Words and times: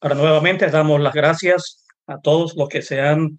Ahora 0.00 0.14
nuevamente 0.14 0.66
damos 0.70 0.98
las 1.00 1.12
gracias 1.12 1.84
a 2.06 2.18
todos 2.20 2.56
los 2.56 2.70
que 2.70 2.80
se 2.80 3.02
han 3.02 3.38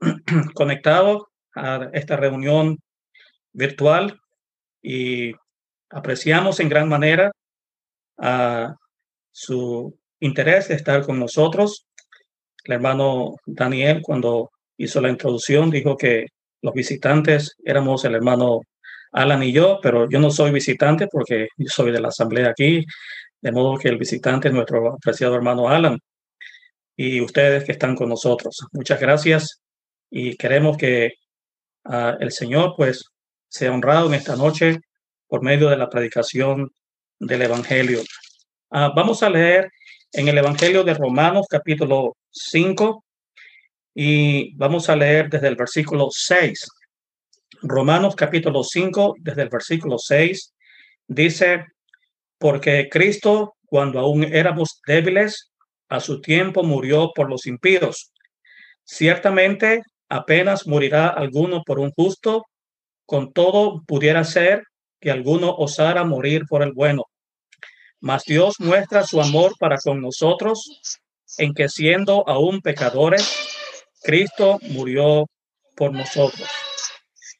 conectado 0.54 1.28
a 1.54 1.90
esta 1.92 2.16
reunión 2.16 2.78
virtual 3.52 4.18
y 4.80 5.34
apreciamos 5.90 6.60
en 6.60 6.70
gran 6.70 6.88
manera 6.88 7.30
a 8.18 8.74
su 9.30 9.98
interés 10.20 10.68
de 10.68 10.76
estar 10.76 11.04
con 11.04 11.18
nosotros. 11.18 11.86
El 12.64 12.74
hermano 12.74 13.36
Daniel, 13.44 14.00
cuando 14.02 14.50
hizo 14.78 15.02
la 15.02 15.10
introducción, 15.10 15.70
dijo 15.70 15.96
que 15.96 16.28
los 16.62 16.72
visitantes 16.72 17.54
éramos 17.62 18.06
el 18.06 18.14
hermano 18.14 18.62
Alan 19.12 19.42
y 19.42 19.52
yo, 19.52 19.78
pero 19.82 20.08
yo 20.08 20.20
no 20.20 20.30
soy 20.30 20.52
visitante 20.52 21.06
porque 21.06 21.48
yo 21.58 21.68
soy 21.68 21.92
de 21.92 22.00
la 22.00 22.08
asamblea 22.08 22.48
aquí, 22.48 22.84
de 23.40 23.52
modo 23.52 23.78
que 23.78 23.88
el 23.88 23.98
visitante 23.98 24.48
es 24.48 24.54
nuestro 24.54 24.94
apreciado 24.94 25.34
hermano 25.34 25.68
Alan 25.68 25.98
y 26.96 27.20
ustedes 27.20 27.64
que 27.64 27.72
están 27.72 27.94
con 27.94 28.08
nosotros. 28.08 28.66
Muchas 28.72 29.00
gracias 29.00 29.62
y 30.10 30.36
queremos 30.36 30.76
que 30.76 31.12
uh, 31.84 32.16
el 32.20 32.32
Señor 32.32 32.74
pues 32.76 33.04
sea 33.48 33.72
honrado 33.72 34.08
en 34.08 34.14
esta 34.14 34.36
noche 34.36 34.80
por 35.28 35.42
medio 35.42 35.68
de 35.68 35.76
la 35.76 35.88
predicación 35.88 36.70
del 37.20 37.42
Evangelio. 37.42 38.00
Uh, 38.70 38.92
vamos 38.94 39.22
a 39.22 39.30
leer 39.30 39.70
en 40.12 40.28
el 40.28 40.38
Evangelio 40.38 40.84
de 40.84 40.94
Romanos 40.94 41.46
capítulo 41.48 42.16
5 42.30 43.04
y 43.94 44.54
vamos 44.56 44.88
a 44.88 44.96
leer 44.96 45.28
desde 45.28 45.48
el 45.48 45.56
versículo 45.56 46.08
6. 46.10 46.68
Romanos 47.62 48.14
capítulo 48.14 48.62
5, 48.62 49.16
desde 49.18 49.42
el 49.42 49.48
versículo 49.48 49.98
6, 49.98 50.54
dice, 51.08 51.64
porque 52.38 52.88
Cristo, 52.90 53.54
cuando 53.66 53.98
aún 53.98 54.24
éramos 54.24 54.80
débiles, 54.86 55.50
a 55.88 56.00
su 56.00 56.20
tiempo 56.20 56.62
murió 56.62 57.12
por 57.14 57.28
los 57.30 57.46
impíos. 57.46 58.12
Ciertamente, 58.84 59.82
apenas 60.08 60.66
morirá 60.66 61.08
alguno 61.08 61.62
por 61.64 61.78
un 61.78 61.90
justo, 61.92 62.44
con 63.06 63.32
todo 63.32 63.82
pudiera 63.86 64.24
ser 64.24 64.62
que 65.00 65.10
alguno 65.10 65.54
osara 65.54 66.04
morir 66.04 66.44
por 66.48 66.62
el 66.62 66.72
bueno. 66.72 67.04
Mas 68.00 68.24
Dios 68.24 68.54
muestra 68.58 69.04
su 69.04 69.20
amor 69.20 69.54
para 69.58 69.78
con 69.78 70.00
nosotros 70.00 71.02
en 71.38 71.52
que 71.52 71.68
siendo 71.68 72.26
aún 72.28 72.60
pecadores, 72.60 73.48
Cristo 74.02 74.58
murió 74.62 75.26
por 75.76 75.92
nosotros. 75.92 76.48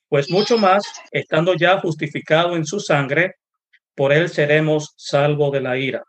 Pues 0.08 0.30
mucho 0.30 0.58
más, 0.58 0.84
estando 1.10 1.54
ya 1.54 1.80
justificado 1.80 2.56
en 2.56 2.64
su 2.64 2.80
sangre, 2.80 3.34
por 3.98 4.12
él 4.12 4.28
seremos 4.28 4.94
salvos 4.96 5.50
de 5.50 5.60
la 5.60 5.76
ira. 5.76 6.04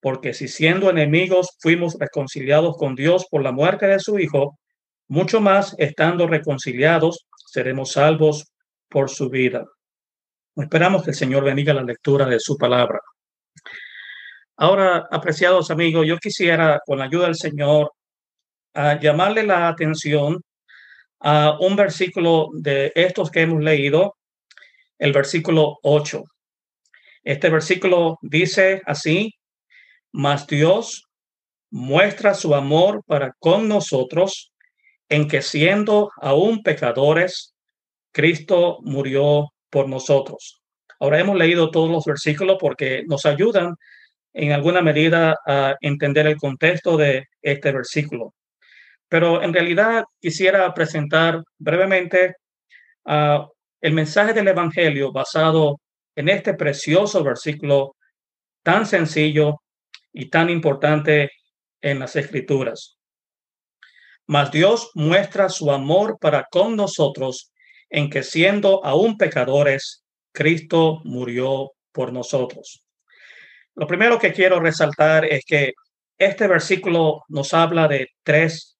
Porque 0.00 0.34
si 0.34 0.48
siendo 0.48 0.90
enemigos 0.90 1.56
fuimos 1.60 1.96
reconciliados 1.96 2.76
con 2.76 2.96
Dios 2.96 3.26
por 3.30 3.44
la 3.44 3.52
muerte 3.52 3.86
de 3.86 4.00
su 4.00 4.18
Hijo, 4.18 4.58
mucho 5.06 5.40
más, 5.40 5.76
estando 5.78 6.26
reconciliados, 6.26 7.28
seremos 7.46 7.92
salvos 7.92 8.52
por 8.88 9.08
su 9.08 9.30
vida. 9.30 9.64
Esperamos 10.56 11.04
que 11.04 11.10
el 11.10 11.16
Señor 11.16 11.44
bendiga 11.44 11.72
la 11.72 11.84
lectura 11.84 12.26
de 12.26 12.40
su 12.40 12.56
palabra. 12.56 12.98
Ahora, 14.56 15.06
apreciados 15.08 15.70
amigos, 15.70 16.04
yo 16.04 16.18
quisiera, 16.18 16.80
con 16.84 16.98
la 16.98 17.04
ayuda 17.04 17.26
del 17.26 17.36
Señor, 17.36 17.92
a 18.74 18.98
llamarle 18.98 19.44
la 19.44 19.68
atención 19.68 20.42
a 21.20 21.56
un 21.60 21.76
versículo 21.76 22.48
de 22.54 22.90
estos 22.96 23.30
que 23.30 23.42
hemos 23.42 23.62
leído, 23.62 24.16
el 24.98 25.12
versículo 25.12 25.78
8. 25.84 26.24
Este 27.24 27.50
versículo 27.50 28.18
dice 28.22 28.82
así, 28.86 29.34
mas 30.12 30.46
Dios 30.46 31.04
muestra 31.70 32.34
su 32.34 32.54
amor 32.54 33.02
para 33.06 33.32
con 33.38 33.68
nosotros 33.68 34.52
en 35.08 35.28
que 35.28 35.42
siendo 35.42 36.10
aún 36.20 36.62
pecadores, 36.62 37.54
Cristo 38.12 38.78
murió 38.82 39.52
por 39.70 39.88
nosotros. 39.88 40.60
Ahora 41.00 41.18
hemos 41.18 41.36
leído 41.36 41.70
todos 41.70 41.90
los 41.90 42.04
versículos 42.04 42.56
porque 42.60 43.04
nos 43.06 43.26
ayudan 43.26 43.74
en 44.34 44.52
alguna 44.52 44.82
medida 44.82 45.36
a 45.46 45.76
entender 45.80 46.26
el 46.26 46.36
contexto 46.36 46.96
de 46.96 47.26
este 47.40 47.72
versículo. 47.72 48.34
Pero 49.08 49.42
en 49.42 49.52
realidad 49.52 50.04
quisiera 50.20 50.72
presentar 50.72 51.42
brevemente 51.58 52.36
uh, 53.04 53.46
el 53.80 53.92
mensaje 53.92 54.32
del 54.32 54.48
Evangelio 54.48 55.12
basado 55.12 55.80
en 56.16 56.28
este 56.28 56.54
precioso 56.54 57.22
versículo 57.24 57.96
tan 58.62 58.86
sencillo 58.86 59.62
y 60.12 60.30
tan 60.30 60.50
importante 60.50 61.30
en 61.80 61.98
las 61.98 62.16
Escrituras. 62.16 62.98
Mas 64.26 64.50
Dios 64.50 64.90
muestra 64.94 65.48
su 65.48 65.70
amor 65.70 66.18
para 66.20 66.46
con 66.50 66.76
nosotros 66.76 67.52
en 67.90 68.08
que 68.08 68.22
siendo 68.22 68.84
aún 68.84 69.18
pecadores, 69.18 70.04
Cristo 70.32 71.00
murió 71.04 71.72
por 71.92 72.12
nosotros. 72.12 72.84
Lo 73.74 73.86
primero 73.86 74.18
que 74.18 74.32
quiero 74.32 74.60
resaltar 74.60 75.24
es 75.24 75.44
que 75.44 75.72
este 76.18 76.46
versículo 76.46 77.22
nos 77.28 77.52
habla 77.52 77.88
de 77.88 78.08
tres 78.22 78.78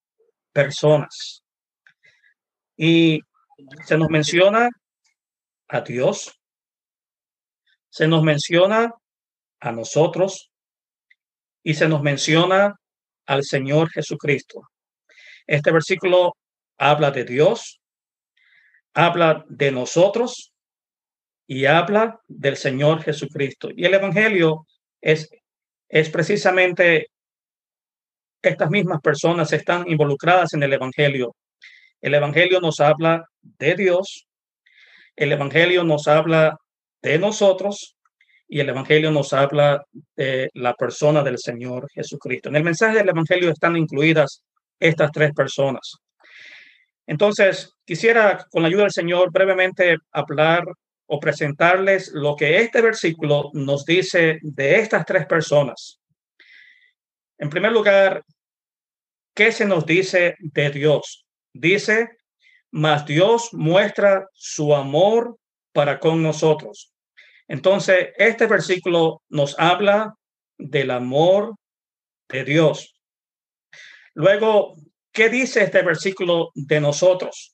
personas. 0.51 1.43
Y 2.77 3.19
se 3.85 3.97
nos 3.97 4.09
menciona 4.09 4.69
a 5.67 5.81
Dios, 5.81 6.31
se 7.93 8.07
nos 8.07 8.23
menciona 8.23 8.91
a 9.59 9.71
nosotros 9.71 10.51
y 11.61 11.75
se 11.75 11.87
nos 11.87 12.01
menciona 12.01 12.75
al 13.27 13.43
Señor 13.43 13.91
Jesucristo. 13.91 14.67
Este 15.45 15.71
versículo 15.71 16.35
habla 16.79 17.11
de 17.11 17.23
Dios, 17.23 17.79
habla 18.95 19.45
de 19.47 19.71
nosotros 19.71 20.55
y 21.45 21.65
habla 21.65 22.19
del 22.27 22.57
Señor 22.57 23.03
Jesucristo. 23.03 23.69
Y 23.75 23.85
el 23.85 23.93
Evangelio 23.93 24.65
es, 24.99 25.29
es 25.87 26.09
precisamente 26.09 27.11
estas 28.41 28.71
mismas 28.71 29.01
personas 29.01 29.53
están 29.53 29.87
involucradas 29.87 30.55
en 30.55 30.63
el 30.63 30.73
Evangelio. 30.73 31.35
El 32.01 32.15
Evangelio 32.15 32.59
nos 32.59 32.79
habla 32.79 33.23
de 33.39 33.75
Dios, 33.75 34.27
el 35.15 35.31
Evangelio 35.31 35.83
nos 35.83 36.07
habla 36.07 36.57
de 37.03 37.19
nosotros 37.19 37.95
y 38.47 38.59
el 38.59 38.69
Evangelio 38.69 39.11
nos 39.11 39.33
habla 39.33 39.85
de 40.15 40.49
la 40.53 40.73
persona 40.73 41.21
del 41.21 41.37
Señor 41.37 41.87
Jesucristo. 41.93 42.49
En 42.49 42.55
el 42.55 42.63
mensaje 42.63 42.97
del 42.97 43.09
Evangelio 43.09 43.49
están 43.49 43.75
incluidas 43.75 44.43
estas 44.79 45.11
tres 45.11 45.33
personas. 45.33 45.97
Entonces, 47.05 47.73
quisiera, 47.85 48.45
con 48.49 48.61
la 48.61 48.69
ayuda 48.69 48.83
del 48.83 48.91
Señor, 48.91 49.31
brevemente 49.31 49.97
hablar 50.11 50.63
o 51.07 51.19
presentarles 51.19 52.11
lo 52.13 52.35
que 52.35 52.57
este 52.57 52.81
versículo 52.81 53.49
nos 53.53 53.85
dice 53.85 54.39
de 54.41 54.79
estas 54.79 55.05
tres 55.05 55.25
personas. 55.25 55.99
En 57.37 57.49
primer 57.49 57.71
lugar, 57.71 58.23
¿qué 59.35 59.51
se 59.51 59.65
nos 59.65 59.85
dice 59.85 60.35
de 60.39 60.69
Dios? 60.69 61.25
Dice, 61.51 62.07
mas 62.71 63.05
Dios 63.05 63.49
muestra 63.51 64.25
su 64.33 64.73
amor 64.73 65.37
para 65.73 65.99
con 65.99 66.21
nosotros. 66.21 66.92
Entonces, 67.53 68.09
este 68.17 68.47
versículo 68.47 69.21
nos 69.29 69.55
habla 69.59 70.15
del 70.57 70.89
amor 70.89 71.53
de 72.27 72.43
Dios. 72.43 72.95
Luego, 74.15 74.73
¿qué 75.11 75.29
dice 75.29 75.61
este 75.61 75.83
versículo 75.83 76.49
de 76.55 76.81
nosotros? 76.81 77.53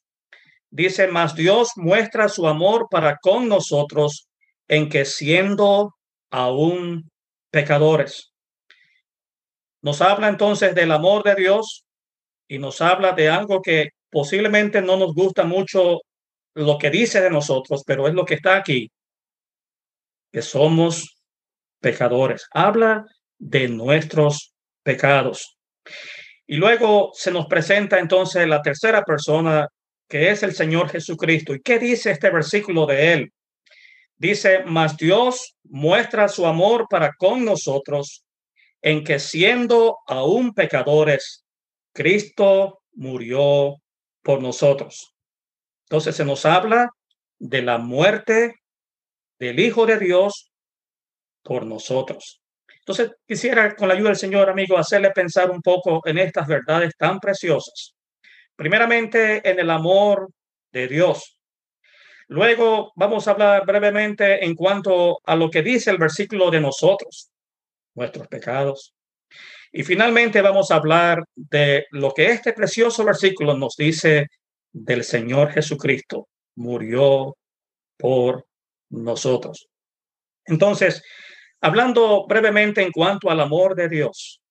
Dice, 0.69 1.07
mas 1.07 1.35
Dios 1.35 1.71
muestra 1.75 2.29
su 2.29 2.47
amor 2.47 2.87
para 2.89 3.17
con 3.17 3.49
nosotros 3.49 4.29
en 4.69 4.87
que 4.87 5.03
siendo 5.03 5.93
aún 6.31 7.11
pecadores. 7.51 8.31
Nos 9.81 9.99
habla 9.99 10.29
entonces 10.29 10.73
del 10.75 10.93
amor 10.93 11.23
de 11.23 11.35
Dios 11.35 11.83
y 12.47 12.57
nos 12.57 12.79
habla 12.79 13.11
de 13.11 13.27
algo 13.27 13.61
que 13.61 13.89
posiblemente 14.09 14.81
no 14.81 14.95
nos 14.95 15.13
gusta 15.13 15.43
mucho 15.43 15.99
lo 16.55 16.77
que 16.77 16.89
dice 16.89 17.19
de 17.19 17.29
nosotros, 17.29 17.83
pero 17.85 18.07
es 18.07 18.13
lo 18.13 18.23
que 18.23 18.35
está 18.35 18.55
aquí, 18.55 18.89
que 20.31 20.41
somos 20.41 21.17
pecadores. 21.79 22.45
Habla 22.51 23.05
de 23.37 23.67
nuestros 23.69 24.53
pecados. 24.83 25.57
Y 26.45 26.55
luego 26.55 27.11
se 27.13 27.31
nos 27.31 27.45
presenta 27.45 27.99
entonces 27.99 28.47
la 28.47 28.61
tercera 28.61 29.03
persona, 29.03 29.67
que 30.07 30.29
es 30.31 30.43
el 30.43 30.53
Señor 30.53 30.89
Jesucristo. 30.89 31.53
¿Y 31.53 31.61
qué 31.61 31.79
dice 31.79 32.11
este 32.11 32.29
versículo 32.29 32.85
de 32.85 33.13
él? 33.13 33.33
Dice, 34.17 34.63
mas 34.65 34.97
Dios 34.97 35.55
muestra 35.63 36.27
su 36.27 36.45
amor 36.45 36.87
para 36.89 37.13
con 37.17 37.45
nosotros 37.45 38.25
en 38.81 39.03
que 39.03 39.19
siendo 39.19 39.97
aún 40.07 40.53
pecadores, 40.53 41.45
Cristo 41.93 42.81
murió 42.93 43.75
por 44.21 44.41
nosotros. 44.41 45.13
Entonces 45.83 46.15
se 46.15 46.25
nos 46.25 46.45
habla 46.45 46.89
de 47.39 47.61
la 47.61 47.77
muerte 47.77 48.55
del 49.39 49.59
Hijo 49.59 49.85
de 49.85 49.97
Dios 49.97 50.51
por 51.41 51.65
nosotros. 51.65 52.41
Entonces, 52.79 53.11
quisiera, 53.27 53.75
con 53.75 53.87
la 53.87 53.93
ayuda 53.93 54.09
del 54.09 54.17
Señor, 54.17 54.49
amigo, 54.49 54.77
hacerle 54.77 55.11
pensar 55.11 55.49
un 55.51 55.61
poco 55.61 56.01
en 56.05 56.17
estas 56.17 56.47
verdades 56.47 56.95
tan 56.97 57.19
preciosas. 57.19 57.95
Primeramente, 58.55 59.47
en 59.47 59.59
el 59.59 59.69
amor 59.69 60.29
de 60.71 60.87
Dios. 60.87 61.37
Luego 62.27 62.91
vamos 62.95 63.27
a 63.27 63.31
hablar 63.31 63.65
brevemente 63.65 64.43
en 64.43 64.53
cuanto 64.55 65.19
a 65.23 65.35
lo 65.35 65.49
que 65.49 65.63
dice 65.63 65.89
el 65.89 65.97
versículo 65.97 66.51
de 66.51 66.61
nosotros, 66.61 67.31
nuestros 67.95 68.27
pecados. 68.27 68.93
Y 69.71 69.83
finalmente 69.83 70.41
vamos 70.41 70.71
a 70.71 70.75
hablar 70.75 71.23
de 71.35 71.85
lo 71.91 72.11
que 72.11 72.27
este 72.31 72.53
precioso 72.53 73.03
versículo 73.03 73.55
nos 73.55 73.75
dice 73.75 74.27
del 74.71 75.03
Señor 75.03 75.51
Jesucristo. 75.51 76.27
Murió 76.55 77.35
por 77.97 78.45
nosotros. 78.89 79.69
Entonces, 80.45 81.03
Hablando 81.61 82.25
brevemente 82.25 82.81
en 82.81 82.91
cuanto 82.91 83.29
al 83.29 83.41
amor 83.41 83.75
de 83.75 83.89
Dios. 83.89 84.41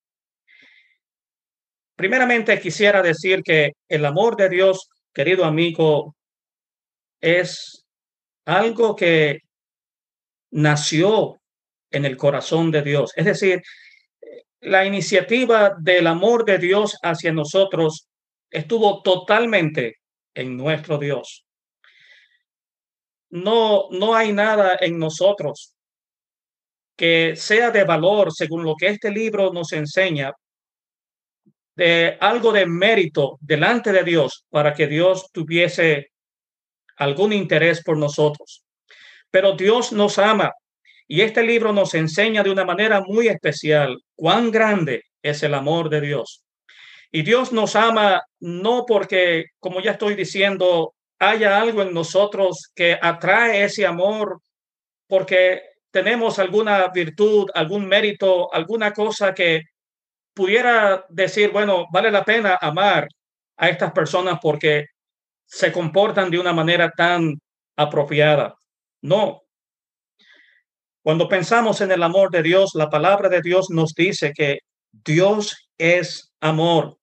Primeramente 1.96 2.60
quisiera 2.60 3.02
decir 3.02 3.42
que 3.42 3.72
el 3.88 4.04
amor 4.04 4.36
de 4.36 4.50
Dios, 4.50 4.88
querido 5.12 5.44
amigo, 5.44 6.14
es 7.20 7.86
algo 8.44 8.94
que 8.94 9.38
nació 10.50 11.40
en 11.90 12.04
el 12.04 12.16
corazón 12.18 12.70
de 12.70 12.82
Dios. 12.82 13.12
Es 13.16 13.24
decir, 13.24 13.62
la 14.60 14.84
iniciativa 14.84 15.74
del 15.80 16.06
amor 16.06 16.44
de 16.44 16.58
Dios 16.58 16.98
hacia 17.02 17.32
nosotros 17.32 18.06
estuvo 18.50 19.02
totalmente 19.02 19.96
en 20.34 20.56
nuestro 20.58 20.98
Dios. 20.98 21.46
No, 23.30 23.88
no 23.90 24.14
hay 24.14 24.32
nada 24.32 24.76
en 24.80 24.98
nosotros 24.98 25.74
que 26.96 27.36
sea 27.36 27.70
de 27.70 27.84
valor, 27.84 28.32
según 28.32 28.64
lo 28.64 28.74
que 28.74 28.88
este 28.88 29.10
libro 29.10 29.52
nos 29.52 29.72
enseña, 29.72 30.32
de 31.76 32.18
algo 32.20 32.52
de 32.52 32.66
mérito 32.66 33.38
delante 33.40 33.92
de 33.92 34.02
Dios 34.02 34.44
para 34.50 34.74
que 34.74 34.88
Dios 34.88 35.30
tuviese 35.32 36.10
algún 36.96 37.32
interés 37.32 37.84
por 37.84 37.96
nosotros. 37.96 38.64
Pero 39.30 39.52
Dios 39.52 39.92
nos 39.92 40.18
ama 40.18 40.50
y 41.06 41.20
este 41.20 41.44
libro 41.44 41.72
nos 41.72 41.94
enseña 41.94 42.42
de 42.42 42.50
una 42.50 42.64
manera 42.64 43.00
muy 43.06 43.28
especial 43.28 43.96
cuán 44.16 44.50
grande 44.50 45.04
es 45.22 45.44
el 45.44 45.54
amor 45.54 45.88
de 45.88 46.00
Dios. 46.00 46.42
Y 47.12 47.22
Dios 47.22 47.52
nos 47.52 47.76
ama 47.76 48.22
no 48.40 48.84
porque, 48.84 49.44
como 49.60 49.80
ya 49.80 49.92
estoy 49.92 50.16
diciendo, 50.16 50.94
haya 51.18 51.60
algo 51.60 51.82
en 51.82 51.92
nosotros 51.92 52.70
que 52.74 52.98
atrae 53.00 53.64
ese 53.64 53.86
amor, 53.86 54.40
porque 55.06 55.62
tenemos 55.90 56.38
alguna 56.38 56.88
virtud, 56.88 57.48
algún 57.54 57.86
mérito, 57.86 58.52
alguna 58.52 58.92
cosa 58.92 59.34
que 59.34 59.62
pudiera 60.34 61.04
decir, 61.08 61.50
bueno, 61.50 61.86
vale 61.92 62.10
la 62.10 62.24
pena 62.24 62.58
amar 62.60 63.08
a 63.56 63.68
estas 63.68 63.92
personas 63.92 64.38
porque 64.40 64.86
se 65.44 65.72
comportan 65.72 66.30
de 66.30 66.38
una 66.38 66.52
manera 66.52 66.90
tan 66.90 67.40
apropiada. 67.76 68.54
No. 69.02 69.42
Cuando 71.02 71.28
pensamos 71.28 71.80
en 71.80 71.90
el 71.90 72.02
amor 72.02 72.30
de 72.30 72.42
Dios, 72.42 72.72
la 72.74 72.90
palabra 72.90 73.28
de 73.28 73.40
Dios 73.40 73.70
nos 73.70 73.94
dice 73.94 74.32
que 74.34 74.58
Dios 74.92 75.70
es 75.78 76.32
amor 76.40 76.98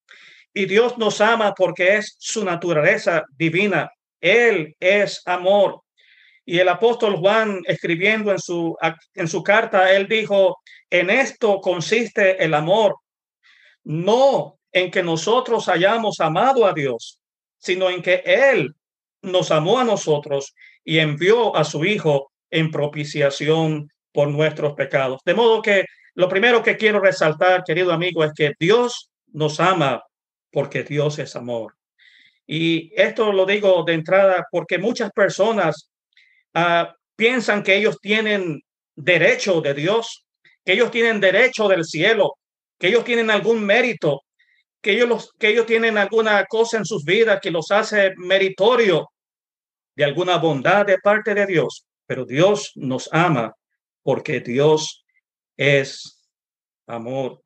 y 0.53 0.65
Dios 0.65 0.97
nos 0.97 1.21
ama 1.21 1.53
porque 1.53 1.97
es 1.97 2.15
su 2.19 2.45
naturaleza 2.45 3.23
divina. 3.35 3.89
Él 4.25 4.75
es 4.79 5.21
amor. 5.25 5.81
Y 6.45 6.59
el 6.59 6.69
apóstol 6.69 7.15
Juan, 7.17 7.61
escribiendo 7.65 8.31
en 8.31 8.39
su, 8.39 8.75
en 9.13 9.27
su 9.27 9.43
carta, 9.43 9.91
él 9.91 10.07
dijo, 10.07 10.57
en 10.89 11.09
esto 11.09 11.59
consiste 11.61 12.43
el 12.43 12.53
amor, 12.53 12.95
no 13.83 14.59
en 14.71 14.91
que 14.91 15.03
nosotros 15.03 15.69
hayamos 15.69 16.19
amado 16.19 16.65
a 16.65 16.73
Dios, 16.73 17.19
sino 17.57 17.89
en 17.89 18.01
que 18.01 18.21
Él 18.25 18.75
nos 19.21 19.49
amó 19.51 19.79
a 19.79 19.83
nosotros 19.83 20.53
y 20.83 20.99
envió 20.99 21.55
a 21.55 21.63
su 21.63 21.85
Hijo 21.85 22.31
en 22.51 22.71
propiciación 22.71 23.89
por 24.11 24.27
nuestros 24.29 24.73
pecados. 24.73 25.21
De 25.25 25.33
modo 25.33 25.61
que 25.61 25.85
lo 26.13 26.29
primero 26.29 26.61
que 26.61 26.77
quiero 26.77 26.99
resaltar, 26.99 27.63
querido 27.63 27.91
amigo, 27.91 28.23
es 28.23 28.33
que 28.33 28.53
Dios 28.59 29.11
nos 29.27 29.59
ama 29.59 30.03
porque 30.51 30.83
Dios 30.83 31.19
es 31.19 31.35
amor. 31.35 31.75
Y 32.47 32.91
esto 32.95 33.31
lo 33.31 33.45
digo 33.45 33.83
de 33.83 33.93
entrada 33.93 34.45
porque 34.51 34.77
muchas 34.77 35.11
personas 35.11 35.89
Ah, 36.57 36.95
piensan 37.17 37.63
que 37.63 37.75
ellos 37.75 37.99
tienen 37.99 38.63
derecho 38.95 39.59
de 39.59 39.73
Dios, 39.73 40.25
que 40.63 40.71
ellos 40.71 40.89
tienen 40.89 41.19
derecho 41.19 41.67
del 41.67 41.83
cielo, 41.83 42.37
que 42.79 42.87
ellos 42.87 43.03
tienen 43.03 43.29
algún 43.29 43.65
mérito, 43.65 44.21
que 44.81 44.93
ellos, 44.93 45.09
los, 45.09 45.33
que 45.33 45.49
ellos 45.49 45.65
tienen 45.65 45.97
alguna 45.97 46.45
cosa 46.45 46.77
en 46.77 46.85
sus 46.85 47.03
vidas 47.03 47.41
que 47.41 47.51
los 47.51 47.71
hace 47.71 48.13
meritorio 48.15 49.11
de 49.97 50.05
alguna 50.05 50.37
bondad 50.37 50.85
de 50.85 50.97
parte 50.97 51.33
de 51.33 51.45
Dios. 51.45 51.85
Pero 52.05 52.25
Dios 52.25 52.71
nos 52.75 53.09
ama 53.11 53.53
porque 54.01 54.39
Dios 54.39 55.03
es 55.57 56.25
amor. 56.87 57.41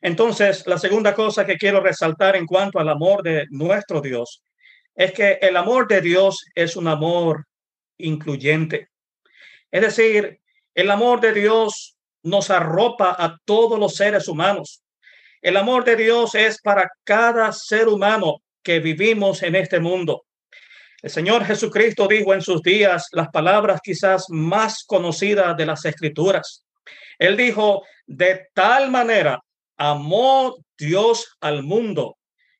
Entonces, 0.00 0.66
la 0.66 0.78
segunda 0.78 1.14
cosa 1.14 1.44
que 1.44 1.56
quiero 1.56 1.80
resaltar 1.80 2.36
en 2.36 2.46
cuanto 2.46 2.78
al 2.78 2.88
amor 2.88 3.22
de 3.22 3.46
nuestro 3.50 4.00
Dios 4.00 4.42
es 4.94 5.12
que 5.12 5.38
el 5.40 5.56
amor 5.56 5.86
de 5.88 6.00
Dios 6.00 6.44
es 6.54 6.76
un 6.76 6.88
amor 6.88 7.46
incluyente. 7.98 8.88
Es 9.70 9.82
decir, 9.82 10.40
el 10.74 10.90
amor 10.90 11.20
de 11.20 11.32
Dios 11.32 11.96
nos 12.22 12.50
arropa 12.50 13.14
a 13.18 13.36
todos 13.44 13.78
los 13.78 13.94
seres 13.94 14.28
humanos. 14.28 14.82
El 15.42 15.56
amor 15.56 15.84
de 15.84 15.96
Dios 15.96 16.34
es 16.34 16.60
para 16.60 16.90
cada 17.04 17.52
ser 17.52 17.88
humano 17.88 18.42
que 18.62 18.78
vivimos 18.80 19.42
en 19.42 19.54
este 19.56 19.80
mundo. 19.80 20.24
El 21.02 21.10
Señor 21.10 21.44
Jesucristo 21.44 22.06
dijo 22.06 22.34
en 22.34 22.42
sus 22.42 22.62
días 22.62 23.06
las 23.12 23.28
palabras 23.28 23.80
quizás 23.82 24.26
más 24.28 24.84
conocidas 24.86 25.56
de 25.56 25.66
las 25.66 25.84
escrituras. 25.84 26.64
Él 27.18 27.36
dijo, 27.36 27.84
de 28.06 28.48
tal 28.52 28.90
manera 28.90 29.40
amó 29.80 30.58
Dios 30.76 31.38
al 31.40 31.62
mundo 31.62 32.18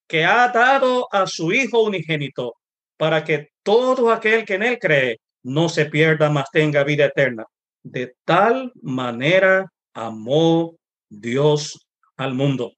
que 0.08 0.24
ha 0.24 0.48
dado 0.48 1.06
a 1.12 1.26
su 1.26 1.52
Hijo 1.52 1.82
unigénito 1.82 2.54
para 2.96 3.22
que 3.22 3.50
todo 3.62 4.10
aquel 4.10 4.46
que 4.46 4.54
en 4.54 4.62
él 4.62 4.78
cree 4.78 5.20
no 5.42 5.68
se 5.68 5.84
pierda, 5.84 6.30
mas 6.30 6.46
tenga 6.50 6.82
vida 6.82 7.04
eterna. 7.04 7.44
De 7.82 8.14
tal 8.24 8.72
manera 8.80 9.66
amó 9.92 10.74
Dios 11.10 11.86
al 12.16 12.32
mundo. 12.32 12.72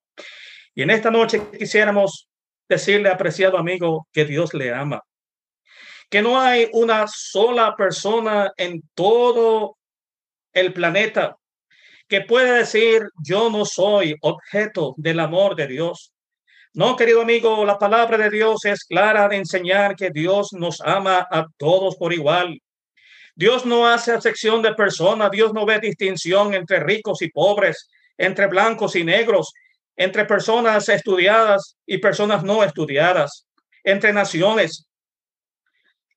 Y 0.75 0.83
en 0.83 0.91
esta 0.91 1.11
noche 1.13 1.41
quisiéramos 1.57 2.29
decirle, 2.69 3.11
apreciado 3.11 3.59
amigo, 3.59 4.09
que 4.13 4.25
Dios 4.25 4.55
le 4.55 4.75
ama. 4.75 5.01
Que 6.11 6.21
no 6.21 6.41
hay 6.41 6.69
una 6.73 7.07
sola 7.07 7.77
persona 7.77 8.51
en 8.57 8.83
todo 8.95 9.77
el 10.53 10.73
planeta 10.73 11.37
que 12.13 12.21
pueda 12.21 12.57
decir, 12.57 13.09
yo 13.25 13.49
no 13.49 13.65
soy 13.65 14.15
objeto 14.21 14.93
del 14.99 15.19
amor 15.19 15.57
de 15.57 15.67
Dios. 15.67 16.13
No, 16.75 16.95
querido 16.95 17.23
amigo, 17.23 17.65
la 17.65 17.79
palabra 17.79 18.19
de 18.19 18.29
Dios 18.29 18.67
es 18.67 18.85
clara 18.85 19.27
de 19.29 19.37
enseñar 19.37 19.97
que 19.97 20.11
Dios 20.11 20.53
nos 20.53 20.83
ama 20.83 21.27
a 21.31 21.47
todos 21.57 21.97
por 21.97 22.13
igual. 22.13 22.61
Dios 23.35 23.65
no 23.65 23.89
hace 23.89 24.13
acepción 24.13 24.61
de 24.61 24.75
personas, 24.75 25.31
Dios 25.31 25.55
no 25.55 25.65
ve 25.65 25.81
distinción 25.81 26.53
entre 26.53 26.81
ricos 26.81 27.23
y 27.23 27.31
pobres, 27.31 27.89
entre 28.19 28.47
blancos 28.47 28.95
y 28.95 29.05
negros, 29.05 29.51
entre 29.97 30.27
personas 30.27 30.91
estudiadas 30.91 31.79
y 31.87 31.97
personas 31.97 32.45
no 32.45 32.63
estudiadas, 32.63 33.47
entre 33.85 34.13
naciones. 34.13 34.87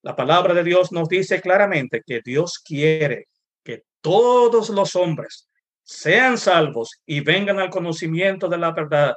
La 0.02 0.14
palabra 0.14 0.54
de 0.54 0.66
Dios 0.66 0.92
nos 0.92 1.08
dice 1.08 1.40
claramente 1.40 2.02
que 2.06 2.20
Dios 2.22 2.60
quiere 2.60 3.30
que 3.64 3.84
todos 4.02 4.68
los 4.68 4.94
hombres 4.98 5.48
sean 5.86 6.38
salvos 6.38 7.00
y 7.06 7.22
vengan 7.22 7.60
al 7.60 7.70
conocimiento 7.70 8.50
de 8.50 8.58
la 8.58 8.72
verdad. 8.72 9.16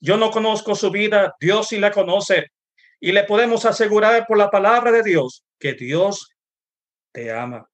Yo 0.00 0.16
no 0.16 0.30
conozco 0.30 0.74
su 0.74 0.90
vida, 0.90 1.34
Dios 1.38 1.68
sí 1.68 1.78
la 1.78 1.92
conoce. 1.92 2.46
Y 2.98 3.12
le 3.12 3.24
podemos 3.24 3.64
asegurar 3.64 4.26
por 4.26 4.38
la 4.38 4.50
palabra 4.50 4.90
de 4.90 5.02
Dios 5.02 5.44
que 5.58 5.74
Dios 5.74 6.30
te 7.12 7.30
ama. 7.30 7.68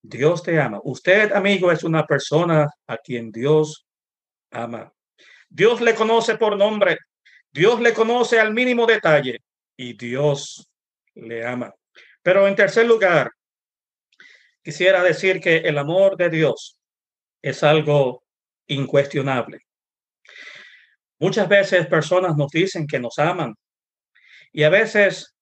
Dios 0.00 0.42
te 0.42 0.58
ama. 0.58 0.80
Usted, 0.82 1.32
amigo, 1.32 1.70
es 1.70 1.84
una 1.84 2.04
persona 2.06 2.68
a 2.86 2.96
quien 2.96 3.30
Dios 3.30 3.86
ama. 4.50 4.92
Dios 5.48 5.80
le 5.80 5.94
conoce 5.94 6.36
por 6.36 6.56
nombre. 6.56 6.98
Dios 7.52 7.80
le 7.80 7.92
conoce 7.92 8.40
al 8.40 8.52
mínimo 8.52 8.86
detalle 8.86 9.38
y 9.76 9.92
Dios 9.92 10.66
le 11.14 11.46
ama. 11.46 11.72
Pero 12.22 12.48
en 12.48 12.56
tercer 12.56 12.86
lugar, 12.86 13.30
quisiera 14.62 15.02
decir 15.02 15.40
que 15.40 15.58
el 15.58 15.76
amor 15.76 16.16
de 16.16 16.30
Dios 16.30 16.78
es 17.42 17.62
algo 17.62 18.22
incuestionable. 18.66 19.58
Muchas 21.18 21.48
veces 21.48 21.86
personas 21.86 22.36
nos 22.36 22.50
dicen 22.50 22.86
que 22.86 22.98
nos 22.98 23.18
aman 23.18 23.54
y 24.52 24.62
a 24.62 24.70
veces 24.70 25.34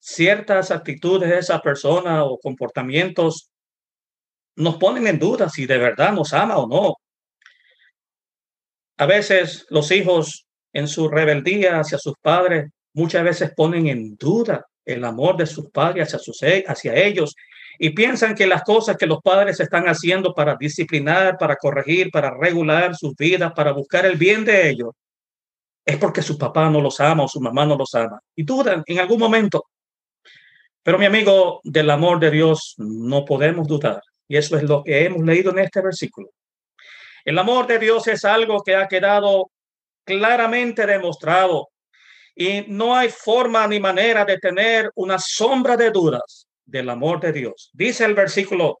ciertas 0.00 0.70
actitudes 0.70 1.28
de 1.28 1.38
esa 1.38 1.60
persona 1.60 2.24
o 2.24 2.38
comportamientos 2.38 3.50
nos 4.56 4.76
ponen 4.76 5.06
en 5.06 5.18
duda 5.18 5.48
si 5.48 5.66
de 5.66 5.78
verdad 5.78 6.12
nos 6.12 6.32
ama 6.32 6.58
o 6.58 6.68
no. 6.68 6.94
A 8.96 9.06
veces 9.06 9.66
los 9.70 9.90
hijos 9.92 10.46
en 10.72 10.88
su 10.88 11.08
rebeldía 11.08 11.78
hacia 11.78 11.98
sus 11.98 12.14
padres 12.20 12.70
muchas 12.92 13.22
veces 13.22 13.52
ponen 13.56 13.86
en 13.86 14.16
duda 14.16 14.66
el 14.84 15.04
amor 15.04 15.36
de 15.36 15.46
sus 15.46 15.70
padres 15.70 16.08
hacia, 16.08 16.18
sus, 16.18 16.40
hacia 16.66 16.94
ellos 16.96 17.34
y 17.78 17.90
piensan 17.90 18.34
que 18.34 18.46
las 18.46 18.62
cosas 18.62 18.96
que 18.96 19.06
los 19.06 19.22
padres 19.22 19.60
están 19.60 19.88
haciendo 19.88 20.34
para 20.34 20.56
disciplinar, 20.56 21.38
para 21.38 21.54
corregir, 21.54 22.10
para 22.10 22.36
regular 22.36 22.96
sus 22.96 23.14
vidas, 23.14 23.52
para 23.54 23.72
buscar 23.72 24.04
el 24.04 24.16
bien 24.16 24.44
de 24.44 24.68
ellos, 24.68 24.90
es 25.84 25.96
porque 25.96 26.20
su 26.20 26.36
papá 26.36 26.68
no 26.68 26.80
los 26.80 26.98
ama 26.98 27.22
o 27.22 27.28
su 27.28 27.40
mamá 27.40 27.64
no 27.64 27.76
los 27.76 27.94
ama. 27.94 28.20
Y 28.34 28.42
dudan 28.42 28.82
en 28.84 28.98
algún 28.98 29.20
momento. 29.20 29.64
Pero 30.82 30.98
mi 30.98 31.06
amigo, 31.06 31.60
del 31.62 31.88
amor 31.90 32.18
de 32.18 32.32
Dios 32.32 32.74
no 32.78 33.24
podemos 33.24 33.66
dudar. 33.68 34.02
Y 34.26 34.36
eso 34.36 34.56
es 34.56 34.64
lo 34.64 34.82
que 34.82 35.04
hemos 35.04 35.24
leído 35.24 35.52
en 35.52 35.60
este 35.60 35.80
versículo. 35.80 36.30
El 37.24 37.38
amor 37.38 37.66
de 37.66 37.78
Dios 37.78 38.06
es 38.08 38.24
algo 38.24 38.62
que 38.62 38.74
ha 38.74 38.88
quedado 38.88 39.50
claramente 40.04 40.84
demostrado 40.84 41.68
y 42.34 42.64
no 42.68 42.94
hay 42.96 43.08
forma 43.10 43.66
ni 43.66 43.78
manera 43.78 44.24
de 44.24 44.38
tener 44.38 44.90
una 44.94 45.18
sombra 45.18 45.76
de 45.76 45.90
dudas 45.90 46.47
del 46.68 46.90
amor 46.90 47.20
de 47.20 47.32
Dios. 47.32 47.70
Dice 47.72 48.04
el 48.04 48.14
versículo, 48.14 48.80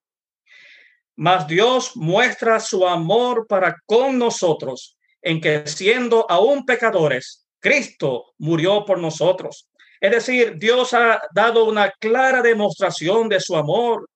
mas 1.16 1.48
Dios 1.48 1.96
muestra 1.96 2.60
su 2.60 2.86
amor 2.86 3.46
para 3.48 3.76
con 3.86 4.18
nosotros 4.18 4.96
en 5.20 5.40
que 5.40 5.66
siendo 5.66 6.30
aún 6.30 6.64
pecadores, 6.64 7.46
Cristo 7.58 8.34
murió 8.38 8.84
por 8.84 8.98
nosotros. 8.98 9.68
Es 10.00 10.12
decir, 10.12 10.54
Dios 10.58 10.94
ha 10.94 11.20
dado 11.34 11.64
una 11.64 11.90
clara 11.90 12.40
demostración 12.40 13.28
de 13.28 13.40
su 13.40 13.56
amor. 13.56 14.08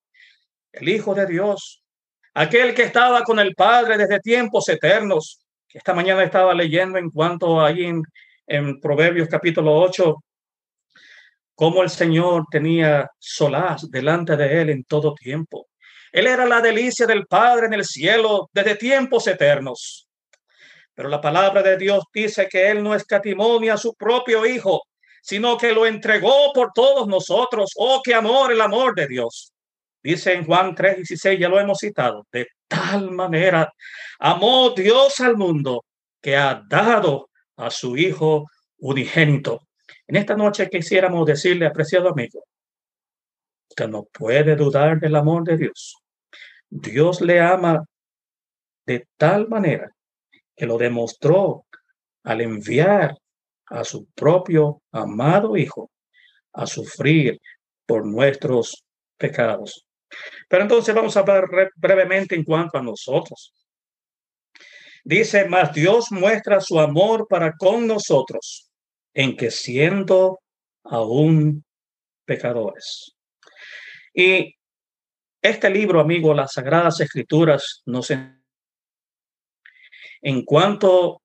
El 0.71 0.89
Hijo 0.89 1.15
de 1.15 1.27
Dios, 1.27 1.83
aquel 2.35 2.73
que 2.75 2.83
estaba 2.83 3.25
con 3.25 3.41
el 3.41 3.55
Padre 3.55 3.99
desde 3.99 4.21
tiempos 4.21 4.69
eternos, 4.69 5.45
esta 5.69 5.95
mañana 5.95 6.23
estaba 6.23 6.55
leyendo 6.55 6.99
en 6.99 7.11
cuanto 7.11 7.61
ahí 7.61 7.87
en, 7.87 8.03
en 8.47 8.81
Proverbios 8.81 9.29
capítulo 9.29 9.75
8, 9.75 10.15
cómo 11.63 11.85
el 11.85 11.91
Señor 11.91 12.47
tenía 12.51 13.09
solaz 13.21 13.89
delante 13.89 14.37
de 14.37 14.63
él 14.63 14.71
en 14.71 14.83
todo 14.83 15.15
tiempo. 15.15 15.69
Él 16.11 16.27
era 16.27 16.45
la 16.45 16.61
delicia 16.61 17.07
del 17.07 17.25
Padre 17.29 17.67
en 17.67 17.75
el 17.75 17.85
cielo 17.85 18.51
desde 18.53 18.75
tiempos 18.75 19.29
eternos. 19.29 20.09
Pero 20.93 21.09
la 21.09 21.21
palabra 21.21 21.63
de 21.63 21.77
Dios 21.77 22.03
dice 22.13 22.49
que 22.51 22.69
Él 22.69 22.83
no 22.83 22.97
escatimó 22.97 23.61
ni 23.61 23.69
a 23.69 23.77
su 23.77 23.95
propio 23.95 24.45
Hijo, 24.45 24.83
sino 25.23 25.57
que 25.57 25.71
lo 25.71 25.87
entregó 25.87 26.53
por 26.53 26.73
todos 26.75 27.07
nosotros. 27.07 27.71
Oh, 27.77 28.01
qué 28.03 28.13
amor, 28.13 28.51
el 28.51 28.61
amor 28.61 28.97
de 28.97 29.07
Dios. 29.07 29.53
Dice 30.03 30.33
en 30.33 30.45
Juan 30.45 30.75
3:16, 30.75 31.39
ya 31.39 31.49
lo 31.49 31.61
hemos 31.61 31.79
citado, 31.79 32.27
de 32.33 32.49
tal 32.67 33.13
manera 33.13 33.73
amó 34.19 34.71
Dios 34.71 35.21
al 35.21 35.37
mundo 35.37 35.85
que 36.21 36.37
ha 36.37 36.61
dado 36.69 37.31
a 37.57 37.71
su 37.71 37.97
Hijo 37.97 38.47
unigénito 38.79 39.61
en 40.07 40.17
esta 40.17 40.37
noche 40.37 40.69
quisiéramos 40.69 41.27
decirle, 41.27 41.67
apreciado 41.67 42.09
amigo, 42.09 42.45
usted 43.69 43.89
no 43.89 44.05
puede 44.05 44.57
dudar 44.57 45.01
del 45.01 45.17
amor 45.17 45.45
de 45.45 45.57
Dios. 45.57 45.97
Dios 46.69 47.21
le 47.21 47.41
ama 47.41 47.85
de 48.87 49.07
tal 49.17 49.49
manera 49.49 49.91
que 50.57 50.67
lo 50.67 50.77
demostró 50.77 51.67
al 52.25 52.41
enviar 52.41 53.17
a 53.67 53.85
su 53.85 54.07
propio 54.15 54.83
amado 54.91 55.57
Hijo 55.57 55.91
a 56.53 56.67
sufrir 56.67 57.39
por 57.87 58.05
nuestros 58.05 58.85
pecados. 59.17 59.87
Pero 60.49 60.63
entonces 60.63 60.95
vamos 60.95 61.17
a 61.17 61.21
hablar 61.21 61.49
brevemente 61.77 62.35
en 62.35 62.45
cuanto 62.45 62.79
a 62.79 62.83
nosotros. 62.83 63.55
Dice, 65.05 65.47
más 65.47 65.73
Dios 65.73 66.13
muestra 66.13 66.61
su 66.61 66.79
amor 66.79 67.27
para 67.29 67.53
con 67.57 67.87
nosotros 67.87 68.72
en 69.15 69.37
que 69.37 69.51
siendo 69.51 70.41
aún 70.85 71.65
pecadores. 72.25 73.17
Y 74.15 74.55
este 75.41 75.71
libro, 75.71 76.01
amigo, 76.01 76.35
las 76.35 76.53
Sagradas 76.53 77.01
Escrituras, 77.01 77.83
nos 77.87 78.11
en 80.23 80.45
cuanto 80.45 81.23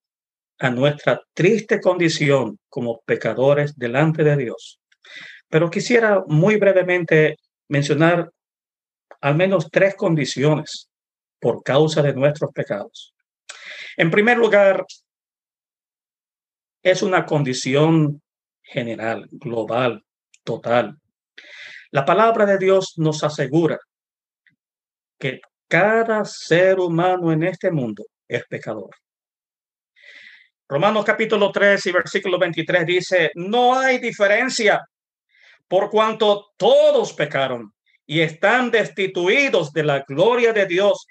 a 0.60 0.70
nuestra 0.72 1.22
triste 1.34 1.79
condición 1.79 2.60
como 2.67 3.01
pecadores 3.06 3.75
delante 3.77 4.24
de 4.24 4.36
Dios. 4.38 4.79
Pero 5.50 5.70
quisiera 5.70 6.24
muy 6.27 6.58
brevemente 6.58 7.38
mencionar 7.70 8.32
al 9.22 9.36
menos 9.36 9.70
tres 9.72 9.96
condiciones 9.96 10.89
por 11.39 11.63
causa 11.63 12.01
de 12.01 12.13
nuestros 12.13 12.51
pecados. 12.51 13.13
En 13.96 14.10
primer 14.10 14.38
lugar, 14.38 14.86
es 16.91 17.01
una 17.01 17.25
condición 17.25 18.22
general, 18.62 19.27
global, 19.32 20.06
total. 20.44 20.98
La 21.91 22.06
palabra 22.06 22.46
de 22.46 22.58
Dios 22.58 22.94
nos 22.96 23.24
asegura 23.25 23.77
que 25.20 25.41
cada 25.67 26.24
ser 26.24 26.79
humano 26.79 27.34
en 27.34 27.44
este 27.44 27.72
mundo 27.72 28.06
es 28.25 28.46
pecador. 28.46 28.91
Romanos 30.70 31.03
capítulo 31.03 31.51
3 31.51 31.86
y 31.88 31.91
versículo 31.91 32.39
23 32.39 32.86
dice, 32.86 33.32
no 33.36 33.77
hay 33.77 34.00
diferencia 34.00 34.82
por 35.67 35.89
cuanto 35.89 36.51
todos 36.56 37.12
pecaron 37.12 37.74
y 38.06 38.22
están 38.22 38.72
destituidos 38.72 39.74
de 39.74 39.84
la 39.84 40.06
gloria 40.08 40.53
de 40.53 40.65
Dios. 40.65 41.06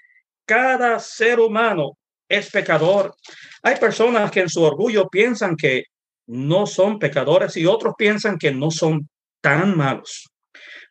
Cada 0.45 0.97
ser 0.99 1.39
humano 1.39 1.99
es 2.29 2.49
pecador. 2.51 3.15
Hay 3.63 3.75
personas 3.77 4.31
que 4.31 4.41
en 4.41 4.49
su 4.49 4.63
orgullo 4.63 5.09
piensan 5.09 5.55
que 5.55 5.85
no 6.27 6.65
son 6.65 6.99
pecadores 6.99 7.55
y 7.57 7.65
otros 7.65 7.93
piensan 7.97 8.37
que 8.37 8.51
no 8.51 8.71
son 8.71 9.09
tan 9.41 9.77
malos. 9.77 10.29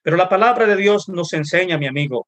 Pero 0.02 0.16
la 0.16 0.28
palabra 0.28 0.66
de 0.66 0.76
Dios 0.76 1.08
nos 1.08 1.32
enseña, 1.32 1.78
mi 1.78 1.86
amigo, 1.86 2.26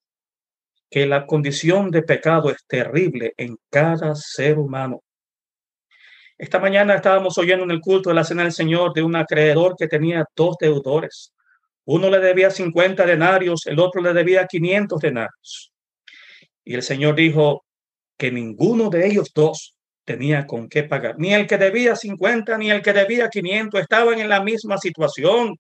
que 0.91 1.07
la 1.07 1.27
condición 1.27 1.91
de 1.91 2.03
pecado 2.03 2.51
es 2.51 2.65
terrible 2.67 3.35
en 3.37 3.57
cada 3.71 4.15
ser 4.15 4.59
humano. 4.59 5.03
Esta 6.37 6.59
mañana 6.61 6.95
estábamos 6.95 7.37
oyendo 7.39 7.65
en 7.65 7.73
el 7.73 7.81
culto 7.81 8.11
de 8.11 8.15
la 8.15 8.25
Cena 8.25 8.45
del 8.45 8.53
Señor 8.53 8.93
de 8.95 9.03
un 9.03 9.17
acreedor 9.17 9.75
que 9.77 9.89
tenía 9.89 10.25
dos 10.37 10.57
deudores. 10.61 11.33
Uno 11.85 12.11
le 12.11 12.21
debía 12.21 12.51
50 12.51 13.05
denarios, 13.07 13.67
el 13.67 13.81
otro 13.81 14.01
le 14.01 14.13
debía 14.13 14.47
500 14.47 15.01
denarios. 15.01 15.73
Y 16.65 16.75
el 16.75 16.83
Señor 16.83 17.15
dijo, 17.15 17.65
que 18.19 18.33
ninguno 18.33 18.91
de 18.91 19.07
ellos 19.07 19.31
dos 19.33 19.77
tenía 20.05 20.47
con 20.47 20.69
qué 20.69 20.83
pagar. 20.83 21.15
Ni 21.19 21.33
el 21.33 21.47
que 21.47 21.57
debía 21.57 21.95
50 21.95 22.59
ni 22.59 22.71
el 22.71 22.83
que 22.83 22.93
debía 22.93 23.29
500 23.29 23.81
estaban 23.81 24.19
en 24.19 24.29
la 24.29 24.43
misma 24.43 24.77
situación, 24.77 25.57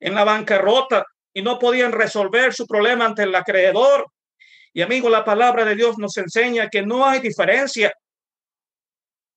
en 0.00 0.14
la 0.14 0.24
bancarrota 0.24 1.04
y 1.32 1.42
no 1.42 1.58
podían 1.58 1.92
resolver 1.92 2.54
su 2.54 2.66
problema 2.66 3.04
ante 3.04 3.24
el 3.24 3.34
acreedor. 3.34 4.06
Y 4.72 4.80
amigo, 4.82 5.08
la 5.08 5.24
palabra 5.24 5.64
de 5.64 5.74
Dios 5.74 5.98
nos 5.98 6.16
enseña 6.16 6.68
que 6.68 6.82
no 6.82 7.04
hay 7.04 7.20
diferencia. 7.20 7.92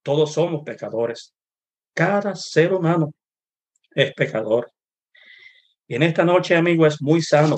Todos 0.02 0.34
somos 0.34 0.64
pecadores. 0.64 1.34
Cada 1.94 2.36
ser 2.36 2.74
humano 2.74 3.14
es 3.92 4.14
pecador. 4.14 4.72
Y 5.88 5.96
en 5.96 6.04
esta 6.04 6.24
noche, 6.24 6.56
amigo, 6.56 6.86
es 6.86 7.02
muy 7.02 7.22
sano 7.22 7.58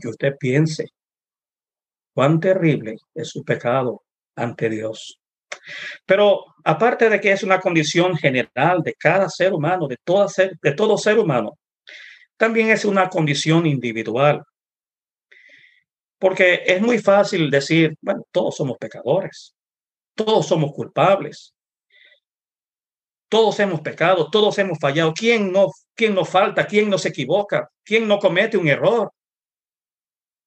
que 0.00 0.08
usted 0.08 0.36
piense 0.38 0.86
cuán 2.14 2.40
terrible 2.40 2.96
es 3.14 3.28
su 3.28 3.44
pecado 3.44 4.02
ante 4.36 4.68
Dios. 4.68 5.18
Pero 6.06 6.44
aparte 6.64 7.08
de 7.08 7.20
que 7.20 7.32
es 7.32 7.42
una 7.42 7.60
condición 7.60 8.16
general 8.16 8.82
de 8.82 8.94
cada 8.94 9.28
ser 9.28 9.52
humano, 9.52 9.86
de, 9.86 9.96
todo 10.02 10.28
ser, 10.28 10.58
de 10.60 10.72
todo 10.72 10.98
ser 10.98 11.18
humano, 11.18 11.58
también 12.36 12.70
es 12.70 12.84
una 12.84 13.08
condición 13.08 13.66
individual. 13.66 14.42
Porque 16.18 16.62
es 16.66 16.80
muy 16.80 16.98
fácil 16.98 17.50
decir, 17.50 17.96
bueno, 18.00 18.24
todos 18.30 18.56
somos 18.56 18.78
pecadores, 18.78 19.54
todos 20.14 20.46
somos 20.46 20.72
culpables, 20.72 21.54
todos 23.28 23.58
hemos 23.60 23.80
pecado, 23.80 24.28
todos 24.30 24.58
hemos 24.58 24.78
fallado. 24.78 25.14
¿Quién 25.14 25.50
no, 25.50 25.68
quién 25.94 26.14
no 26.14 26.24
falta? 26.24 26.66
¿Quién 26.66 26.90
no 26.90 26.98
se 26.98 27.08
equivoca? 27.08 27.68
¿Quién 27.82 28.06
no 28.06 28.18
comete 28.18 28.58
un 28.58 28.68
error? 28.68 29.10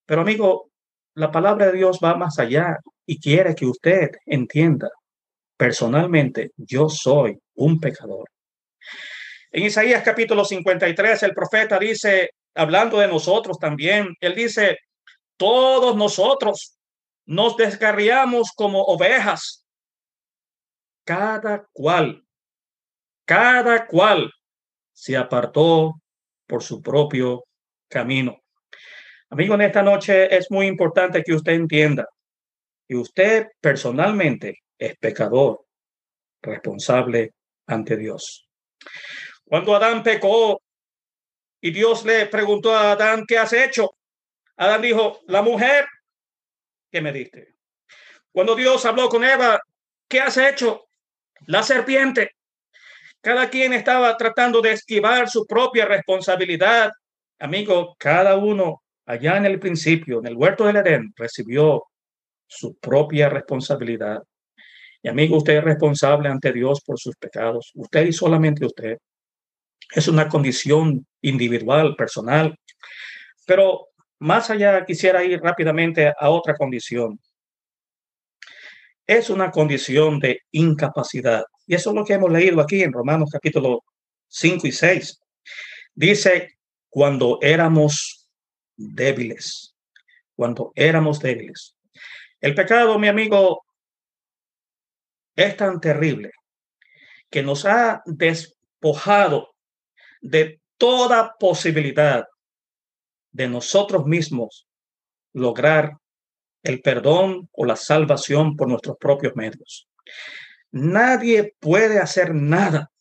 Pero 0.05 0.22
amigo, 0.22 0.69
la 1.15 1.31
palabra 1.31 1.67
de 1.67 1.77
Dios 1.77 2.00
va 2.03 2.15
más 2.15 2.39
allá 2.39 2.77
y 3.05 3.19
quiere 3.19 3.55
que 3.55 3.65
usted 3.65 4.12
entienda, 4.25 4.89
personalmente, 5.57 6.51
yo 6.57 6.89
soy 6.89 7.39
un 7.55 7.79
pecador. 7.79 8.29
En 9.51 9.63
Isaías 9.63 10.03
capítulo 10.03 10.43
53, 10.43 11.24
el 11.24 11.34
profeta 11.34 11.79
dice, 11.79 12.31
hablando 12.53 13.00
de 13.00 13.07
nosotros 13.07 13.57
también, 13.57 14.13
él 14.19 14.36
dice, 14.36 14.77
todos 15.38 15.95
nosotros 15.95 16.77
nos 17.25 17.55
descarriamos 17.55 18.51
como 18.53 18.81
ovejas, 18.84 19.65
cada 21.05 21.65
cual, 21.72 22.25
cada 23.25 23.88
cual 23.88 24.31
se 24.91 25.15
apartó 25.15 25.93
por 26.45 26.62
su 26.62 26.81
propio 26.81 27.45
camino. 27.88 28.45
Amigo, 29.36 29.56
en 29.56 29.63
esta 29.63 29.84
noche 29.84 30.34
es 30.34 30.50
muy 30.50 30.65
importante 30.65 31.22
que 31.22 31.34
usted 31.34 31.51
entienda 31.51 32.08
que 32.88 32.96
usted 32.96 33.48
personalmente 33.60 34.63
es 34.77 34.96
pecador, 34.96 35.65
responsable 36.42 37.34
ante 37.68 37.98
Dios. 37.98 38.48
Cuando 39.44 39.75
Adán 39.75 40.04
pecó 40.04 40.62
y 41.60 41.72
Dios 41.72 42.06
le 42.06 42.27
preguntó 42.27 42.74
a 42.74 42.94
Adán, 42.94 43.25
¿qué 43.27 43.38
has 43.38 43.51
hecho? 43.51 43.98
Adán 44.56 44.82
dijo, 44.82 45.20
la 45.27 45.42
mujer 45.42 45.86
que 46.89 47.01
me 47.01 47.12
diste. 47.12 47.56
Cuando 48.32 48.56
Dios 48.56 48.86
habló 48.86 49.10
con 49.10 49.25
Eva, 49.25 49.60
¿qué 50.08 50.22
has 50.22 50.38
hecho? 50.38 50.86
La 51.48 51.62
serpiente. 51.62 52.38
Cada 53.20 53.50
quien 53.50 53.74
estaba 53.74 54.15
tratando 54.15 54.62
de 54.62 54.72
esquivar 54.72 55.30
su 55.30 55.46
propia 55.46 55.84
responsabilidad. 55.86 56.89
Amigo, 57.38 57.98
cada 58.00 58.38
uno 58.38 58.85
allá 59.05 59.38
en 59.38 59.45
el 59.45 59.59
principio, 59.59 60.19
en 60.19 60.27
el 60.27 60.35
huerto 60.35 60.65
del 60.65 60.77
Edén, 60.77 61.13
recibió 61.15 61.85
su 62.47 62.75
propia 62.77 63.29
responsabilidad. 63.29 64.21
Y 65.01 65.07
amigo, 65.07 65.38
usted 65.38 65.57
es 65.57 65.63
responsable 65.63 66.29
ante 66.29 66.51
Dios 66.51 66.81
por 66.85 67.00
sus 67.00 67.15
pecados. 67.15 67.71
Usted 67.75 68.07
y 68.07 68.13
solamente 68.13 68.65
usted. 68.65 68.97
Es 69.93 70.07
una 70.07 70.27
condición 70.27 71.05
individual, 71.21 71.95
personal. 71.95 72.57
Pero 73.45 73.89
más 74.19 74.50
allá, 74.50 74.83
quisiera 74.83 75.24
ir 75.24 75.39
rápidamente 75.41 76.12
a 76.19 76.29
otra 76.29 76.55
condición. 76.55 77.19
Es 79.05 79.29
una 79.29 79.51
condición 79.51 80.19
de 80.19 80.41
incapacidad. 80.51 81.43
Y 81.67 81.75
eso 81.75 81.91
es 81.91 81.95
lo 81.95 82.03
que 82.03 82.13
hemos 82.13 82.31
leído 82.31 82.59
aquí 82.62 82.81
en 82.81 82.91
Romanos 82.91 83.29
capítulo 83.31 83.83
5 84.27 84.65
y 84.65 84.71
6. 84.71 85.19
Dice, 85.93 86.57
cuando 86.89 87.38
éramos 87.41 88.25
débiles, 88.75 89.75
cuando 90.36 90.72
éramos 90.75 91.20
débiles. 91.20 91.75
El 92.41 92.55
pecado, 92.55 93.00
mi 93.00 93.08
amigo, 93.08 93.65
es 95.36 95.58
tan 95.58 95.79
terrible 95.79 96.32
que 97.29 97.44
nos 97.44 97.65
ha 97.65 98.01
despojado 98.05 99.55
de 100.22 100.62
toda 100.77 101.36
posibilidad 101.39 102.25
de 103.32 103.48
nosotros 103.48 104.05
mismos 104.05 104.67
lograr 105.34 105.98
el 106.63 106.82
perdón 106.82 107.50
o 107.51 107.65
la 107.65 107.75
salvación 107.75 108.55
por 108.55 108.67
nuestros 108.67 108.98
propios 108.98 109.36
medios. 109.36 109.88
Nadie 110.72 111.55
puede 111.60 112.00
hacer 112.00 112.34
nada 112.34 112.91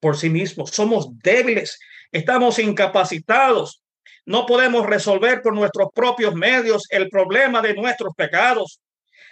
por 0.00 0.16
sí 0.16 0.30
mismo. 0.30 0.66
Somos 0.66 1.18
débiles, 1.18 1.78
estamos 2.12 2.58
incapacitados. 2.58 3.82
No 4.26 4.46
podemos 4.46 4.86
resolver 4.86 5.42
por 5.42 5.54
nuestros 5.54 5.88
propios 5.94 6.34
medios 6.34 6.86
el 6.90 7.08
problema 7.08 7.60
de 7.62 7.74
nuestros 7.74 8.14
pecados. 8.14 8.80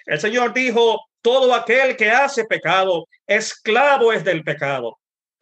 El 0.07 0.19
Señor 0.21 0.53
dijo, 0.53 1.01
todo 1.21 1.55
aquel 1.55 1.97
que 1.97 2.11
hace 2.11 2.45
pecado, 2.45 3.07
esclavo 3.27 4.13
es 4.13 4.25
del 4.25 4.43
pecado. 4.43 4.99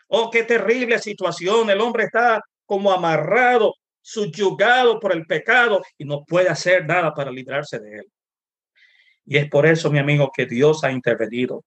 Oh, 0.08 0.30
qué 0.30 0.42
terrible 0.44 0.98
situación. 0.98 1.70
El 1.70 1.80
hombre 1.80 2.04
está 2.04 2.40
como 2.64 2.92
amarrado, 2.92 3.74
subyugado 4.00 5.00
por 5.00 5.12
el 5.12 5.26
pecado 5.26 5.82
y 5.98 6.04
no 6.04 6.24
puede 6.24 6.48
hacer 6.48 6.86
nada 6.86 7.12
para 7.14 7.30
librarse 7.30 7.78
de 7.78 7.98
él. 7.98 8.12
Y 9.24 9.36
es 9.36 9.48
por 9.48 9.66
eso, 9.66 9.90
mi 9.90 9.98
amigo, 9.98 10.30
que 10.34 10.46
Dios 10.46 10.84
ha 10.84 10.92
intervenido. 10.92 11.64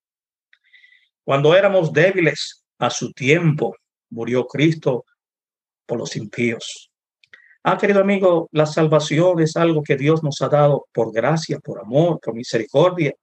Cuando 1.23 1.55
éramos 1.55 1.91
débiles 1.91 2.63
a 2.77 2.89
su 2.89 3.11
tiempo, 3.11 3.75
murió 4.09 4.47
Cristo 4.47 5.05
por 5.85 5.99
los 5.99 6.15
impíos. 6.15 6.88
Ah, 7.63 7.77
querido 7.77 8.01
amigo, 8.01 8.47
la 8.51 8.65
salvación 8.65 9.41
es 9.41 9.55
algo 9.57 9.83
que 9.83 9.97
Dios 9.97 10.23
nos 10.23 10.41
ha 10.41 10.47
dado 10.47 10.85
por 10.93 11.11
gracia, 11.11 11.59
por 11.59 11.79
amor, 11.79 12.19
por 12.21 12.33
misericordia 12.33 13.13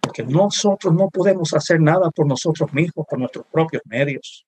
porque 0.00 0.22
nosotros 0.22 0.92
no 0.94 1.08
podemos 1.08 1.52
hacer 1.54 1.80
nada 1.80 2.10
por 2.10 2.26
nosotros 2.26 2.72
mismos, 2.72 3.06
por 3.08 3.18
nuestros 3.18 3.46
propios 3.46 3.82
medios. 3.84 4.46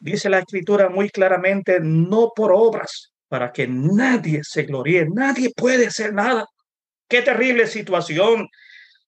Dice 0.00 0.28
la 0.28 0.40
escritura 0.40 0.88
muy 0.88 1.08
claramente, 1.08 1.78
no 1.80 2.32
por 2.34 2.52
obras, 2.52 3.12
para 3.28 3.52
que 3.52 3.66
nadie 3.66 4.42
se 4.42 4.64
gloríe, 4.64 5.06
nadie 5.08 5.52
puede 5.56 5.86
hacer 5.86 6.12
nada. 6.12 6.46
Qué 7.08 7.22
terrible 7.22 7.66
situación. 7.66 8.48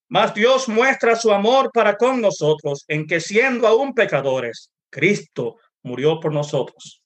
Mas 0.08 0.32
Dios 0.34 0.68
muestra 0.68 1.16
su 1.16 1.32
amor 1.32 1.70
para 1.74 1.96
con 1.96 2.20
nosotros 2.20 2.84
en 2.86 3.06
que 3.06 3.20
siendo 3.20 3.66
aún 3.66 3.92
pecadores, 3.92 4.70
Cristo 4.88 5.56
murió 5.82 6.20
por 6.20 6.32
nosotros. 6.32 7.02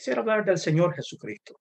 Quisiera 0.00 0.22
hablar 0.22 0.46
del 0.46 0.56
Señor 0.56 0.94
Jesucristo. 0.94 1.60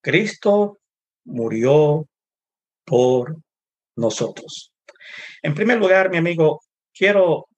Cristo 0.00 0.78
murió 1.24 2.06
por 2.84 3.36
nosotros. 3.96 4.72
En 5.42 5.56
primer 5.56 5.78
lugar, 5.78 6.08
mi 6.08 6.18
amigo, 6.18 6.60
quiero 6.94 7.48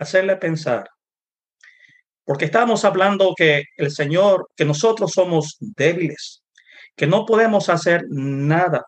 hacerle 0.00 0.34
pensar, 0.38 0.90
porque 2.24 2.46
estamos 2.46 2.84
hablando 2.84 3.32
que 3.36 3.62
el 3.76 3.92
Señor, 3.92 4.48
que 4.56 4.64
nosotros 4.64 5.12
somos 5.12 5.58
débiles, 5.60 6.42
que 6.96 7.06
no 7.06 7.26
podemos 7.26 7.68
hacer 7.68 8.06
nada 8.08 8.84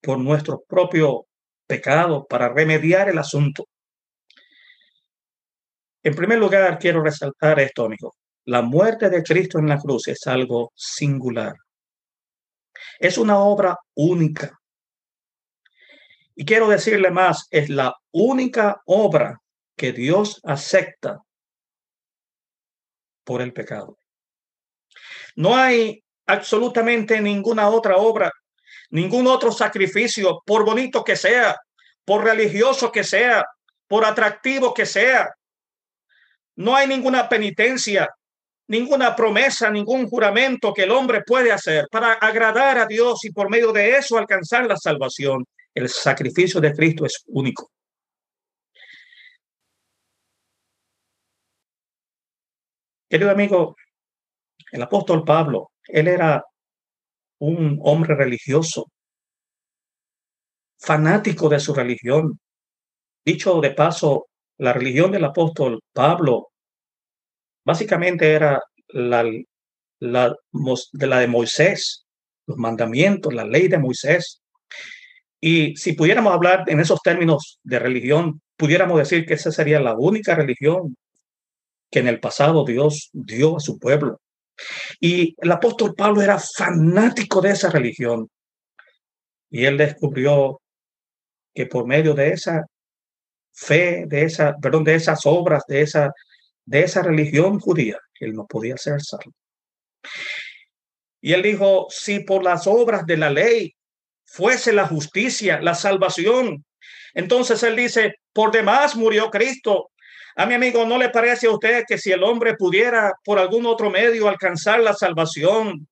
por 0.00 0.18
nuestro 0.18 0.62
propio 0.66 1.26
pecado 1.66 2.24
para 2.26 2.48
remediar 2.48 3.10
el 3.10 3.18
asunto. 3.18 3.66
En 6.08 6.14
primer 6.14 6.38
lugar, 6.38 6.78
quiero 6.78 7.02
resaltar 7.02 7.60
esto, 7.60 7.84
amigo. 7.84 8.14
La 8.46 8.62
muerte 8.62 9.10
de 9.10 9.22
Cristo 9.22 9.58
en 9.58 9.68
la 9.68 9.76
cruz 9.76 10.08
es 10.08 10.26
algo 10.26 10.72
singular. 10.74 11.54
Es 12.98 13.18
una 13.18 13.40
obra 13.40 13.76
única. 13.94 14.58
Y 16.34 16.46
quiero 16.46 16.66
decirle 16.66 17.10
más, 17.10 17.46
es 17.50 17.68
la 17.68 17.94
única 18.10 18.80
obra 18.86 19.38
que 19.76 19.92
Dios 19.92 20.40
acepta 20.44 21.18
por 23.22 23.42
el 23.42 23.52
pecado. 23.52 23.98
No 25.36 25.54
hay 25.54 26.02
absolutamente 26.24 27.20
ninguna 27.20 27.68
otra 27.68 27.98
obra, 27.98 28.32
ningún 28.88 29.26
otro 29.26 29.52
sacrificio, 29.52 30.40
por 30.46 30.64
bonito 30.64 31.04
que 31.04 31.16
sea, 31.16 31.54
por 32.02 32.24
religioso 32.24 32.90
que 32.90 33.04
sea, 33.04 33.44
por 33.86 34.06
atractivo 34.06 34.72
que 34.72 34.86
sea. 34.86 35.34
No 36.58 36.74
hay 36.74 36.88
ninguna 36.88 37.28
penitencia, 37.28 38.08
ninguna 38.66 39.14
promesa, 39.14 39.70
ningún 39.70 40.08
juramento 40.08 40.74
que 40.74 40.82
el 40.82 40.90
hombre 40.90 41.22
puede 41.24 41.52
hacer 41.52 41.86
para 41.88 42.14
agradar 42.14 42.78
a 42.78 42.86
Dios 42.86 43.24
y 43.24 43.30
por 43.30 43.48
medio 43.48 43.72
de 43.72 43.92
eso 43.92 44.18
alcanzar 44.18 44.66
la 44.66 44.76
salvación. 44.76 45.44
El 45.72 45.88
sacrificio 45.88 46.60
de 46.60 46.72
Cristo 46.72 47.06
es 47.06 47.22
único. 47.28 47.70
Querido 53.08 53.30
amigo, 53.30 53.76
el 54.72 54.82
apóstol 54.82 55.24
Pablo, 55.24 55.70
él 55.86 56.08
era 56.08 56.44
un 57.38 57.78
hombre 57.84 58.16
religioso, 58.16 58.90
fanático 60.76 61.48
de 61.48 61.60
su 61.60 61.72
religión. 61.72 62.40
Dicho 63.24 63.60
de 63.60 63.70
paso, 63.70 64.26
la 64.58 64.72
religión 64.72 65.10
del 65.10 65.24
apóstol 65.24 65.80
Pablo 65.92 66.50
básicamente 67.64 68.32
era 68.32 68.60
la, 68.88 69.22
de 69.22 71.06
la 71.06 71.18
de 71.20 71.26
Moisés, 71.26 72.06
los 72.46 72.56
mandamientos, 72.56 73.32
la 73.34 73.44
ley 73.44 73.68
de 73.68 73.78
Moisés. 73.78 74.40
Y 75.40 75.76
si 75.76 75.92
pudiéramos 75.92 76.32
hablar 76.32 76.64
en 76.66 76.80
esos 76.80 77.00
términos 77.02 77.60
de 77.62 77.78
religión, 77.78 78.40
pudiéramos 78.56 78.98
decir 78.98 79.24
que 79.24 79.34
esa 79.34 79.52
sería 79.52 79.80
la 79.80 79.94
única 79.94 80.34
religión 80.34 80.96
que 81.90 82.00
en 82.00 82.08
el 82.08 82.20
pasado 82.20 82.64
Dios 82.64 83.10
dio 83.12 83.56
a 83.56 83.60
su 83.60 83.78
pueblo. 83.78 84.20
Y 85.00 85.34
el 85.38 85.52
apóstol 85.52 85.94
Pablo 85.94 86.20
era 86.20 86.38
fanático 86.38 87.40
de 87.40 87.50
esa 87.50 87.70
religión. 87.70 88.28
Y 89.50 89.64
él 89.64 89.78
descubrió 89.78 90.60
que 91.54 91.66
por 91.66 91.86
medio 91.86 92.14
de 92.14 92.30
esa 92.30 92.66
fe, 93.58 94.04
de 94.06 94.22
esa, 94.22 94.56
perdón, 94.56 94.84
de 94.84 94.94
esas 94.94 95.26
obras, 95.26 95.64
de 95.66 95.82
esa, 95.82 96.12
de 96.64 96.82
esa 96.82 97.02
religión 97.02 97.58
judía, 97.58 97.98
él 98.20 98.34
no 98.34 98.46
podía 98.46 98.76
ser 98.76 99.00
salvo. 99.02 99.32
Y 101.20 101.32
él 101.32 101.42
dijo, 101.42 101.86
si 101.90 102.20
por 102.20 102.44
las 102.44 102.66
obras 102.66 103.04
de 103.04 103.16
la 103.16 103.30
ley 103.30 103.74
fuese 104.24 104.72
la 104.72 104.86
justicia, 104.86 105.60
la 105.60 105.74
salvación. 105.74 106.64
Entonces 107.14 107.62
él 107.64 107.74
dice, 107.74 108.14
por 108.32 108.52
demás 108.52 108.94
murió 108.94 109.30
Cristo. 109.30 109.90
A 110.36 110.46
mi 110.46 110.54
amigo, 110.54 110.86
¿no 110.86 110.96
le 110.98 111.08
parece 111.08 111.48
a 111.48 111.50
usted 111.50 111.82
que 111.88 111.98
si 111.98 112.12
el 112.12 112.22
hombre 112.22 112.54
pudiera 112.54 113.12
por 113.24 113.40
algún 113.40 113.66
otro 113.66 113.90
medio 113.90 114.28
alcanzar 114.28 114.78
la 114.80 114.94
salvación, 114.94 115.88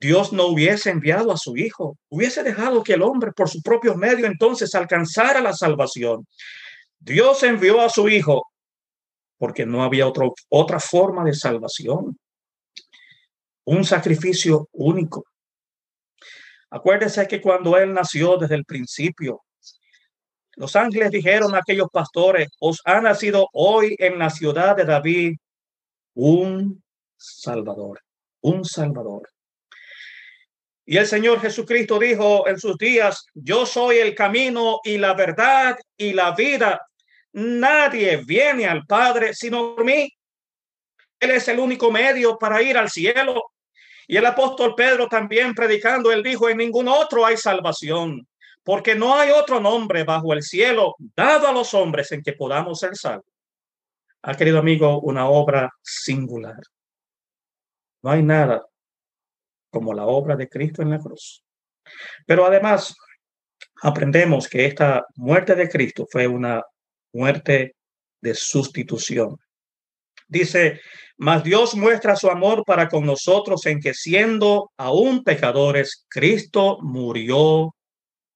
Dios 0.00 0.32
no 0.32 0.46
hubiese 0.46 0.90
enviado 0.90 1.32
a 1.32 1.36
su 1.36 1.56
Hijo, 1.56 1.98
hubiese 2.08 2.42
dejado 2.42 2.82
que 2.82 2.94
el 2.94 3.02
hombre 3.02 3.32
por 3.32 3.50
su 3.50 3.60
propio 3.60 3.94
medio 3.94 4.26
entonces 4.26 4.74
alcanzara 4.74 5.42
la 5.42 5.52
salvación? 5.52 6.26
Dios 6.98 7.42
envió 7.42 7.80
a 7.80 7.88
su 7.88 8.08
Hijo 8.08 8.42
porque 9.38 9.64
no 9.64 9.82
había 9.82 10.06
otra 10.48 10.80
forma 10.80 11.24
de 11.24 11.34
salvación. 11.34 12.18
un 13.64 13.84
sacrificio 13.84 14.66
único. 14.72 15.26
Acuérdese 16.70 17.28
que 17.28 17.40
cuando 17.40 17.76
Él 17.76 17.92
nació 17.92 18.38
desde 18.38 18.54
el 18.54 18.64
principio, 18.64 19.42
los 20.56 20.74
ángeles 20.74 21.10
dijeron 21.10 21.54
a 21.54 21.58
aquellos 21.58 21.88
pastores, 21.92 22.48
os 22.60 22.80
ha 22.84 23.00
nacido 23.00 23.46
hoy 23.52 23.94
en 23.98 24.18
la 24.18 24.30
ciudad 24.30 24.74
de 24.74 24.84
David 24.84 25.36
un 26.14 26.82
Salvador, 27.16 28.00
un 28.40 28.64
Salvador. 28.64 29.28
Y 30.84 30.96
el 30.96 31.06
Señor 31.06 31.40
Jesucristo 31.40 31.98
dijo 31.98 32.48
en 32.48 32.58
sus 32.58 32.78
días, 32.78 33.26
yo 33.34 33.66
soy 33.66 33.98
el 33.98 34.14
camino 34.14 34.80
y 34.82 34.96
la 34.96 35.12
verdad 35.12 35.76
y 35.96 36.14
la 36.14 36.34
vida. 36.34 36.87
Nadie 37.38 38.16
viene 38.24 38.66
al 38.66 38.84
Padre 38.84 39.32
sino 39.32 39.76
por 39.76 39.84
mí. 39.84 40.12
Él 41.20 41.30
es 41.30 41.46
el 41.46 41.60
único 41.60 41.90
medio 41.90 42.36
para 42.36 42.60
ir 42.62 42.76
al 42.76 42.90
cielo. 42.90 43.52
Y 44.08 44.16
el 44.16 44.26
apóstol 44.26 44.74
Pedro 44.74 45.06
también 45.08 45.54
predicando, 45.54 46.10
él 46.10 46.22
dijo, 46.22 46.48
en 46.48 46.56
ningún 46.56 46.88
otro 46.88 47.24
hay 47.24 47.36
salvación, 47.36 48.26
porque 48.64 48.94
no 48.94 49.14
hay 49.14 49.30
otro 49.30 49.60
nombre 49.60 50.02
bajo 50.02 50.32
el 50.32 50.42
cielo 50.42 50.96
dado 51.14 51.46
a 51.46 51.52
los 51.52 51.74
hombres 51.74 52.10
en 52.10 52.22
que 52.22 52.32
podamos 52.32 52.80
ser 52.80 52.96
salvos. 52.96 53.26
Ha 54.22 54.34
querido 54.34 54.58
amigo, 54.58 55.00
una 55.00 55.28
obra 55.28 55.70
singular. 55.82 56.60
No 58.02 58.10
hay 58.10 58.22
nada 58.22 58.66
como 59.70 59.94
la 59.94 60.06
obra 60.06 60.34
de 60.34 60.48
Cristo 60.48 60.82
en 60.82 60.90
la 60.90 60.98
cruz. 60.98 61.44
Pero 62.26 62.46
además, 62.46 62.96
aprendemos 63.82 64.48
que 64.48 64.64
esta 64.66 65.04
muerte 65.16 65.54
de 65.54 65.68
Cristo 65.68 66.06
fue 66.10 66.26
una 66.26 66.62
muerte 67.12 67.74
de 68.20 68.34
sustitución. 68.34 69.36
Dice, 70.28 70.80
mas 71.16 71.42
Dios 71.42 71.74
muestra 71.74 72.14
su 72.14 72.28
amor 72.28 72.64
para 72.66 72.88
con 72.88 73.06
nosotros 73.06 73.64
en 73.66 73.80
que 73.80 73.94
siendo 73.94 74.70
aún 74.76 75.24
pecadores, 75.24 76.04
Cristo 76.08 76.78
murió 76.82 77.74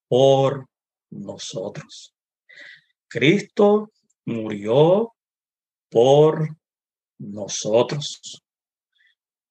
por 0.08 0.66
nosotros. 1.11 2.14
Cristo 3.08 3.90
murió 4.24 5.12
por 5.90 6.48
nosotros. 7.18 8.42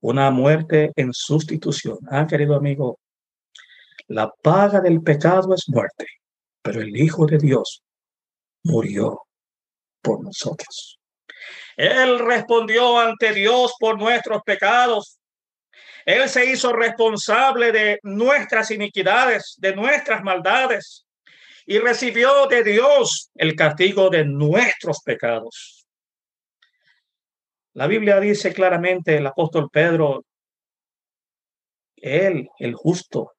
Una 0.02 0.32
muerte 0.32 0.92
en 0.96 1.14
sustitución. 1.14 2.00
Ah, 2.10 2.26
querido 2.26 2.56
amigo, 2.56 3.00
la 4.08 4.32
paga 4.42 4.82
del 4.82 5.02
pecado 5.02 5.54
es 5.54 5.70
muerte, 5.70 6.08
pero 6.64 6.82
el 6.82 6.98
Hijo 6.98 7.28
de 7.28 7.38
Dios 7.38 7.84
murió 8.64 9.22
por 10.02 10.24
nosotros. 10.24 11.00
Él 11.78 12.20
respondió 12.20 13.00
ante 13.00 13.34
Dios 13.34 13.74
por 13.80 13.98
nuestros 14.00 14.42
pecados 14.44 15.22
él 16.06 16.30
se 16.30 16.46
hizo 16.46 16.74
responsable 16.74 17.72
de 17.72 18.00
nuestras 18.04 18.72
iniquidades, 18.72 19.56
de 19.58 19.76
nuestras 19.76 20.24
maldades, 20.24 21.06
y 21.66 21.80
recibió 21.80 22.48
de 22.48 22.64
Dios 22.64 23.30
el 23.36 23.56
castigo 23.56 24.10
de 24.10 24.26
nuestros 24.26 25.02
pecados. 25.06 25.86
La 27.74 27.88
Biblia 27.88 28.20
dice 28.20 28.54
claramente, 28.54 29.18
el 29.18 29.28
apóstol 29.28 29.70
Pedro, 29.72 30.26
Él, 31.96 32.50
el 32.58 32.74
justo, 32.74 33.34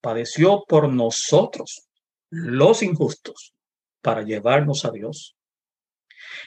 padeció 0.00 0.64
por 0.66 0.88
nosotros, 0.88 1.88
los 2.28 2.82
injustos, 2.82 3.54
para 4.06 4.22
llevarnos 4.22 4.84
a 4.84 4.92
Dios. 4.92 5.36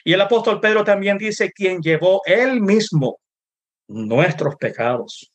Y 0.02 0.14
el 0.14 0.20
apóstol 0.22 0.62
Pedro 0.62 0.82
también 0.82 1.18
dice, 1.18 1.52
quien 1.52 1.82
llevó 1.82 2.22
él 2.24 2.62
mismo 2.62 3.20
nuestros 3.86 4.56
pecados 4.56 5.30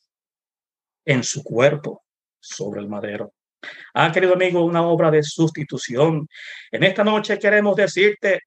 en 1.04 1.22
su 1.22 1.44
cuerpo 1.44 2.02
sobre 2.40 2.80
el 2.80 2.88
madero. 2.88 3.32
Ah, 3.94 4.10
querido 4.10 4.34
amigo, 4.34 4.64
una 4.64 4.82
obra 4.82 5.12
de 5.12 5.22
sustitución. 5.22 6.26
En 6.72 6.82
esta 6.82 7.04
noche 7.04 7.38
queremos 7.38 7.76
decirte 7.76 8.40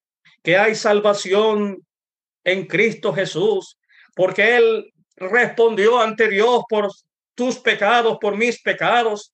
que 0.44 0.58
hay 0.58 0.76
salvación 0.76 1.78
en 2.44 2.68
Cristo 2.68 3.14
Jesús, 3.14 3.78
porque 4.14 4.58
Él 4.58 4.94
respondió 5.16 6.02
ante 6.02 6.28
Dios 6.28 6.64
por 6.68 6.90
tus 7.34 7.60
pecados, 7.60 8.18
por 8.20 8.36
mis 8.36 8.62
pecados. 8.62 9.34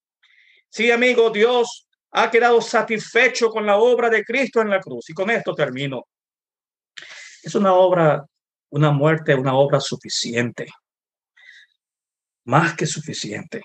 Sí, 0.69 0.91
amigo, 0.91 1.31
Dios 1.31 1.84
ha 2.17 2.31
quedado 2.31 2.61
satisfecho 2.61 3.49
con 3.49 3.65
la 3.65 3.77
obra 3.77 4.09
de 4.09 4.23
Cristo 4.23 4.61
en 4.61 4.69
la 4.69 4.79
cruz. 4.79 5.09
Y 5.09 5.13
con 5.13 5.29
esto 5.29 5.53
termino. 5.53 6.07
Es 7.43 7.53
una 7.55 7.73
obra 7.73 8.25
una 8.75 8.91
muerte, 8.91 9.33
una 9.33 9.55
obra 9.55 9.79
suficiente, 9.79 10.67
más 12.45 12.75
que 12.75 12.85
suficiente. 12.85 13.61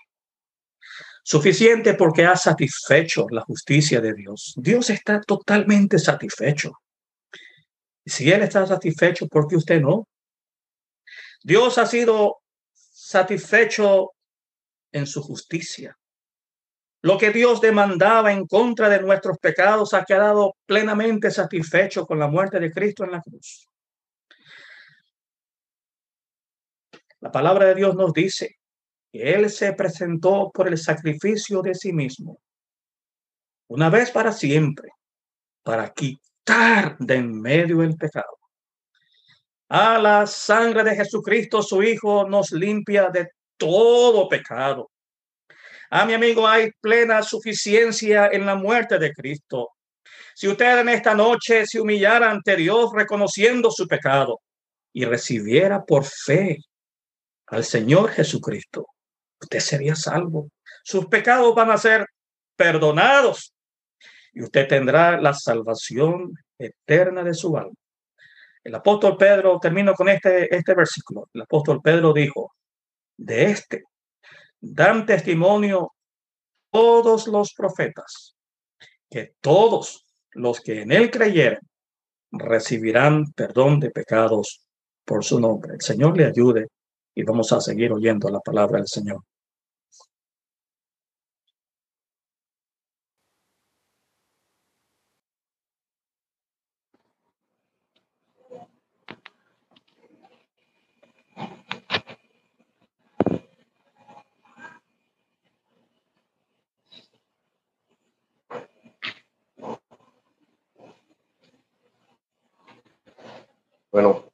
Suficiente 1.24 1.94
porque 1.94 2.24
ha 2.24 2.36
satisfecho 2.36 3.26
la 3.30 3.42
justicia 3.42 4.00
de 4.00 4.14
Dios. 4.14 4.54
Dios 4.56 4.88
está 4.90 5.20
totalmente 5.20 5.98
satisfecho. 5.98 6.72
Si 8.06 8.30
Él 8.30 8.42
está 8.42 8.66
satisfecho, 8.66 9.26
¿por 9.26 9.48
qué 9.48 9.56
usted 9.56 9.80
no? 9.80 10.08
Dios 11.42 11.76
ha 11.78 11.86
sido 11.86 12.38
satisfecho 12.72 14.12
en 14.92 15.06
su 15.06 15.22
justicia. 15.22 15.98
Lo 17.02 17.16
que 17.16 17.30
Dios 17.30 17.60
demandaba 17.60 18.32
en 18.32 18.46
contra 18.46 18.88
de 18.88 19.00
nuestros 19.00 19.38
pecados 19.38 19.94
ha 19.94 20.04
quedado 20.04 20.56
plenamente 20.66 21.30
satisfecho 21.30 22.06
con 22.06 22.18
la 22.18 22.28
muerte 22.28 22.60
de 22.60 22.70
Cristo 22.70 23.04
en 23.04 23.12
la 23.12 23.22
cruz. 23.22 23.66
La 27.20 27.30
palabra 27.30 27.66
de 27.66 27.74
Dios 27.74 27.94
nos 27.94 28.12
dice 28.12 28.56
que 29.12 29.32
Él 29.34 29.50
se 29.50 29.72
presentó 29.72 30.50
por 30.52 30.68
el 30.68 30.78
sacrificio 30.78 31.62
de 31.62 31.74
sí 31.74 31.92
mismo, 31.92 32.38
una 33.68 33.88
vez 33.88 34.10
para 34.10 34.32
siempre, 34.32 34.90
para 35.62 35.90
quitar 35.90 36.96
de 36.98 37.14
en 37.16 37.40
medio 37.40 37.82
el 37.82 37.96
pecado. 37.96 38.38
A 39.68 39.98
la 39.98 40.26
sangre 40.26 40.82
de 40.82 40.96
Jesucristo, 40.96 41.62
su 41.62 41.82
Hijo, 41.82 42.28
nos 42.28 42.50
limpia 42.50 43.08
de 43.08 43.28
todo 43.56 44.28
pecado. 44.28 44.90
A 45.92 46.07
mi 46.07 46.14
amigo, 46.14 46.46
hay 46.46 46.70
plena 46.81 47.20
suficiencia 47.20 48.29
en 48.29 48.46
la 48.46 48.55
muerte 48.55 48.96
de 48.98 49.12
Cristo. 49.12 49.70
Si 50.37 50.46
usted 50.46 50.79
en 50.79 50.88
esta 50.88 51.14
noche 51.14 51.66
se 51.66 51.81
humillara 51.81 52.31
ante 52.31 52.55
Dios 52.55 52.92
reconociendo 52.94 53.72
su 53.72 53.88
pecado 53.88 54.40
y 54.92 55.05
recibiera 55.05 55.85
por 55.85 56.05
fe 56.05 56.59
al 57.48 57.64
Señor 57.64 58.11
Jesucristo, 58.11 58.87
usted 59.40 59.59
sería 59.59 59.96
salvo. 59.96 60.48
Sus 60.85 61.07
pecados 61.07 61.53
van 61.57 61.72
a 61.72 61.79
ser 61.79 62.07
perdonados 62.55 63.53
y 64.33 64.42
usted 64.44 64.68
tendrá 64.68 65.20
la 65.20 65.35
salvación 65.35 66.35
eterna 66.57 67.24
de 67.24 67.35
su 67.35 67.57
alma. 67.57 67.74
El 68.62 68.76
apóstol 68.76 69.16
Pedro, 69.16 69.59
termino 69.59 69.94
con 69.94 70.09
este, 70.09 70.55
este 70.55 70.74
versículo. 70.74 71.29
El 71.35 71.42
apóstol 71.42 71.81
Pedro 71.83 72.12
dijo, 72.12 72.53
de 73.16 73.46
este 73.46 73.83
dan 74.61 75.07
testimonio 75.07 75.92
todos 76.70 77.27
los 77.27 77.55
profetas, 77.55 78.37
que 79.09 79.35
todos 79.40 80.07
los 80.33 80.61
que 80.61 80.83
en 80.83 80.92
él 80.92 81.11
creyeran 81.11 81.61
recibirán 82.33 83.33
perdón 83.33 83.81
de 83.81 83.90
pecados 83.90 84.64
por 85.05 85.25
su 85.25 85.40
nombre. 85.40 85.75
El 85.75 85.81
Señor 85.81 86.16
le 86.16 86.27
ayude 86.27 86.68
y 87.14 87.25
vamos 87.25 87.53
a 87.53 87.61
seguir 87.61 87.92
oyendo 87.92 88.29
la 88.29 88.40
palabra 88.40 88.79
del 88.79 88.87
Señor. 88.87 89.23
Bueno, 113.92 114.31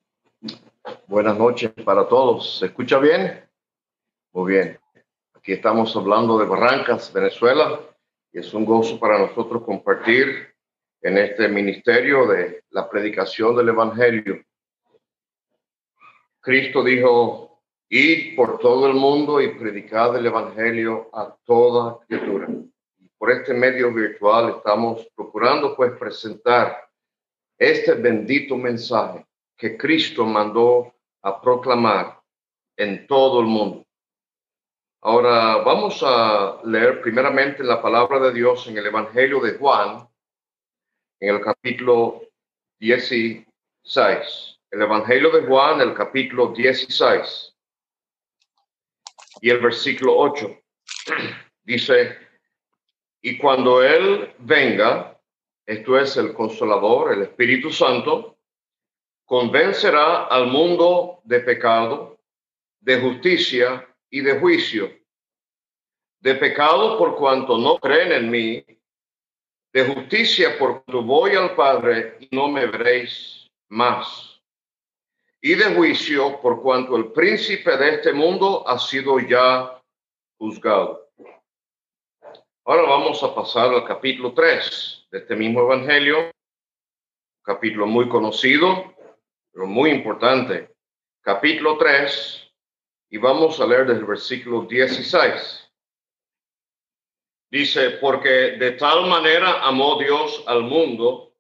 Buenas 1.09 1.37
noches 1.37 1.73
para 1.85 2.07
todos. 2.07 2.59
¿Se 2.59 2.67
escucha 2.67 2.99
bien? 2.99 3.45
Muy 4.33 4.53
bien. 4.53 4.79
Aquí 5.35 5.53
estamos 5.53 5.97
hablando 5.97 6.39
de 6.39 6.45
Barrancas, 6.45 7.13
Venezuela, 7.13 7.81
y 8.33 8.39
es 8.39 8.53
un 8.55 8.65
gozo 8.65 9.01
para 9.01 9.19
nosotros 9.19 9.65
compartir 9.65 10.55
en 11.01 11.19
este 11.19 11.49
ministerio 11.49 12.27
de 12.27 12.65
la 12.71 12.89
predicación 12.89 13.57
del 13.57 13.71
Evangelio. 13.71 14.45
Cristo 16.41 16.85
dijo, 16.85 17.63
id 17.89 18.37
por 18.37 18.59
todo 18.59 18.87
el 18.87 18.95
mundo 18.95 19.41
y 19.41 19.55
predicad 19.55 20.17
el 20.17 20.27
Evangelio 20.27 21.09
a 21.13 21.37
toda 21.45 21.99
criatura. 22.07 22.49
Por 23.19 23.31
este 23.33 23.55
medio 23.55 23.93
virtual 23.93 24.57
estamos 24.59 25.09
procurando 25.17 25.75
pues 25.75 25.93
presentar 25.99 26.89
este 27.59 27.95
bendito 27.95 28.57
mensaje 28.57 29.27
que 29.57 29.77
Cristo 29.77 30.25
mandó 30.25 30.95
a 31.23 31.41
proclamar 31.41 32.21
en 32.77 33.07
todo 33.07 33.41
el 33.41 33.47
mundo. 33.47 33.87
Ahora 35.03 35.59
vamos 35.59 36.03
a 36.05 36.61
leer 36.65 37.01
primeramente 37.01 37.63
la 37.63 37.81
palabra 37.81 38.19
de 38.19 38.33
Dios 38.33 38.67
en 38.67 38.77
el 38.77 38.87
Evangelio 38.87 39.41
de 39.41 39.57
Juan, 39.57 40.09
en 41.21 41.35
el 41.35 41.41
capítulo 41.41 42.23
16. 42.79 44.59
El 44.71 44.83
Evangelio 44.83 45.31
de 45.31 45.47
Juan, 45.47 45.81
el 45.81 45.95
capítulo 45.95 46.49
16 46.49 47.55
y 49.41 49.51
el 49.51 49.61
versículo 49.61 50.17
8. 50.17 50.59
Dice, 51.63 52.17
y 53.23 53.39
cuando 53.39 53.83
Él 53.83 54.35
venga, 54.39 55.21
esto 55.65 55.99
es 55.99 56.17
el 56.17 56.33
consolador, 56.33 57.13
el 57.13 57.23
Espíritu 57.23 57.71
Santo, 57.71 58.36
convencerá 59.27 60.27
al 60.27 60.47
mundo 60.47 61.21
de 61.25 61.41
pecado, 61.41 62.17
de 62.81 63.01
justicia 63.01 63.87
y 64.09 64.21
de 64.21 64.39
juicio. 64.39 64.91
De 66.21 66.37
pecado 66.37 66.97
por 66.97 67.17
cuanto 67.17 67.59
no 67.59 67.77
creen 67.79 68.13
en 68.13 68.31
mí, 68.31 68.65
de 69.73 69.85
justicia 69.85 70.57
por 70.59 70.85
cuanto 70.85 71.03
voy 71.03 71.33
al 71.33 71.55
Padre 71.55 72.17
y 72.21 72.29
no 72.35 72.49
me 72.49 72.67
veréis 72.67 73.49
más. 73.69 74.41
Y 75.43 75.55
de 75.55 75.75
juicio 75.75 76.41
por 76.41 76.63
cuanto 76.63 76.97
el 76.97 77.13
príncipe 77.13 77.77
de 77.77 77.97
este 77.97 78.13
mundo 78.13 78.67
ha 78.67 78.79
sido 78.79 79.19
ya 79.21 79.83
juzgado. 80.39 81.11
Ahora 82.65 82.83
vamos 82.83 83.23
a 83.23 83.35
pasar 83.35 83.71
al 83.71 83.85
capítulo 83.85 84.33
3 84.35 85.09
de 85.11 85.19
este 85.19 85.37
mismo 85.37 85.61
Evangelio, 85.61 86.31
capítulo 87.43 87.87
muy 87.87 88.09
conocido, 88.09 88.96
pero 89.57 89.67
muy 89.67 89.91
importante. 89.91 90.77
Capítulo 91.23 91.79
3, 91.79 92.53
y 93.09 93.17
vamos 93.17 93.59
a 93.59 93.67
leer 93.67 93.87
desde 93.87 94.01
el 94.01 94.07
versículo 94.07 94.67
16. 94.67 95.73
Dice, 97.51 97.93
porque 97.93 98.29
de 98.59 98.73
tal 98.73 99.07
manera 99.07 99.63
amó 99.63 99.99
Dios 99.99 100.45
al 100.47 100.65
mundo 100.65 101.33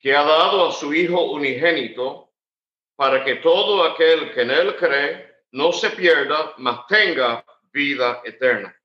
que 0.00 0.16
ha 0.16 0.24
dado 0.24 0.66
a 0.66 0.72
su 0.72 0.92
Hijo 0.92 1.30
unigénito 1.30 2.32
para 2.96 3.24
que 3.24 3.36
todo 3.36 3.84
aquel 3.84 4.34
que 4.34 4.42
en 4.42 4.50
él 4.50 4.74
cree 4.74 5.32
no 5.52 5.72
se 5.72 5.90
pierda, 5.90 6.54
mas 6.58 6.84
tenga 6.88 7.44
vida 7.70 8.20
eterna. 8.24 8.76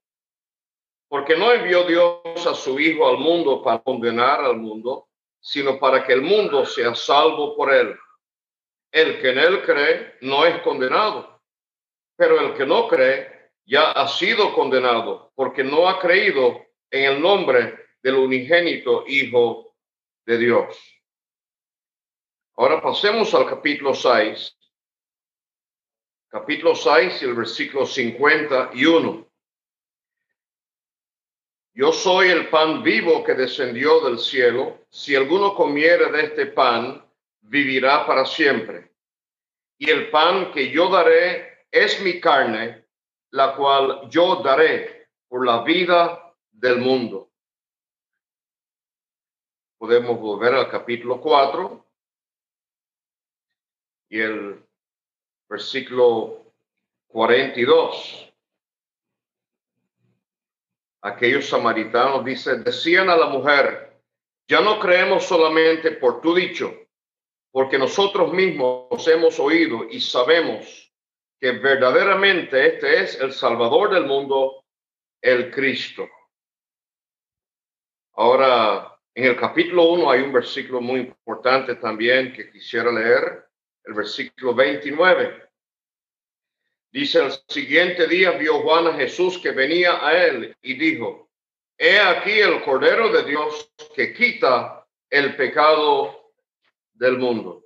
Porque 1.08 1.36
no 1.36 1.50
envió 1.50 1.82
Dios 1.82 2.46
a 2.46 2.54
su 2.54 2.78
Hijo 2.78 3.08
al 3.08 3.18
mundo 3.18 3.64
para 3.64 3.80
condenar 3.80 4.44
al 4.44 4.58
mundo, 4.58 5.08
sino 5.40 5.80
para 5.80 6.06
que 6.06 6.12
el 6.12 6.22
mundo 6.22 6.64
sea 6.64 6.94
salvo 6.94 7.56
por 7.56 7.74
él. 7.74 7.98
El 8.92 9.20
que 9.20 9.30
en 9.30 9.38
él 9.38 9.62
cree 9.62 10.16
no 10.20 10.44
es 10.46 10.60
condenado 10.62 11.30
pero 12.20 12.38
el 12.38 12.54
que 12.54 12.66
no 12.66 12.86
cree 12.86 13.50
ya 13.64 13.92
ha 13.92 14.06
sido 14.06 14.52
condenado 14.52 15.32
porque 15.34 15.64
no 15.64 15.88
ha 15.88 15.98
creído 15.98 16.66
en 16.90 17.04
el 17.04 17.22
nombre 17.22 17.86
del 18.02 18.16
unigénito 18.16 19.04
Hijo 19.06 19.74
de 20.26 20.36
Dios. 20.36 21.02
Ahora 22.56 22.82
pasemos 22.82 23.32
al 23.32 23.48
capítulo 23.48 23.94
6. 23.94 24.54
Capítulo 26.28 26.74
6 26.74 27.22
y 27.22 27.24
el 27.24 27.34
versículo 27.34 27.86
51. 27.86 29.26
Yo 31.72 31.92
soy 31.92 32.28
el 32.28 32.50
pan 32.50 32.82
vivo 32.82 33.24
que 33.24 33.32
descendió 33.32 34.00
del 34.02 34.18
cielo. 34.18 34.84
Si 34.90 35.16
alguno 35.16 35.54
comiere 35.54 36.12
de 36.12 36.24
este 36.24 36.44
pan, 36.48 37.02
vivirá 37.42 38.06
para 38.06 38.24
siempre. 38.26 38.92
Y 39.78 39.90
el 39.90 40.10
pan 40.10 40.52
que 40.52 40.70
yo 40.70 40.88
daré 40.88 41.66
es 41.70 42.00
mi 42.02 42.20
carne, 42.20 42.86
la 43.30 43.54
cual 43.56 44.08
yo 44.10 44.36
daré 44.36 45.08
por 45.28 45.46
la 45.46 45.62
vida 45.62 46.34
del 46.50 46.78
mundo. 46.78 47.30
Podemos 49.78 50.20
volver 50.20 50.54
al 50.54 50.70
capítulo 50.70 51.20
4 51.20 51.86
y 54.10 54.20
el 54.20 54.62
versículo 55.48 56.52
42. 57.06 58.32
Aquellos 61.02 61.48
samaritanos 61.48 62.24
dicen, 62.24 62.62
decían 62.62 63.08
a 63.08 63.16
la 63.16 63.26
mujer, 63.26 64.02
ya 64.46 64.60
no 64.60 64.78
creemos 64.78 65.24
solamente 65.24 65.92
por 65.92 66.20
tu 66.20 66.34
dicho, 66.34 66.74
porque 67.52 67.78
nosotros 67.78 68.32
mismos 68.32 69.06
hemos 69.08 69.38
oído 69.40 69.84
y 69.90 70.00
sabemos 70.00 70.92
que 71.40 71.52
verdaderamente 71.52 72.66
este 72.66 73.02
es 73.02 73.20
el 73.20 73.32
Salvador 73.32 73.94
del 73.94 74.06
mundo, 74.06 74.64
el 75.20 75.50
Cristo. 75.50 76.08
Ahora, 78.14 78.98
en 79.14 79.24
el 79.24 79.36
capítulo 79.36 79.84
1 79.92 80.10
hay 80.10 80.20
un 80.20 80.32
versículo 80.32 80.80
muy 80.80 81.00
importante 81.00 81.76
también 81.76 82.32
que 82.32 82.50
quisiera 82.50 82.92
leer, 82.92 83.46
el 83.84 83.94
versículo 83.94 84.54
29. 84.54 85.48
Dice, 86.92 87.24
el 87.24 87.32
siguiente 87.48 88.06
día 88.06 88.32
vio 88.32 88.60
Juan 88.60 88.88
a 88.88 88.94
Jesús 88.94 89.38
que 89.38 89.52
venía 89.52 90.04
a 90.04 90.26
él 90.26 90.54
y 90.60 90.74
dijo, 90.74 91.30
he 91.78 91.98
aquí 91.98 92.32
el 92.32 92.62
Cordero 92.62 93.10
de 93.10 93.24
Dios 93.24 93.72
que 93.94 94.12
quita 94.12 94.86
el 95.08 95.36
pecado 95.36 96.19
del 97.00 97.16
mundo. 97.16 97.64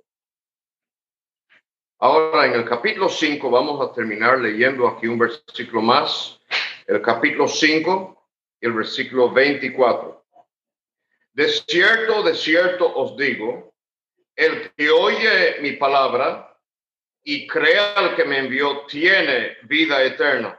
Ahora, 1.99 2.45
en 2.45 2.53
el 2.53 2.63
capítulo 2.63 3.09
5, 3.09 3.49
vamos 3.49 3.85
a 3.85 3.93
terminar 3.93 4.39
leyendo 4.39 4.87
aquí 4.87 5.07
un 5.07 5.19
versículo 5.19 5.81
más, 5.81 6.39
el 6.87 7.01
capítulo 7.01 7.45
5 7.45 8.29
y 8.61 8.65
el 8.65 8.73
versículo 8.73 9.31
24. 9.31 10.25
De 11.33 11.49
cierto, 11.49 12.23
de 12.23 12.33
cierto 12.33 12.95
os 12.95 13.17
digo, 13.17 13.75
el 14.37 14.71
que 14.71 14.89
oye 14.89 15.59
mi 15.59 15.73
palabra 15.73 16.57
y 17.21 17.45
crea 17.45 17.93
al 17.93 18.15
que 18.15 18.23
me 18.23 18.39
envió, 18.39 18.85
tiene 18.85 19.57
vida 19.63 20.01
eterna. 20.01 20.57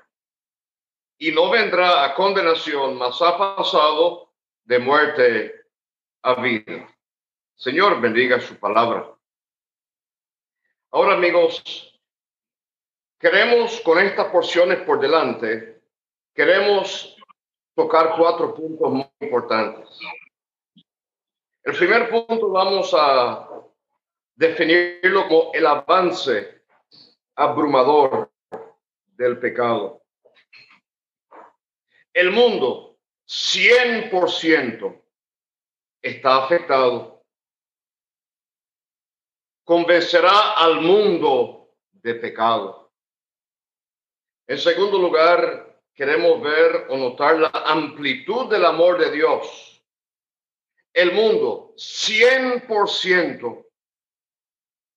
Y 1.17 1.33
no 1.33 1.49
vendrá 1.49 2.05
a 2.05 2.15
condenación, 2.15 2.99
mas 2.99 3.23
ha 3.23 3.39
pasado 3.57 4.35
de 4.65 4.79
muerte 4.79 5.65
a 6.23 6.35
vida. 6.43 6.96
Señor, 7.57 8.03
bendiga 8.03 8.39
su 8.39 8.55
palabra. 8.59 9.17
Ahora, 10.91 11.15
amigos, 11.15 11.63
queremos 13.19 13.81
con 13.81 13.99
estas 13.99 14.27
porciones 14.27 14.81
por 14.83 15.01
delante, 15.01 15.81
queremos 16.35 17.17
tocar 17.75 18.15
cuatro 18.15 18.55
puntos 18.55 18.93
muy 18.93 19.11
importantes. 19.21 19.89
El 21.63 21.75
primer 21.75 22.11
punto 22.11 22.51
vamos 22.51 22.95
a 22.95 23.49
definirlo 24.35 25.27
como 25.27 25.51
el 25.55 25.67
avance 25.67 26.63
abrumador 27.37 28.31
del 29.17 29.39
pecado. 29.39 30.03
El 32.13 32.33
mundo 32.33 32.99
100% 33.27 35.03
está 36.03 36.45
afectado 36.45 37.16
convencerá 39.67 40.53
al 40.53 40.81
mundo 40.81 41.75
de 41.91 42.15
pecado. 42.15 42.93
En 44.47 44.59
segundo 44.59 44.97
lugar, 44.97 45.83
queremos 45.93 46.41
ver 46.41 46.87
o 46.89 46.97
notar 46.97 47.37
la 47.37 47.49
amplitud 47.49 48.49
del 48.49 48.65
amor 48.65 48.97
de 48.97 49.11
Dios. 49.11 49.85
El 50.95 51.13
mundo, 51.13 51.75
100%, 51.77 53.67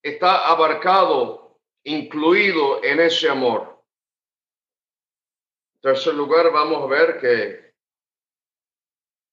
está 0.04 0.46
abarcado, 0.48 1.58
incluido 1.82 2.82
en 2.84 3.00
ese 3.00 3.28
amor. 3.28 3.82
Tercer 5.80 6.14
lugar, 6.14 6.52
vamos 6.52 6.84
a 6.84 6.86
ver 6.86 7.18
que 7.20 7.74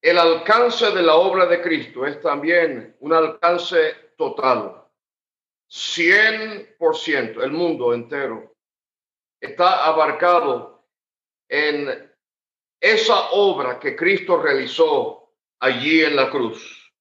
el 0.01 0.17
alcance 0.17 0.89
de 0.89 1.03
la 1.03 1.15
obra 1.15 1.45
de 1.45 1.61
Cristo 1.61 2.07
es 2.07 2.19
también 2.21 2.97
un 3.01 3.13
alcance 3.13 4.13
total. 4.17 4.86
100%, 5.69 7.43
el 7.43 7.51
mundo 7.51 7.93
entero, 7.93 8.55
está 9.39 9.85
abarcado 9.85 10.85
en 11.49 12.11
esa 12.79 13.31
obra 13.31 13.79
que 13.79 13.95
Cristo 13.95 14.41
realizó 14.41 15.33
allí 15.59 16.03
en 16.03 16.15
la 16.15 16.29
cruz. 16.29 16.91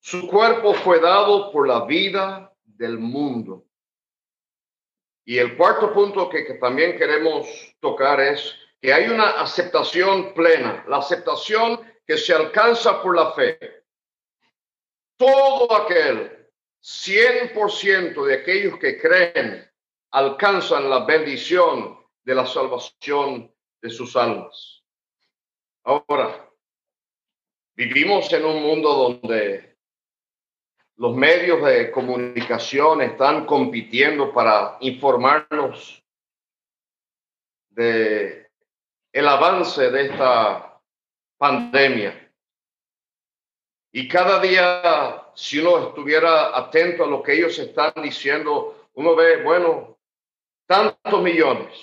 Su 0.00 0.26
cuerpo 0.26 0.74
fue 0.74 1.00
dado 1.00 1.52
por 1.52 1.68
la 1.68 1.84
vida 1.84 2.52
del 2.64 2.98
mundo. 2.98 3.64
Y 5.24 5.38
el 5.38 5.56
cuarto 5.56 5.92
punto 5.92 6.28
que, 6.28 6.44
que, 6.44 6.54
también 6.54 6.98
queremos 6.98 7.46
tocar 7.78 8.20
es 8.20 8.56
que 8.80 8.92
hay 8.92 9.08
una 9.08 9.40
aceptación 9.40 10.34
plena, 10.34 10.84
la 10.88 10.96
aceptación 10.96 11.80
que 12.04 12.18
se 12.18 12.34
alcanza 12.34 13.00
por 13.00 13.14
la 13.14 13.30
fe 13.30 13.81
todo 15.22 15.76
aquel 15.76 16.48
100% 16.82 18.24
de 18.26 18.34
aquellos 18.34 18.76
que 18.80 19.00
creen 19.00 19.70
alcanzan 20.10 20.90
la 20.90 21.04
bendición 21.04 21.96
de 22.24 22.34
la 22.34 22.44
salvación 22.44 23.54
de 23.80 23.90
sus 23.90 24.16
almas. 24.16 24.82
Ahora, 25.84 26.50
vivimos 27.76 28.32
en 28.32 28.44
un 28.44 28.62
mundo 28.62 28.92
donde 28.94 29.76
los 30.96 31.14
medios 31.14 31.64
de 31.64 31.92
comunicación 31.92 33.02
están 33.02 33.46
compitiendo 33.46 34.32
para 34.32 34.76
informarnos 34.80 36.04
de 37.70 38.50
el 39.12 39.28
avance 39.28 39.88
de 39.88 40.06
esta 40.06 40.80
pandemia. 41.38 42.31
Y 43.94 44.08
cada 44.08 44.40
día, 44.40 45.28
si 45.34 45.58
uno 45.58 45.88
estuviera 45.88 46.56
atento 46.56 47.04
a 47.04 47.06
lo 47.06 47.22
que 47.22 47.34
ellos 47.34 47.58
están 47.58 47.92
diciendo, 48.02 48.88
uno 48.94 49.14
ve, 49.14 49.42
bueno, 49.42 49.98
tantos 50.66 51.22
millones 51.22 51.78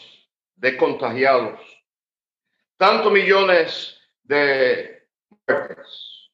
de 0.55 0.75
contagiados, 0.75 1.59
tantos 2.77 3.11
millones 3.11 3.95
de 4.23 5.07
muertes. 5.29 6.31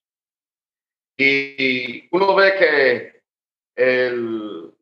Y 1.17 2.07
uno 2.15 2.35
ve 2.35 2.55
que 2.55 3.23
el 3.75 4.73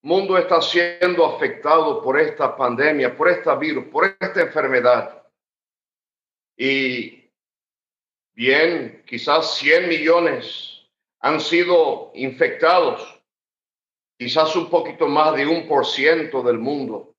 mundo 0.00 0.38
está 0.38 0.62
siendo 0.62 1.26
afectado 1.26 2.02
por 2.02 2.18
esta 2.18 2.56
pandemia, 2.56 3.14
por 3.14 3.28
este 3.28 3.54
virus, 3.56 3.84
por 3.86 4.16
esta 4.18 4.40
enfermedad. 4.40 5.26
Y 6.56 7.23
Bien, 8.34 9.04
quizás 9.06 9.54
100 9.58 9.88
millones 9.88 10.88
han 11.20 11.40
sido 11.40 12.10
infectados, 12.14 13.22
quizás 14.18 14.56
un 14.56 14.68
poquito 14.68 15.06
más 15.06 15.36
de 15.36 15.46
un 15.46 15.68
por 15.68 15.86
ciento 15.86 16.42
del 16.42 16.58
mundo. 16.58 17.14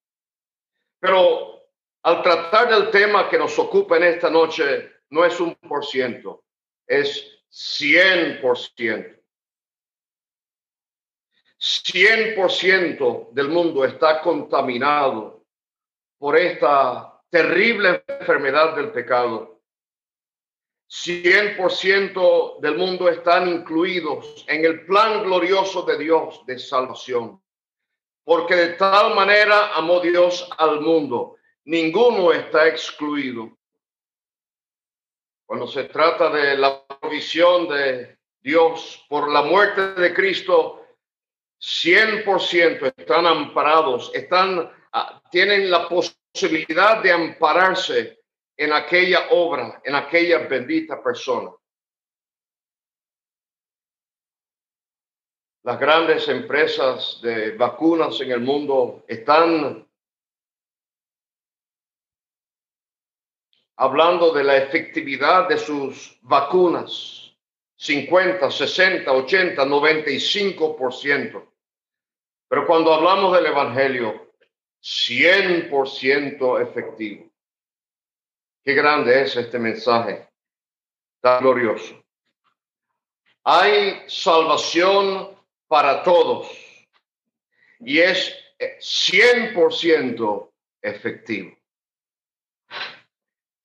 Pero 1.00 1.70
al 2.04 2.22
tratar 2.22 2.70
del 2.70 2.92
tema 2.92 3.30
que 3.30 3.38
nos 3.38 3.58
ocupa 3.58 3.96
en 3.96 4.04
esta 4.04 4.30
noche, 4.30 4.92
no 5.10 5.24
es 5.24 5.40
un 5.40 5.56
por 5.56 5.86
ciento, 5.86 6.44
es 6.86 7.42
100 7.48 8.42
por 8.42 8.58
ciento. 8.58 9.22
100 11.58 12.36
por 12.36 12.52
ciento 12.52 13.30
del 13.32 13.48
mundo 13.48 13.86
está 13.86 14.22
contaminado 14.22 15.46
por 16.18 16.36
esta 16.38 17.24
terrible 17.30 18.04
enfermedad 18.08 18.76
del 18.76 18.92
pecado 18.92 19.55
100% 20.90 22.60
del 22.60 22.78
mundo 22.78 23.10
están 23.10 23.48
incluidos 23.48 24.46
en 24.48 24.66
el 24.66 24.86
plan 24.86 25.24
glorioso 25.24 25.84
de 25.84 25.98
Dios 25.98 26.46
de 26.46 26.60
salvación. 26.60 27.42
Porque 28.24 28.56
de 28.56 28.70
tal 28.74 29.16
manera 29.16 29.76
amó 29.76 30.00
Dios 30.00 30.50
al 30.58 30.82
mundo, 30.82 31.38
ninguno 31.66 32.32
está 32.32 32.68
excluido. 32.68 33.58
Cuando 35.46 35.68
se 35.68 35.86
trata 35.86 36.30
de 36.30 36.58
la 36.58 36.86
provisión 36.88 37.68
de 37.68 38.18
Dios 38.42 39.06
por 39.10 39.32
la 39.32 39.44
muerte 39.44 39.94
de 39.94 40.14
Cristo, 40.14 40.86
100% 41.60 42.94
están 42.96 43.26
amparados, 43.26 44.12
están, 44.14 44.72
ah, 44.92 45.22
tienen 45.32 45.70
la 45.70 45.88
posibilidad 45.88 47.02
de 47.02 47.12
ampararse 47.12 48.20
en 48.58 48.74
aquella 48.74 49.30
obra, 49.32 49.82
en 49.84 49.96
aquella 49.96 50.40
bendita 50.48 51.02
persona. 51.04 51.52
Las 55.64 55.80
grandes 55.80 56.28
empresas 56.28 57.20
de 57.24 57.52
vacunas 57.58 58.22
en 58.22 58.32
el 58.32 58.40
mundo 58.40 59.04
están 59.08 59.88
hablando 63.78 64.32
de 64.32 64.44
la 64.44 64.58
efectividad 64.58 65.50
de 65.50 65.58
sus 65.58 66.20
vacunas, 66.22 67.36
50, 67.78 68.50
60, 68.52 69.12
80, 69.12 69.66
95%. 69.66 71.52
Pero 72.48 72.68
cuando 72.68 72.94
hablamos 72.94 73.36
del 73.36 73.48
Evangelio, 73.48 74.34
100% 74.82 76.62
efectivo. 76.62 77.25
Qué 78.66 78.74
grande 78.74 79.22
es 79.22 79.36
este 79.36 79.60
mensaje 79.60 80.28
tan 81.22 81.40
glorioso. 81.40 82.04
Hay 83.44 84.04
salvación 84.08 85.38
para 85.68 86.02
todos 86.02 86.50
y 87.80 88.00
es 88.00 88.36
100% 88.58 90.52
efectivo. 90.82 91.56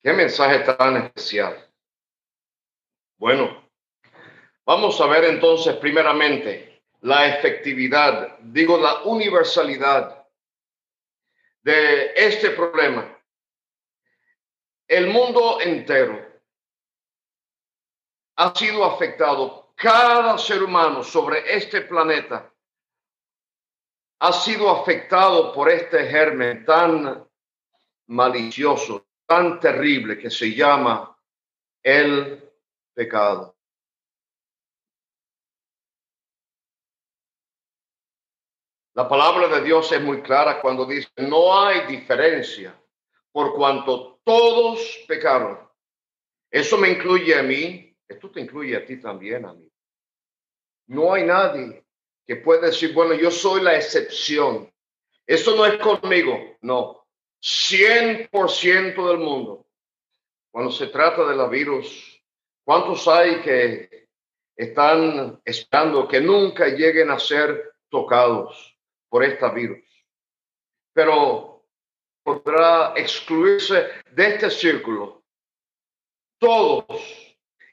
Qué 0.03 0.13
mensaje 0.13 0.59
tan 0.59 0.99
especial. 0.99 1.67
Bueno, 3.17 3.71
vamos 4.67 5.01
a 5.01 5.07
ver 5.07 5.25
entonces 5.25 5.77
primeramente 5.77 6.83
la 7.01 7.27
efectividad, 7.27 8.39
digo 8.41 8.77
la 8.77 9.03
universalidad 9.05 10.27
de 11.63 12.13
este 12.15 12.51
problema 12.51 13.17
el 14.91 15.07
mundo 15.07 15.61
entero 15.61 16.21
ha 18.37 18.55
sido 18.55 18.85
afectado. 18.85 19.73
Cada 19.77 20.37
ser 20.37 20.65
humano 20.65 21.05
sobre 21.05 21.55
este 21.55 21.83
planeta 21.83 22.53
ha 24.19 24.33
sido 24.33 24.69
afectado 24.69 25.53
por 25.53 25.71
este 25.71 26.07
germen 26.07 26.65
tan 26.65 27.25
malicioso, 28.09 29.07
tan 29.27 29.61
terrible 29.61 30.19
que 30.19 30.29
se 30.29 30.53
llama 30.55 31.17
el 31.83 32.53
pecado. 32.93 33.57
La 38.95 39.09
palabra 39.09 39.47
de 39.47 39.63
Dios 39.63 39.93
es 39.93 40.03
muy 40.03 40.21
clara 40.21 40.61
cuando 40.61 40.85
dice, 40.85 41.09
no 41.17 41.59
hay 41.59 41.87
diferencia 41.87 42.77
por 43.31 43.55
cuanto 43.55 44.20
todos 44.31 45.05
pecaron. 45.09 45.59
Eso 46.53 46.79
me 46.79 46.91
incluye 46.91 47.37
a 47.37 47.43
mí, 47.43 47.93
esto 48.07 48.31
te 48.31 48.41
incluye 48.41 48.77
a 48.77 48.87
ti 48.87 49.01
también, 49.01 49.45
a 49.45 49.55
mí. 49.55 49.69
No 50.87 51.13
hay 51.13 51.25
nadie 51.25 51.85
que 52.25 52.37
pueda 52.37 52.67
decir, 52.67 52.95
bueno, 52.95 53.15
yo 53.15 53.33
soy 53.33 53.61
la 53.61 53.75
excepción. 53.75 54.73
Esto 55.27 55.57
no 55.57 55.67
es 55.67 55.79
conmigo, 55.79 56.57
no. 56.61 57.09
100% 57.43 59.09
del 59.09 59.19
mundo. 59.19 59.67
Cuando 60.53 60.71
se 60.71 60.87
trata 60.87 61.27
de 61.27 61.35
la 61.35 61.49
virus, 61.49 62.23
¿cuántos 62.65 63.09
hay 63.09 63.41
que 63.41 64.11
están 64.55 65.41
esperando 65.45 66.07
que 66.07 66.21
nunca 66.21 66.69
lleguen 66.69 67.11
a 67.11 67.19
ser 67.19 67.73
tocados 67.89 68.79
por 69.09 69.25
esta 69.25 69.51
virus? 69.51 69.83
Pero 70.93 71.50
podrá 72.31 72.93
excluirse 72.97 73.89
de 74.13 74.27
este 74.27 74.51
círculo. 74.51 75.23
Todos. 76.39 76.87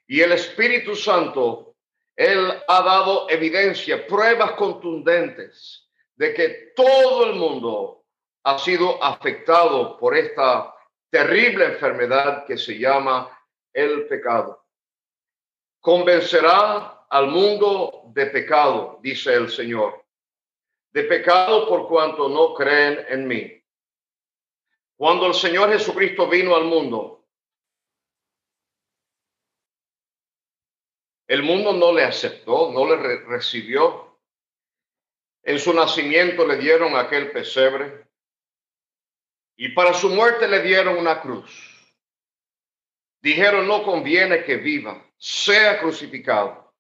Y 0.08 0.22
el 0.22 0.32
Espíritu 0.32 0.96
Santo, 0.96 1.76
Él 2.16 2.52
ha 2.68 2.82
dado 2.82 3.30
evidencia, 3.30 4.08
pruebas 4.08 4.54
contundentes 4.54 5.88
de 6.16 6.34
que 6.34 6.74
todo 6.76 7.26
el 7.26 7.36
mundo 7.36 8.06
ha 8.44 8.58
sido 8.58 9.04
afectado 9.04 9.98
por 9.98 10.16
esta 10.18 10.74
terrible 11.10 11.66
enfermedad 11.66 12.46
que 12.46 12.58
se 12.58 12.80
llama 12.80 13.30
el 13.74 14.08
pecado. 14.08 14.66
Convencerá 15.80 17.06
al 17.10 17.28
mundo 17.28 18.04
de 18.08 18.26
pecado, 18.28 19.00
dice 19.02 19.34
el 19.34 19.50
Señor, 19.50 20.04
de 20.92 21.04
pecado 21.04 21.68
por 21.68 21.88
cuanto 21.88 22.28
no 22.28 22.54
creen 22.54 23.06
en 23.10 23.28
mí. 23.28 23.57
Cuando 24.98 25.28
el 25.28 25.36
Señor 25.36 25.72
Jesucristo 25.72 26.28
vino 26.28 26.56
al 26.56 26.66
mundo, 26.66 27.24
el 31.28 31.44
mundo 31.44 31.72
no 31.72 31.94
le 31.94 32.04
aceptó, 32.04 32.72
no 32.72 32.88
le 32.88 33.20
recibió. 33.26 34.18
En 35.44 35.60
su 35.60 35.72
nacimiento 35.72 36.48
le 36.48 36.58
dieron 36.58 36.96
aquel 36.96 37.32
pesebre 37.32 38.08
y 39.56 39.70
para 39.70 39.94
su 39.94 40.10
muerte 40.10 40.48
le 40.48 40.62
dieron 40.62 40.98
una 40.98 41.22
cruz. 41.22 41.96
Dijeron, 43.22 43.68
no 43.68 43.84
conviene 43.84 44.44
que 44.44 44.58
viva, 44.58 45.06
sea 45.18 45.80
crucificado. 45.80 46.74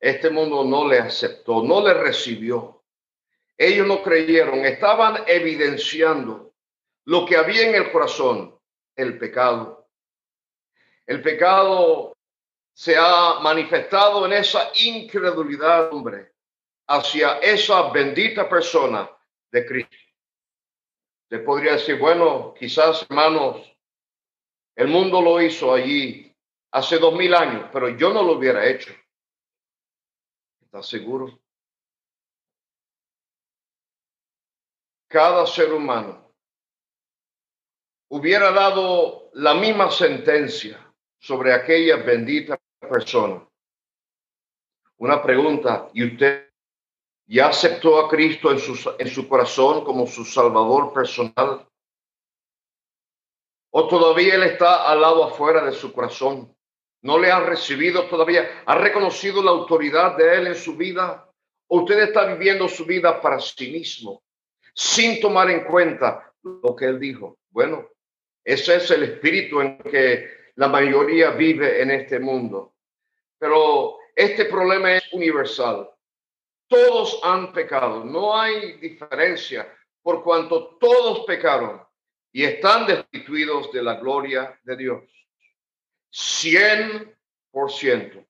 Este 0.00 0.28
mundo 0.28 0.64
no 0.64 0.88
le 0.88 0.98
aceptó, 0.98 1.62
no 1.62 1.86
le 1.86 1.94
recibió. 1.94 2.84
Ellos 3.56 3.86
no 3.86 4.02
creyeron, 4.02 4.64
estaban 4.64 5.24
evidenciando 5.26 6.47
lo 7.08 7.24
que 7.24 7.38
había 7.38 7.66
en 7.66 7.74
el 7.74 7.90
corazón, 7.90 8.54
el 8.94 9.18
pecado. 9.18 9.88
El 11.06 11.22
pecado 11.22 12.18
se 12.74 12.96
ha 12.98 13.40
manifestado 13.40 14.26
en 14.26 14.34
esa 14.34 14.70
incredulidad, 14.74 15.90
hombre, 15.90 16.34
hacia 16.86 17.38
esa 17.38 17.90
bendita 17.90 18.46
persona 18.46 19.10
de 19.50 19.64
Cristo. 19.64 19.96
Le 21.30 21.38
podría 21.38 21.72
decir, 21.72 21.98
bueno, 21.98 22.52
quizás 22.52 23.06
hermanos, 23.08 23.74
el 24.76 24.88
mundo 24.88 25.22
lo 25.22 25.40
hizo 25.40 25.72
allí 25.72 26.36
hace 26.72 26.98
dos 26.98 27.14
mil 27.14 27.34
años, 27.34 27.70
pero 27.72 27.88
yo 27.88 28.12
no 28.12 28.22
lo 28.22 28.32
hubiera 28.32 28.66
hecho. 28.66 28.92
¿Estás 30.60 30.86
seguro? 30.86 31.40
Cada 35.08 35.46
ser 35.46 35.72
humano 35.72 36.27
hubiera 38.08 38.50
dado 38.52 39.30
la 39.34 39.54
misma 39.54 39.90
sentencia 39.90 40.92
sobre 41.18 41.52
aquella 41.52 41.96
bendita 41.96 42.58
persona. 42.80 43.46
Una 44.96 45.22
pregunta, 45.22 45.90
¿y 45.92 46.04
usted 46.04 46.48
ya 47.26 47.48
aceptó 47.48 48.00
a 48.00 48.08
Cristo 48.08 48.50
en 48.50 48.58
su, 49.08 49.28
corazón 49.28 49.84
como 49.84 50.06
su 50.06 50.24
Salvador 50.24 50.92
personal? 50.92 51.68
¿O 53.70 53.86
todavía 53.86 54.34
Él 54.34 54.44
está 54.44 54.90
al 54.90 55.00
lado 55.00 55.24
afuera 55.24 55.64
de 55.64 55.72
su 55.72 55.92
corazón? 55.92 56.54
¿No 57.02 57.18
le 57.18 57.30
ha 57.30 57.40
recibido 57.40 58.08
todavía? 58.08 58.62
¿Ha 58.66 58.74
reconocido 58.74 59.42
la 59.42 59.50
autoridad 59.50 60.16
de 60.16 60.36
Él 60.36 60.46
en 60.48 60.54
su 60.56 60.74
vida? 60.74 61.30
¿O 61.68 61.82
usted 61.82 61.98
está 62.00 62.24
viviendo 62.24 62.66
su 62.66 62.86
vida 62.86 63.20
para 63.20 63.38
sí 63.38 63.70
mismo, 63.70 64.22
sin 64.74 65.20
tomar 65.20 65.50
en 65.50 65.64
cuenta 65.64 66.32
lo 66.42 66.74
que 66.74 66.86
Él 66.86 66.98
dijo? 66.98 67.36
Bueno, 67.50 67.88
ese 68.48 68.76
es 68.76 68.90
el 68.92 69.02
espíritu 69.02 69.60
en 69.60 69.76
que 69.78 70.26
la 70.54 70.68
mayoría 70.68 71.32
vive 71.32 71.82
en 71.82 71.90
este 71.90 72.18
mundo. 72.18 72.76
Pero 73.38 73.98
este 74.16 74.46
problema 74.46 74.94
es 74.94 75.12
universal. 75.12 75.90
Todos 76.66 77.20
han 77.24 77.52
pecado, 77.52 78.02
no 78.06 78.34
hay 78.34 78.78
diferencia 78.78 79.70
por 80.02 80.24
cuanto 80.24 80.78
todos 80.78 81.26
pecaron 81.26 81.82
y 82.32 82.44
están 82.44 82.86
destituidos 82.86 83.70
de 83.70 83.82
la 83.82 83.96
gloria 83.96 84.58
de 84.62 84.76
Dios. 84.78 85.04
Cien 86.10 87.14
por 87.50 87.70
ciento. 87.70 88.24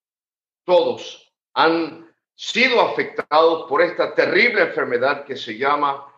Todos 0.64 1.32
han 1.54 2.12
sido 2.34 2.80
afectados 2.80 3.68
por 3.68 3.82
esta 3.82 4.16
terrible 4.16 4.62
enfermedad 4.62 5.24
que 5.24 5.36
se 5.36 5.56
llama 5.56 6.12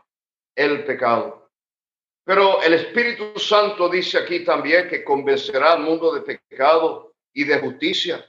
el 0.55 0.85
pecado. 0.87 1.40
Pero 2.25 2.63
el 2.63 2.75
Espíritu 2.75 3.39
Santo 3.39 3.89
dice 3.89 4.19
aquí 4.19 4.45
también 4.45 4.89
que 4.89 5.03
convencerá 5.03 5.73
al 5.73 5.81
mundo 5.81 6.13
de 6.13 6.21
pecado 6.21 7.15
y 7.33 7.45
de 7.45 7.59
justicia. 7.59 8.25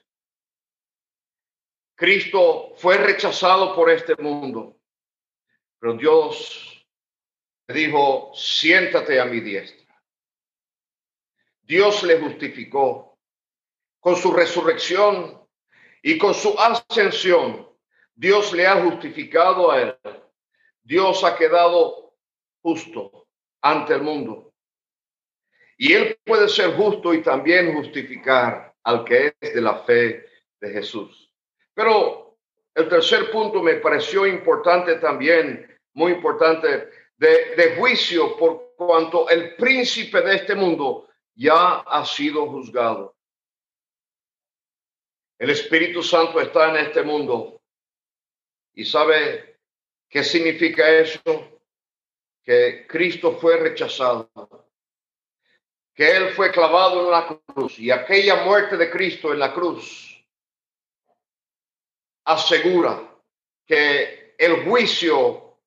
Cristo 1.96 2.74
fue 2.78 2.98
rechazado 2.98 3.76
por 3.76 3.92
este 3.92 4.16
mundo, 4.16 4.78
pero 5.80 5.94
Dios 5.94 6.88
dijo, 7.68 8.32
siéntate 8.34 9.20
a 9.20 9.26
mi 9.26 9.40
diestra. 9.40 10.02
Dios 11.62 12.02
le 12.04 12.20
justificó 12.20 13.20
con 14.00 14.16
su 14.16 14.32
resurrección 14.32 15.48
y 16.02 16.18
con 16.18 16.34
su 16.34 16.58
ascensión. 16.60 17.70
Dios 18.16 18.52
le 18.54 18.68
ha 18.68 18.82
justificado 18.84 19.72
a 19.72 19.82
él. 19.82 19.98
Dios 20.82 21.24
ha 21.24 21.38
quedado 21.38 22.16
justo 22.62 23.21
ante 23.62 23.94
el 23.94 24.02
mundo. 24.02 24.54
Y 25.78 25.94
él 25.94 26.20
puede 26.24 26.48
ser 26.48 26.76
justo 26.76 27.14
y 27.14 27.22
también 27.22 27.74
justificar 27.74 28.74
al 28.84 29.04
que 29.04 29.34
es 29.40 29.54
de 29.54 29.62
la 29.62 29.80
fe 29.84 30.26
de 30.60 30.70
Jesús. 30.70 31.34
Pero 31.74 32.38
el 32.76 32.88
tercer 32.88 33.32
punto 33.32 33.62
me 33.62 33.76
pareció 33.76 34.28
importante 34.28 34.96
también, 34.96 35.80
muy 35.94 36.14
importante, 36.14 36.90
de, 37.18 37.56
de 37.56 37.76
juicio 37.78 38.38
por 38.38 38.74
cuanto 38.76 39.30
el 39.30 39.56
príncipe 39.56 40.22
de 40.22 40.36
este 40.36 40.56
mundo 40.56 41.10
ya 41.36 41.80
ha 41.80 42.06
sido 42.06 42.48
juzgado. 42.48 43.16
El 45.40 45.50
Espíritu 45.50 46.04
Santo 46.04 46.40
está 46.40 46.70
en 46.70 46.86
este 46.86 47.02
mundo. 47.02 47.60
¿Y 48.76 48.86
sabe 48.86 49.58
qué 50.08 50.24
significa 50.24 50.88
eso? 50.88 51.51
Que 52.44 52.86
Cristo 52.88 53.38
fue 53.40 53.58
rechazado, 53.58 54.30
que 55.94 56.10
Él 56.16 56.30
fue 56.30 56.52
clavado 56.52 57.06
en 57.06 57.12
la 57.12 57.42
cruz 57.46 57.78
y 57.80 57.92
aquella 57.92 58.44
muerte 58.44 58.78
de 58.78 58.90
Cristo 58.90 59.32
en 59.32 59.40
la 59.40 59.54
cruz 59.54 60.26
asegura 62.26 63.12
que 63.66 64.36
el 64.38 64.64
juicio 64.66 65.60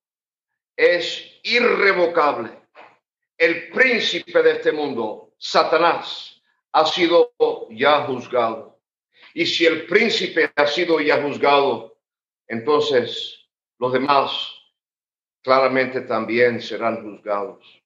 es 0.77 1.41
irrevocable. 1.43 2.51
El 3.37 3.71
príncipe 3.71 4.43
de 4.43 4.53
este 4.53 4.73
mundo, 4.73 5.35
Satanás, 5.39 6.43
ha 6.73 6.87
sido 6.87 7.33
ya 7.71 8.05
juzgado. 8.07 8.81
Y 9.33 9.47
si 9.47 9.67
el 9.67 9.87
príncipe 9.87 10.53
ha 10.55 10.67
sido 10.67 11.01
ya 11.01 11.23
juzgado, 11.23 11.99
entonces 12.47 13.49
los 13.79 13.93
demás 13.93 14.54
claramente 15.45 16.01
también 16.01 16.61
serán 16.61 17.03
juzgados. 17.03 17.83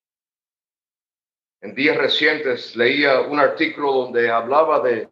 En 1.61 1.74
días 1.74 1.96
recientes 1.96 2.76
leía 2.76 3.20
un 3.22 3.40
artículo 3.40 3.92
donde 3.92 4.30
hablaba 4.30 4.78
de 4.80 5.09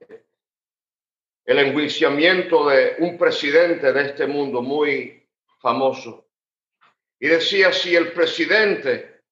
el 1.44 1.58
enjuiciamiento 1.58 2.68
de 2.68 2.96
un 3.00 3.18
presidente 3.18 3.92
de 3.92 4.02
este 4.02 4.26
mundo 4.26 4.62
muy 4.62 5.28
famoso. 5.58 6.28
Y 7.18 7.28
decía, 7.28 7.72
si 7.72 7.94
el 7.96 8.12
presidente 8.12 9.22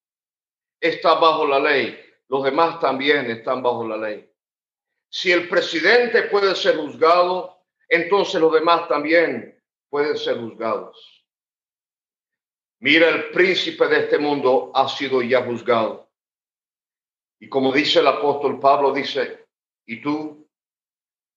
está 0.80 1.14
bajo 1.14 1.46
la 1.46 1.60
ley, 1.60 1.98
los 2.28 2.42
demás 2.42 2.80
también 2.80 3.30
están 3.30 3.62
bajo 3.62 3.86
la 3.86 3.96
ley. 3.96 4.28
Si 5.08 5.30
el 5.30 5.48
presidente 5.48 6.22
puede 6.24 6.54
ser 6.56 6.76
juzgado, 6.76 7.64
entonces 7.88 8.40
los 8.40 8.52
demás 8.52 8.88
también 8.88 9.60
pueden 9.88 10.16
ser 10.16 10.38
juzgados. 10.38 11.13
Mira, 12.80 13.08
el 13.08 13.30
príncipe 13.30 13.86
de 13.88 14.00
este 14.00 14.18
mundo 14.18 14.70
ha 14.74 14.88
sido 14.88 15.22
ya 15.22 15.44
juzgado. 15.44 16.10
Y 17.40 17.48
como 17.48 17.72
dice 17.72 18.00
el 18.00 18.06
apóstol 18.06 18.58
Pablo, 18.60 18.92
dice, 18.92 19.46
¿y 19.86 20.00
tú 20.00 20.48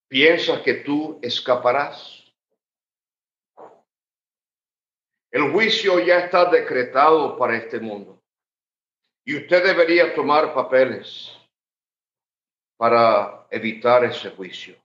piensas 0.07 0.61
que 0.61 0.75
tú 0.75 1.19
escaparás? 1.21 2.23
El 5.31 5.51
juicio 5.51 5.99
ya 5.99 6.19
está 6.19 6.45
decretado 6.45 7.38
para 7.38 7.57
este 7.57 7.79
mundo. 7.79 8.21
Y 9.25 9.35
usted 9.35 9.63
debería 9.63 10.15
tomar 10.15 10.53
papeles 10.53 11.38
para 12.77 13.45
evitar 13.49 14.05
ese 14.05 14.29
juicio. 14.29 14.75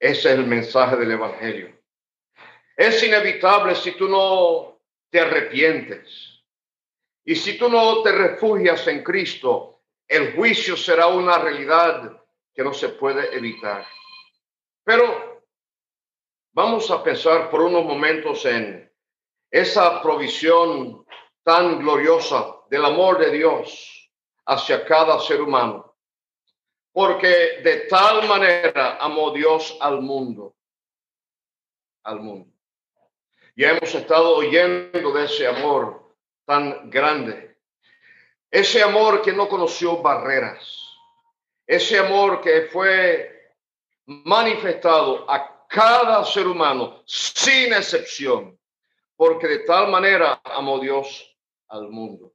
Ese 0.00 0.32
es 0.32 0.38
el 0.38 0.46
mensaje 0.46 0.96
del 0.96 1.12
Evangelio. 1.12 1.78
Es 2.76 3.02
inevitable 3.02 3.74
si 3.74 3.92
tú 3.92 4.08
no 4.08 4.69
te 5.10 5.20
arrepientes. 5.20 6.42
Y 7.24 7.36
si 7.36 7.58
tú 7.58 7.68
no 7.68 8.02
te 8.02 8.12
refugias 8.12 8.86
en 8.86 9.02
Cristo, 9.02 9.82
el 10.08 10.34
juicio 10.34 10.76
será 10.76 11.08
una 11.08 11.38
realidad 11.38 12.22
que 12.54 12.64
no 12.64 12.72
se 12.72 12.90
puede 12.90 13.36
evitar. 13.36 13.86
Pero 14.84 15.44
vamos 16.52 16.90
a 16.90 17.02
pensar 17.02 17.50
por 17.50 17.60
unos 17.62 17.84
momentos 17.84 18.44
en 18.46 18.90
esa 19.50 20.00
provisión 20.00 21.04
tan 21.42 21.78
gloriosa 21.78 22.56
del 22.70 22.84
amor 22.84 23.18
de 23.18 23.30
Dios 23.30 24.10
hacia 24.46 24.84
cada 24.84 25.20
ser 25.20 25.40
humano. 25.40 25.96
Porque 26.92 27.60
de 27.62 27.86
tal 27.88 28.26
manera 28.26 28.96
amó 28.96 29.30
Dios 29.30 29.76
al 29.80 30.00
mundo, 30.00 30.56
al 32.02 32.20
mundo 32.20 32.49
ya 33.56 33.70
hemos 33.70 33.94
estado 33.94 34.36
oyendo 34.36 35.12
de 35.12 35.24
ese 35.24 35.46
amor 35.46 36.14
tan 36.44 36.90
grande. 36.90 37.58
Ese 38.50 38.82
amor 38.82 39.22
que 39.22 39.32
no 39.32 39.48
conoció 39.48 40.02
barreras. 40.02 40.76
Ese 41.66 41.98
amor 41.98 42.40
que 42.40 42.62
fue 42.62 43.54
manifestado 44.06 45.30
a 45.30 45.66
cada 45.68 46.24
ser 46.24 46.46
humano 46.46 47.02
sin 47.06 47.72
excepción. 47.72 48.58
Porque 49.16 49.46
de 49.46 49.58
tal 49.60 49.90
manera 49.90 50.40
amó 50.44 50.78
Dios 50.80 51.36
al 51.68 51.88
mundo. 51.88 52.32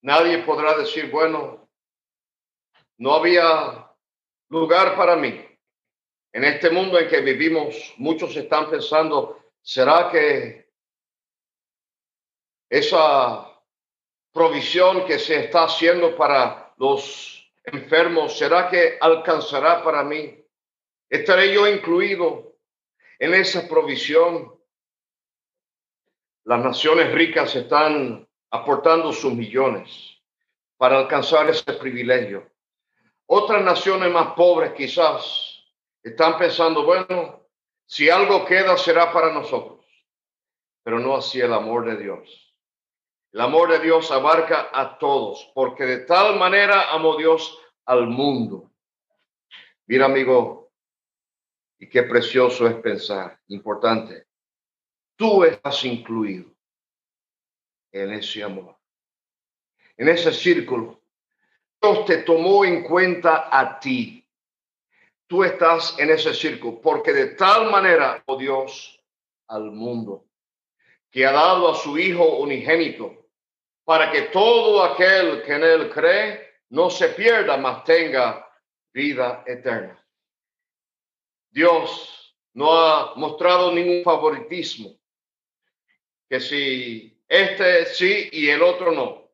Nadie 0.00 0.38
podrá 0.38 0.76
decir, 0.76 1.10
bueno, 1.12 1.68
no 2.98 3.14
había 3.14 3.88
lugar 4.48 4.96
para 4.96 5.14
mí. 5.14 5.51
En 6.32 6.44
este 6.44 6.70
mundo 6.70 6.98
en 6.98 7.08
que 7.08 7.20
vivimos, 7.20 7.94
muchos 7.98 8.34
están 8.36 8.70
pensando, 8.70 9.38
¿será 9.60 10.08
que 10.10 10.70
esa 12.70 13.52
provisión 14.32 15.04
que 15.04 15.18
se 15.18 15.40
está 15.40 15.64
haciendo 15.64 16.16
para 16.16 16.72
los 16.78 17.52
enfermos, 17.64 18.38
¿será 18.38 18.70
que 18.70 18.96
alcanzará 18.98 19.84
para 19.84 20.02
mí? 20.02 20.42
¿Estaré 21.10 21.52
yo 21.52 21.68
incluido 21.68 22.56
en 23.18 23.34
esa 23.34 23.68
provisión? 23.68 24.58
Las 26.44 26.64
naciones 26.64 27.12
ricas 27.12 27.54
están 27.54 28.26
aportando 28.50 29.12
sus 29.12 29.34
millones 29.34 30.18
para 30.78 30.98
alcanzar 30.98 31.50
ese 31.50 31.74
privilegio. 31.74 32.50
Otras 33.26 33.62
naciones 33.62 34.10
más 34.10 34.32
pobres 34.34 34.72
quizás 34.72 35.51
están 36.02 36.38
pensando, 36.38 36.84
bueno, 36.84 37.46
si 37.86 38.10
algo 38.10 38.44
queda 38.44 38.76
será 38.76 39.12
para 39.12 39.32
nosotros, 39.32 39.86
pero 40.82 40.98
no 40.98 41.14
así 41.14 41.40
el 41.40 41.52
amor 41.52 41.84
de 41.84 42.02
Dios. 42.02 42.56
El 43.32 43.40
amor 43.40 43.70
de 43.70 43.78
Dios 43.78 44.10
abarca 44.10 44.68
a 44.72 44.98
todos, 44.98 45.50
porque 45.54 45.84
de 45.84 45.98
tal 46.00 46.38
manera 46.38 46.92
amó 46.92 47.16
Dios 47.16 47.58
al 47.86 48.06
mundo. 48.06 48.70
Mira, 49.86 50.06
amigo, 50.06 50.70
y 51.78 51.88
qué 51.88 52.02
precioso 52.02 52.66
es 52.66 52.74
pensar, 52.76 53.40
importante. 53.48 54.26
Tú 55.16 55.44
estás 55.44 55.84
incluido 55.84 56.54
en 57.90 58.12
ese 58.12 58.42
amor, 58.42 58.76
en 59.96 60.08
ese 60.08 60.32
círculo. 60.32 61.02
Dios 61.80 62.04
te 62.04 62.18
tomó 62.18 62.64
en 62.64 62.82
cuenta 62.84 63.48
a 63.50 63.80
ti. 63.80 64.21
Tú 65.32 65.42
estás 65.44 65.98
en 65.98 66.10
ese 66.10 66.34
círculo 66.34 66.78
porque 66.82 67.10
de 67.10 67.28
tal 67.28 67.70
manera, 67.70 68.22
oh 68.26 68.36
Dios, 68.36 69.02
al 69.48 69.70
mundo, 69.70 70.26
que 71.10 71.24
ha 71.24 71.32
dado 71.32 71.70
a 71.70 71.74
su 71.74 71.96
Hijo 71.96 72.36
unigénito, 72.36 73.30
para 73.82 74.12
que 74.12 74.28
todo 74.28 74.84
aquel 74.84 75.42
que 75.42 75.54
en 75.54 75.64
él 75.64 75.90
cree 75.90 76.60
no 76.68 76.90
se 76.90 77.08
pierda, 77.08 77.56
mas 77.56 77.82
tenga 77.82 78.46
vida 78.92 79.42
eterna. 79.46 80.06
Dios 81.48 82.36
no 82.52 82.70
ha 82.70 83.14
mostrado 83.14 83.72
ningún 83.72 84.04
favoritismo, 84.04 84.90
que 86.28 86.40
si 86.40 87.18
este 87.26 87.86
sí 87.86 88.28
y 88.32 88.50
el 88.50 88.62
otro 88.62 88.92
no. 88.92 89.30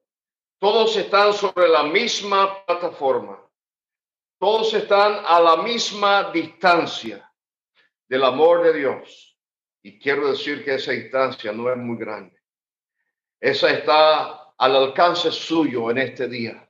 Todos 0.61 0.97
están 0.97 1.33
sobre 1.33 1.67
la 1.67 1.83
misma 1.83 2.65
plataforma. 2.65 3.48
Todos 4.39 4.73
están 4.75 5.25
a 5.27 5.41
la 5.41 5.57
misma 5.57 6.31
distancia 6.31 7.29
del 8.09 8.23
amor 8.23 8.63
de 8.63 8.73
Dios. 8.73 9.37
Y 9.83 9.99
quiero 9.99 10.31
decir 10.31 10.65
que 10.65 10.75
esa 10.75 10.93
distancia 10.93 11.53
no 11.53 11.71
es 11.71 11.77
muy 11.77 11.97
grande. 11.99 12.41
Esa 13.41 13.71
está 13.71 14.53
al 14.57 14.77
alcance 14.77 15.31
suyo 15.31 15.91
en 15.91 15.99
este 15.99 16.29
día. 16.29 16.69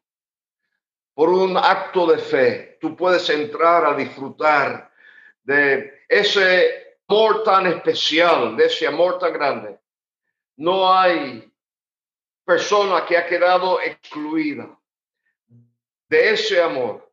Por 1.14 1.30
un 1.30 1.56
acto 1.56 2.06
de 2.06 2.18
fe, 2.18 2.78
tú 2.80 2.96
puedes 2.96 3.28
entrar 3.28 3.84
a 3.84 3.94
disfrutar 3.94 4.92
de 5.42 6.04
ese 6.08 6.96
amor 7.08 7.42
tan 7.42 7.66
especial, 7.66 8.56
de 8.56 8.66
ese 8.66 8.86
amor 8.86 9.18
tan 9.18 9.32
grande. 9.32 9.78
No 10.56 10.92
hay 10.92 11.52
persona 12.44 13.04
que 13.04 13.16
ha 13.16 13.26
quedado 13.26 13.80
excluida 13.80 14.78
de 16.08 16.30
ese 16.30 16.62
amor, 16.62 17.07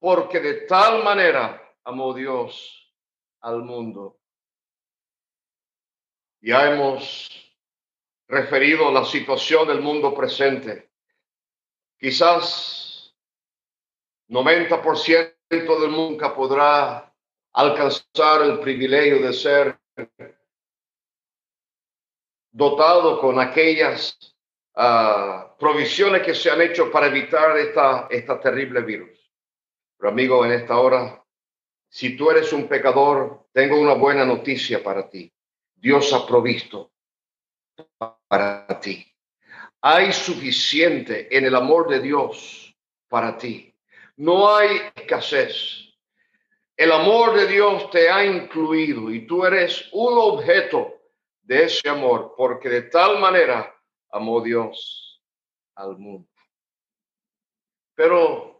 porque 0.00 0.40
de 0.40 0.54
tal 0.62 1.04
manera 1.04 1.62
amó 1.84 2.12
Dios 2.14 2.92
al 3.40 3.62
mundo. 3.62 4.18
Ya 6.40 6.72
hemos 6.72 7.30
referido 8.26 8.90
la 8.90 9.04
situación 9.04 9.68
del 9.68 9.80
mundo 9.80 10.14
presente. 10.14 10.90
Quizás 11.98 13.14
90% 14.28 15.34
del 15.52 15.90
mundo 15.90 16.34
podrá 16.34 17.12
alcanzar 17.52 18.42
el 18.42 18.58
privilegio 18.60 19.20
de 19.20 19.32
ser 19.34 19.78
dotado 22.52 23.20
con 23.20 23.38
aquellas 23.38 24.16
uh, 24.76 25.56
provisiones 25.58 26.22
que 26.22 26.34
se 26.34 26.50
han 26.50 26.62
hecho 26.62 26.90
para 26.90 27.08
evitar 27.08 27.56
esta, 27.58 28.06
esta 28.10 28.40
terrible 28.40 28.80
virus. 28.80 29.09
Pero 30.00 30.12
amigo, 30.12 30.46
en 30.46 30.52
esta 30.52 30.78
hora, 30.78 31.22
si 31.90 32.16
tú 32.16 32.30
eres 32.30 32.54
un 32.54 32.66
pecador, 32.66 33.48
tengo 33.52 33.78
una 33.78 33.92
buena 33.92 34.24
noticia 34.24 34.82
para 34.82 35.10
ti. 35.10 35.30
Dios 35.74 36.10
ha 36.14 36.26
provisto 36.26 36.90
para 38.26 38.80
ti. 38.80 39.06
Hay 39.82 40.10
suficiente 40.14 41.36
en 41.36 41.44
el 41.44 41.54
amor 41.54 41.86
de 41.90 42.00
Dios 42.00 42.74
para 43.08 43.36
ti. 43.36 43.74
No 44.16 44.56
hay 44.56 44.90
escasez. 44.94 45.92
El 46.78 46.92
amor 46.92 47.34
de 47.34 47.46
Dios 47.46 47.90
te 47.90 48.08
ha 48.08 48.24
incluido 48.24 49.10
y 49.10 49.26
tú 49.26 49.44
eres 49.44 49.86
un 49.92 50.14
objeto 50.16 50.94
de 51.42 51.64
ese 51.64 51.90
amor, 51.90 52.32
porque 52.38 52.70
de 52.70 52.82
tal 52.82 53.18
manera 53.18 53.74
amó 54.10 54.40
Dios 54.40 55.22
al 55.74 55.98
mundo. 55.98 56.26
Pero 57.94 58.59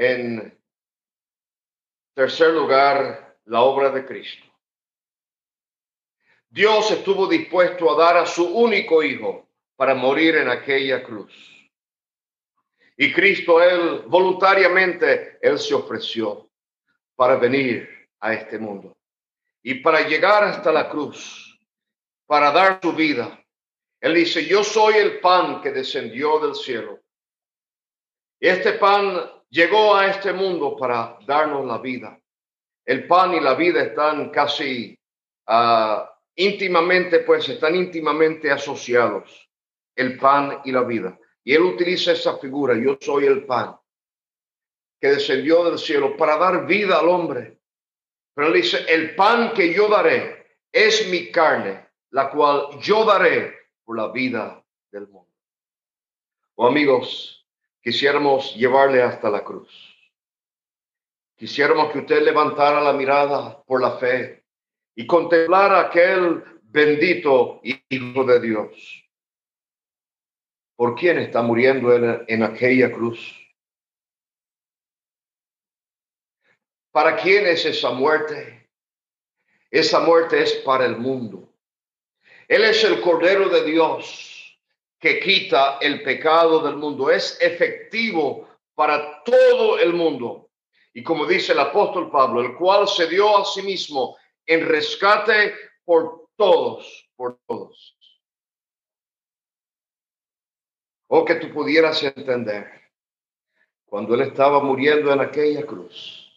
en 0.00 0.58
tercer 2.14 2.54
lugar, 2.54 3.36
la 3.44 3.60
obra 3.60 3.90
de 3.90 4.06
Cristo. 4.06 4.46
Dios 6.48 6.90
estuvo 6.90 7.26
dispuesto 7.26 7.92
a 7.92 8.02
dar 8.02 8.16
a 8.16 8.24
su 8.24 8.46
único 8.46 9.02
hijo 9.02 9.46
para 9.76 9.94
morir 9.94 10.36
en 10.36 10.48
aquella 10.48 11.02
cruz. 11.02 11.34
Y 12.96 13.12
Cristo, 13.12 13.62
Él 13.62 14.04
voluntariamente, 14.06 15.38
Él 15.42 15.58
se 15.58 15.74
ofreció 15.74 16.50
para 17.14 17.36
venir 17.36 18.08
a 18.20 18.32
este 18.32 18.58
mundo 18.58 18.96
y 19.62 19.74
para 19.74 20.08
llegar 20.08 20.44
hasta 20.44 20.72
la 20.72 20.88
cruz, 20.88 21.60
para 22.24 22.50
dar 22.50 22.80
su 22.80 22.94
vida. 22.94 23.38
Él 24.00 24.14
dice, 24.14 24.46
yo 24.46 24.64
soy 24.64 24.94
el 24.94 25.20
pan 25.20 25.60
que 25.60 25.72
descendió 25.72 26.38
del 26.38 26.54
cielo. 26.54 27.00
Este 28.40 28.72
pan 28.72 29.39
llegó 29.50 29.94
a 29.94 30.06
este 30.06 30.32
mundo 30.32 30.76
para 30.76 31.18
darnos 31.26 31.66
la 31.66 31.78
vida. 31.78 32.18
El 32.84 33.06
pan 33.06 33.34
y 33.34 33.40
la 33.40 33.54
vida 33.54 33.82
están 33.82 34.30
casi 34.30 34.98
ah, 35.46 36.10
íntimamente, 36.36 37.20
pues 37.20 37.48
están 37.48 37.76
íntimamente 37.76 38.50
asociados. 38.50 39.48
El 39.94 40.18
pan 40.18 40.60
y 40.64 40.72
la 40.72 40.82
vida. 40.82 41.18
Y 41.44 41.54
él 41.54 41.62
utiliza 41.62 42.12
esa 42.12 42.38
figura, 42.38 42.74
yo 42.76 42.96
soy 43.00 43.26
el 43.26 43.44
pan 43.44 43.76
que 45.00 45.08
descendió 45.08 45.64
del 45.64 45.78
cielo 45.78 46.16
para 46.16 46.36
dar 46.36 46.66
vida 46.66 46.98
al 46.98 47.08
hombre. 47.08 47.58
Pero 48.34 48.48
él 48.48 48.54
dice, 48.54 48.84
el 48.88 49.14
pan 49.14 49.52
que 49.54 49.72
yo 49.72 49.88
daré 49.88 50.58
es 50.70 51.08
mi 51.08 51.32
carne, 51.32 51.88
la 52.10 52.30
cual 52.30 52.78
yo 52.80 53.04
daré 53.04 53.54
por 53.84 53.96
la 53.96 54.08
vida 54.08 54.62
del 54.92 55.08
mundo. 55.08 55.32
Oh 56.56 56.66
amigos, 56.66 57.39
quisiéramos 57.82 58.54
llevarle 58.54 59.02
hasta 59.02 59.30
la 59.30 59.44
cruz. 59.44 59.96
Quisiéramos 61.36 61.92
que 61.92 62.00
usted 62.00 62.22
levantara 62.22 62.80
la 62.80 62.92
mirada 62.92 63.62
por 63.62 63.80
la 63.80 63.96
fe 63.98 64.44
y 64.94 65.06
contemplara 65.06 65.80
aquel 65.80 66.44
bendito 66.62 67.60
Hijo 67.62 68.24
de 68.24 68.40
Dios. 68.40 69.04
¿Por 70.76 70.94
quién 70.94 71.18
está 71.18 71.42
muriendo 71.42 71.94
en, 71.94 72.24
en 72.26 72.42
aquella 72.42 72.92
cruz? 72.92 73.36
¿Para 76.90 77.16
quién 77.16 77.46
es 77.46 77.64
esa 77.64 77.90
muerte? 77.90 78.68
Esa 79.70 80.00
muerte 80.00 80.42
es 80.42 80.54
para 80.56 80.84
el 80.84 80.96
mundo. 80.96 81.54
Él 82.48 82.64
es 82.64 82.82
el 82.82 83.00
Cordero 83.00 83.48
de 83.48 83.64
Dios 83.64 84.39
que 85.00 85.18
quita 85.18 85.78
el 85.80 86.02
pecado 86.02 86.60
del 86.60 86.76
mundo. 86.76 87.10
Es 87.10 87.40
efectivo 87.40 88.48
para 88.74 89.22
todo 89.24 89.78
el 89.78 89.92
mundo. 89.94 90.50
Y 90.92 91.02
como 91.02 91.26
dice 91.26 91.52
el 91.52 91.60
apóstol 91.60 92.10
Pablo, 92.10 92.40
el 92.40 92.54
cual 92.56 92.86
se 92.86 93.08
dio 93.08 93.38
a 93.38 93.44
sí 93.44 93.62
mismo 93.62 94.16
en 94.46 94.66
rescate 94.66 95.54
por 95.84 96.28
todos, 96.36 97.10
por 97.16 97.40
todos. 97.46 97.96
O 101.08 101.24
que 101.24 101.36
tú 101.36 101.52
pudieras 101.52 102.02
entender 102.02 102.70
cuando 103.84 104.14
él 104.14 104.20
estaba 104.20 104.60
muriendo 104.60 105.12
en 105.12 105.20
aquella 105.20 105.66
cruz 105.66 106.30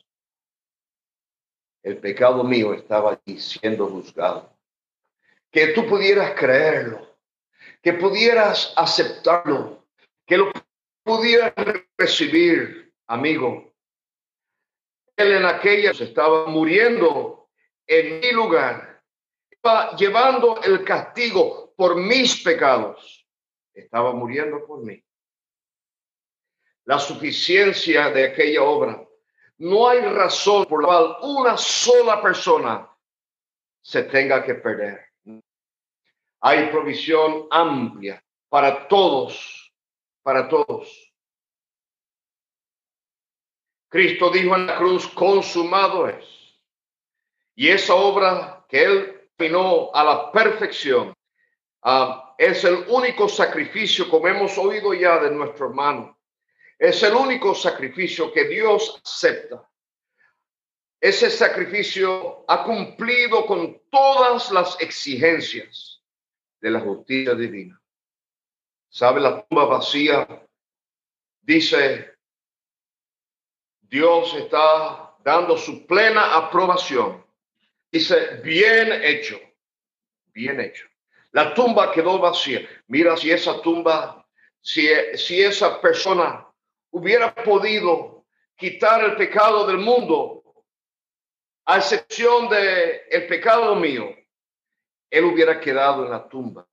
el 1.84 1.98
pecado 1.98 2.44
mío 2.44 2.74
estaba 2.74 3.12
allí 3.12 3.38
siendo 3.40 3.88
juzgado. 3.88 4.50
Que 5.52 5.68
tú 5.68 5.86
pudieras 5.86 6.34
creerlo, 6.40 7.13
que 7.84 7.94
pudieras 7.94 8.74
aceptarlo, 8.78 9.86
que 10.26 10.38
lo 10.38 10.52
pudieras 11.04 11.54
recibir, 11.98 12.94
amigo. 13.08 13.76
Él 15.18 15.34
en 15.34 15.46
aquellas 15.46 16.00
estaba 16.00 16.48
muriendo 16.48 17.50
en 17.86 18.22
mi 18.22 18.32
lugar, 18.32 19.04
estaba 19.52 19.96
llevando 19.98 20.62
el 20.64 20.86
castigo 20.86 21.74
por 21.76 21.98
mis 21.98 22.42
pecados, 22.42 23.28
estaba 23.74 24.14
muriendo 24.14 24.66
por 24.66 24.82
mí. 24.84 25.04
La 26.86 26.98
suficiencia 27.00 28.10
de 28.12 28.28
aquella 28.28 28.64
obra 28.64 29.06
no 29.58 29.90
hay 29.90 30.00
razón 30.00 30.66
por 30.66 30.82
la 30.82 30.88
cual 30.88 31.18
una 31.22 31.58
sola 31.58 32.22
persona 32.22 32.90
se 33.82 34.04
tenga 34.04 34.42
que 34.44 34.56
perder. 34.56 35.13
Hay 36.46 36.68
provisión 36.72 37.48
amplia 37.52 38.22
para 38.50 38.90
todos, 38.90 39.74
para 40.22 40.50
todos. 40.50 41.14
Cristo 43.88 44.30
dijo 44.30 44.54
en 44.54 44.68
la 44.68 44.76
cruz, 44.76 45.08
consumado 45.08 46.10
es. 46.10 46.26
Y 47.56 47.70
esa 47.70 47.96
obra 47.96 48.66
que 48.68 48.84
Él 48.84 49.30
terminó 49.38 49.90
a 49.94 50.04
la 50.04 50.32
perfección 50.34 51.14
ah, 51.82 52.36
es 52.38 52.66
el 52.66 52.88
único 52.90 53.30
sacrificio, 53.30 54.10
como 54.10 54.28
hemos 54.28 54.58
oído 54.58 54.94
ya 54.94 55.20
de 55.20 55.32
nuestro 55.32 55.68
hermano, 55.68 56.20
es 56.78 57.02
el 57.04 57.14
único 57.14 57.56
sacrificio 57.56 58.34
que 58.34 58.50
Dios 58.50 59.02
acepta. 59.02 59.66
Ese 61.00 61.30
sacrificio 61.30 62.44
ha 62.50 62.66
cumplido 62.66 63.46
con 63.46 63.82
todas 63.90 64.52
las 64.52 64.78
exigencias 64.82 65.93
de 66.64 66.72
la 66.72 66.80
justicia 66.80 67.36
divina. 67.36 67.78
¿Sabe? 68.88 69.20
La 69.20 69.46
tumba 69.46 69.66
vacía 69.66 70.26
dice 71.42 72.16
Dios 73.82 74.34
está 74.36 75.14
dando 75.26 75.58
su 75.58 75.86
plena 75.86 76.38
aprobación. 76.38 77.26
Dice, 77.92 78.38
bien 78.42 78.94
hecho, 79.04 79.38
bien 80.28 80.62
hecho. 80.62 80.86
La 81.32 81.54
tumba 81.54 81.92
quedó 81.92 82.18
vacía. 82.18 82.62
Mira 82.88 83.18
si 83.18 83.30
esa 83.30 83.62
tumba, 83.62 84.26
si, 84.62 84.88
si 85.16 85.42
esa 85.42 85.82
persona 85.82 86.48
hubiera 86.92 87.36
podido 87.36 88.26
quitar 88.56 89.04
el 89.04 89.18
pecado 89.18 89.68
del 89.68 89.80
mundo, 89.80 90.42
a 91.66 91.78
excepción 91.78 92.48
de 92.48 93.02
el 93.12 93.28
pecado 93.28 93.76
mío, 93.76 94.16
él 95.14 95.26
hubiera 95.26 95.60
quedado 95.60 96.06
en 96.06 96.10
la 96.10 96.28
tumba. 96.28 96.68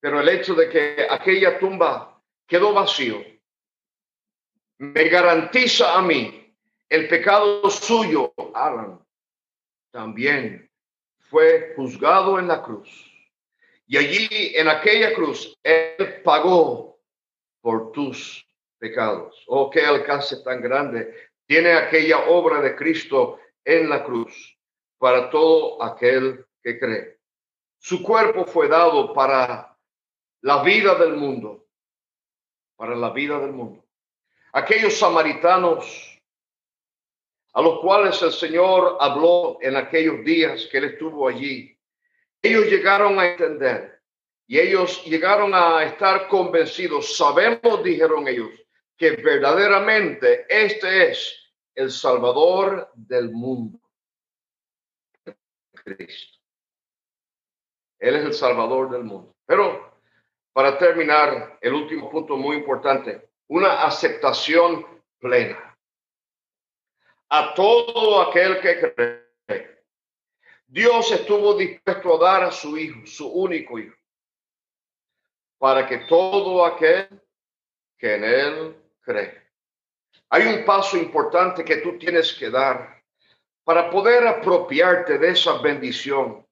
Pero 0.00 0.20
el 0.20 0.28
hecho 0.28 0.54
de 0.54 0.68
que 0.68 1.06
aquella 1.08 1.58
tumba 1.58 2.20
quedó 2.46 2.74
vacío, 2.74 3.24
me 4.76 5.08
garantiza 5.08 5.96
a 5.96 6.02
mí 6.02 6.54
el 6.90 7.08
pecado 7.08 7.70
suyo, 7.70 8.34
Alan, 8.52 9.00
también 9.90 10.70
fue 11.30 11.72
juzgado 11.74 12.38
en 12.38 12.48
la 12.48 12.62
cruz. 12.62 12.90
Y 13.86 13.96
allí, 13.96 14.28
en 14.54 14.68
aquella 14.68 15.14
cruz, 15.14 15.58
Él 15.62 16.20
pagó 16.22 16.98
por 17.62 17.92
tus 17.92 18.46
pecados. 18.78 19.42
Oh, 19.46 19.70
qué 19.70 19.80
alcance 19.80 20.42
tan 20.42 20.60
grande 20.60 21.30
tiene 21.46 21.72
aquella 21.72 22.28
obra 22.28 22.60
de 22.60 22.76
Cristo 22.76 23.38
en 23.64 23.88
la 23.88 24.04
cruz 24.04 24.58
para 24.98 25.30
todo 25.30 25.82
aquel 25.82 26.44
que 26.66 26.78
cree. 26.80 27.20
Su 27.78 28.02
cuerpo 28.02 28.44
fue 28.44 28.68
dado 28.68 29.12
para 29.14 29.78
la 30.40 30.62
vida 30.62 30.96
del 30.96 31.14
mundo, 31.14 31.66
para 32.76 32.96
la 32.96 33.10
vida 33.10 33.38
del 33.38 33.52
mundo 33.52 33.86
aquellos 34.56 34.98
samaritanos 34.98 36.18
a 37.52 37.60
los 37.60 37.78
cuales 37.80 38.20
el 38.22 38.32
Señor 38.32 38.96
habló 39.00 39.58
en 39.60 39.76
aquellos 39.76 40.24
días 40.24 40.66
que 40.70 40.78
Él 40.78 40.84
estuvo 40.84 41.28
allí, 41.28 41.78
ellos 42.40 42.64
llegaron 42.64 43.18
a 43.18 43.26
entender 43.28 44.00
y 44.46 44.58
ellos 44.58 45.04
llegaron 45.04 45.52
a 45.54 45.84
estar 45.84 46.26
convencidos. 46.28 47.16
Sabemos, 47.16 47.82
dijeron 47.84 48.26
ellos, 48.28 48.50
que 48.96 49.10
verdaderamente 49.10 50.46
este 50.48 51.10
es 51.10 51.36
el 51.74 51.90
Salvador 51.90 52.90
del 52.94 53.30
mundo. 53.32 53.78
Cristo. 55.84 56.35
Él 57.98 58.16
es 58.16 58.24
el 58.24 58.34
Salvador 58.34 58.90
del 58.90 59.04
mundo. 59.04 59.34
Pero 59.46 59.94
para 60.52 60.78
terminar, 60.78 61.58
el 61.60 61.74
último 61.74 62.10
punto 62.10 62.36
muy 62.36 62.56
importante, 62.56 63.28
una 63.48 63.82
aceptación 63.82 64.86
plena 65.18 65.66
a 67.28 67.54
todo 67.54 68.22
aquel 68.22 68.60
que 68.60 68.94
cree. 68.94 69.84
Dios 70.66 71.10
estuvo 71.12 71.54
dispuesto 71.54 72.16
a 72.16 72.30
dar 72.30 72.44
a 72.44 72.50
su 72.50 72.76
hijo, 72.76 73.06
su 73.06 73.28
único 73.28 73.78
hijo, 73.78 73.96
para 75.58 75.86
que 75.86 75.98
todo 76.08 76.64
aquel 76.64 77.08
que 77.98 78.14
en 78.14 78.24
él 78.24 78.76
cree. 79.00 79.42
Hay 80.30 80.46
un 80.46 80.64
paso 80.64 80.96
importante 80.96 81.64
que 81.64 81.76
tú 81.76 81.98
tienes 81.98 82.32
que 82.34 82.50
dar 82.50 83.02
para 83.64 83.90
poder 83.90 84.26
apropiarte 84.26 85.18
de 85.18 85.30
esa 85.30 85.58
bendición. 85.58 86.45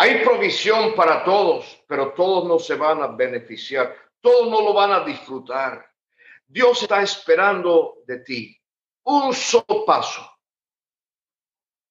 Hay 0.00 0.24
provisión 0.24 0.94
para 0.94 1.24
todos, 1.24 1.82
pero 1.88 2.12
todos 2.12 2.46
no 2.46 2.58
se 2.58 2.76
van 2.76 3.02
a 3.02 3.08
beneficiar 3.08 3.94
todos 4.20 4.50
no 4.50 4.62
lo 4.62 4.72
van 4.74 4.92
a 4.92 5.04
disfrutar. 5.04 5.90
Dios 6.46 6.82
está 6.82 7.02
esperando 7.02 7.98
de 8.06 8.18
ti 8.20 8.60
un 9.04 9.32
solo 9.32 9.84
paso. 9.86 10.30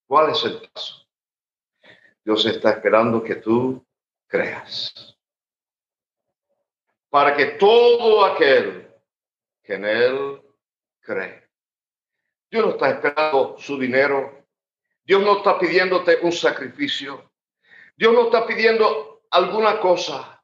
¿Cuál 0.05 0.31
es 0.31 0.43
el 0.43 0.61
paso? 0.69 1.07
Dios 2.23 2.45
está 2.45 2.71
esperando 2.71 3.23
que 3.23 3.35
tú 3.35 3.85
creas. 4.27 5.17
Para 7.09 7.35
que 7.35 7.45
todo 7.51 8.25
aquel 8.25 8.93
que 9.63 9.75
en 9.75 9.85
Él 9.85 10.41
cree. 10.99 11.49
Dios 12.49 12.65
no 12.65 12.71
está 12.71 12.89
esperando 12.89 13.57
su 13.57 13.77
dinero. 13.77 14.45
Dios 15.03 15.21
no 15.21 15.37
está 15.37 15.57
pidiéndote 15.57 16.19
un 16.21 16.31
sacrificio. 16.31 17.26
Dios 17.97 18.13
no 18.13 18.25
está 18.25 18.45
pidiendo 18.45 19.23
alguna 19.31 19.79
cosa 19.79 20.41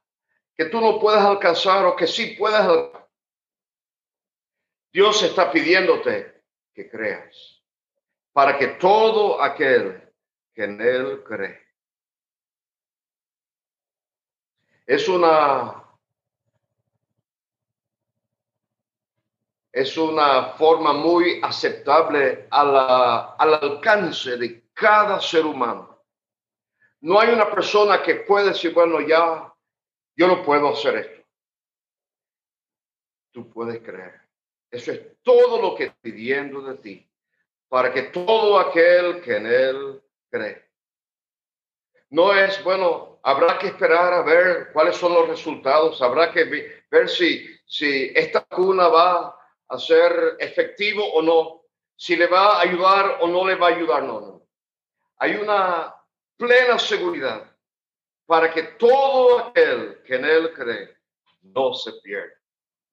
que 0.55 0.65
tú 0.65 0.81
no 0.81 0.99
puedas 0.99 1.23
alcanzar 1.23 1.85
o 1.85 1.95
que 1.95 2.07
sí 2.07 2.35
puedas 2.37 2.67
alcanzar. 2.67 3.07
Dios 4.91 5.23
está 5.23 5.51
pidiéndote 5.51 6.43
que 6.73 6.89
creas 6.89 7.63
para 8.31 8.57
que 8.57 8.67
todo 8.67 9.41
aquel 9.41 10.11
que 10.53 10.63
en 10.63 10.81
Él 10.81 11.23
cree. 11.23 11.59
Es 14.85 15.07
una 15.07 15.83
es 19.71 19.97
una 19.97 20.53
forma 20.53 20.93
muy 20.93 21.39
aceptable 21.41 22.47
al 22.51 23.53
alcance 23.55 24.37
de 24.37 24.69
cada 24.73 25.19
ser 25.19 25.45
humano. 25.45 25.92
No 27.03 27.19
hay 27.19 27.33
una 27.33 27.51
persona 27.51 28.01
que 28.01 28.15
puede 28.15 28.49
decir, 28.49 28.73
bueno, 28.73 29.01
ya 29.01 29.53
yo 30.15 30.27
no 30.27 30.41
puedo 30.41 30.69
hacer 30.69 30.95
esto. 30.95 31.27
Tú 33.33 33.51
puedes 33.51 33.81
creer. 33.81 34.21
Eso 34.71 34.93
es 34.93 35.21
todo 35.21 35.61
lo 35.61 35.75
que 35.75 35.91
pidiendo 36.01 36.61
de 36.61 36.77
ti, 36.77 37.09
para 37.67 37.91
que 37.91 38.03
todo 38.03 38.57
aquel 38.57 39.21
que 39.21 39.35
en 39.35 39.47
él 39.47 40.01
cree. 40.29 40.65
No 42.09 42.33
es, 42.33 42.63
bueno, 42.63 43.19
habrá 43.21 43.59
que 43.59 43.67
esperar 43.67 44.13
a 44.13 44.21
ver 44.21 44.71
cuáles 44.71 44.95
son 44.95 45.13
los 45.13 45.27
resultados, 45.27 46.01
habrá 46.01 46.31
que 46.31 46.85
ver 46.89 47.09
si, 47.09 47.45
si 47.65 48.13
esta 48.15 48.45
cuna 48.45 48.87
va 48.87 49.37
a 49.67 49.77
ser 49.77 50.37
efectivo 50.39 51.03
o 51.15 51.21
no, 51.21 51.65
si 51.97 52.15
le 52.15 52.27
va 52.27 52.59
a 52.59 52.61
ayudar 52.61 53.17
o 53.19 53.27
no 53.27 53.45
le 53.45 53.55
va 53.55 53.67
a 53.67 53.71
ayudar, 53.71 54.03
no, 54.03 54.21
no. 54.21 54.47
Hay 55.17 55.35
una 55.35 55.93
plena 56.37 56.77
seguridad 56.79 57.49
para 58.25 58.51
que 58.51 58.63
todo 58.63 59.39
aquel 59.39 60.01
que 60.03 60.15
en 60.15 60.25
él 60.25 60.53
cree 60.53 60.97
no 61.41 61.73
se 61.73 61.91
pierda, 62.01 62.35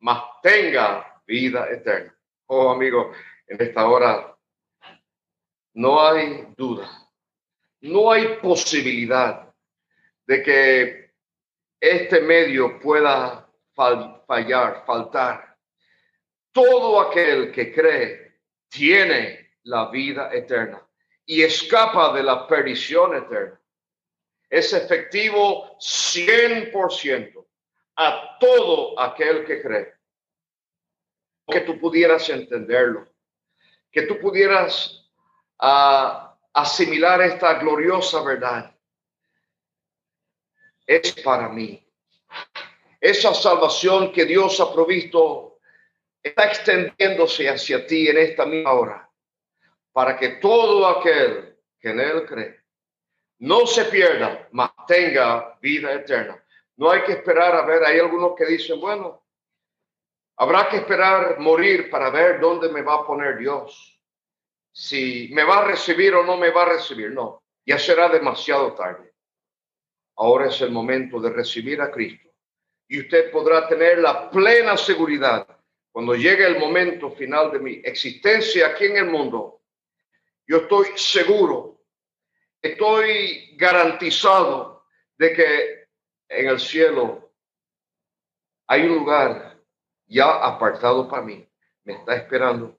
mas 0.01 0.22
tenga 0.43 1.22
vida 1.26 1.70
eterna. 1.70 2.14
Oh, 2.47 2.70
amigo, 2.70 3.12
en 3.47 3.62
esta 3.62 3.88
hora 3.88 4.36
no 5.74 6.05
hay 6.05 6.53
duda, 6.57 6.88
no 7.80 8.11
hay 8.11 8.36
posibilidad 8.38 9.55
de 10.26 10.43
que 10.43 11.11
este 11.80 12.20
medio 12.20 12.78
pueda 12.80 13.49
fallar, 13.72 14.84
faltar. 14.84 15.57
Todo 16.53 17.01
aquel 17.01 17.53
que 17.53 17.72
cree 17.72 18.41
tiene 18.68 19.53
la 19.62 19.91
vida 19.91 20.30
eterna 20.32 20.89
y 21.26 21.42
escapa 21.42 22.12
de 22.12 22.22
la 22.22 22.46
perdición 22.46 23.16
eterna 23.16 23.60
es 24.50 24.72
efectivo 24.72 25.78
100% 25.78 27.46
a 27.96 28.38
todo 28.40 28.98
aquel 28.98 29.44
que 29.46 29.62
cree. 29.62 29.94
Que 31.46 31.60
tú 31.60 31.78
pudieras 31.78 32.28
entenderlo, 32.28 33.08
que 33.90 34.02
tú 34.02 34.18
pudieras 34.18 35.08
uh, 35.62 36.34
asimilar 36.52 37.22
esta 37.22 37.54
gloriosa 37.54 38.22
verdad. 38.22 38.76
Es 40.86 41.12
para 41.22 41.48
mí. 41.48 41.86
Esa 43.00 43.32
salvación 43.32 44.12
que 44.12 44.24
Dios 44.24 44.60
ha 44.60 44.72
provisto 44.72 45.60
está 46.22 46.44
extendiéndose 46.44 47.48
hacia 47.48 47.86
ti 47.86 48.08
en 48.08 48.18
esta 48.18 48.44
misma 48.44 48.72
hora, 48.72 49.09
para 49.93 50.16
que 50.16 50.28
todo 50.36 50.86
aquel 50.86 51.57
que 51.78 51.91
en 51.91 52.01
él 52.01 52.26
cree 52.26 52.61
no 53.41 53.66
se 53.66 53.86
pierda, 53.86 54.49
mas 54.53 54.70
tenga 54.86 55.59
vida 55.61 55.93
eterna. 55.95 56.43
No 56.76 56.91
hay 56.91 57.03
que 57.05 57.12
esperar 57.12 57.55
a 57.55 57.64
ver, 57.64 57.82
hay 57.84 57.99
algunos 57.99 58.34
que 58.36 58.45
dicen, 58.45 58.78
bueno, 58.80 59.24
habrá 60.36 60.68
que 60.68 60.76
esperar 60.76 61.38
morir 61.38 61.91
para 61.91 62.11
ver 62.11 62.38
dónde 62.38 62.68
me 62.68 62.82
va 62.82 62.97
a 62.97 63.07
poner 63.07 63.38
Dios. 63.38 63.99
Si 64.72 65.30
me 65.32 65.45
va 65.45 65.59
a 65.59 65.64
recibir 65.64 66.14
o 66.14 66.24
no 66.24 66.36
me 66.36 66.51
va 66.51 66.62
a 66.62 66.72
recibir, 66.76 67.11
no, 67.11 67.43
ya 67.64 67.78
será 67.78 68.09
demasiado 68.09 68.74
tarde. 68.74 69.12
Ahora 70.16 70.49
es 70.49 70.61
el 70.61 70.70
momento 70.70 71.18
de 71.18 71.30
recibir 71.30 71.80
a 71.80 71.91
Cristo 71.91 72.30
y 72.88 73.01
usted 73.01 73.30
podrá 73.30 73.68
tener 73.68 73.99
la 73.99 74.28
plena 74.30 74.76
seguridad 74.76 75.47
cuando 75.93 76.14
llegue 76.14 76.47
el 76.47 76.59
momento 76.59 77.11
final 77.12 77.53
de 77.53 77.59
mi 77.61 77.72
existencia 77.84 78.66
aquí 78.66 78.86
en 78.86 78.97
el 78.97 79.07
mundo. 79.07 79.59
Yo 80.51 80.57
estoy 80.57 80.88
seguro, 80.96 81.80
estoy 82.61 83.55
garantizado 83.57 84.84
de 85.16 85.32
que 85.32 85.88
en 86.28 86.48
el 86.48 86.59
cielo 86.59 87.32
hay 88.66 88.82
un 88.82 88.96
lugar 88.96 89.62
ya 90.09 90.44
apartado 90.44 91.09
para 91.09 91.22
mí, 91.22 91.48
me 91.84 91.92
está 91.92 92.16
esperando. 92.16 92.76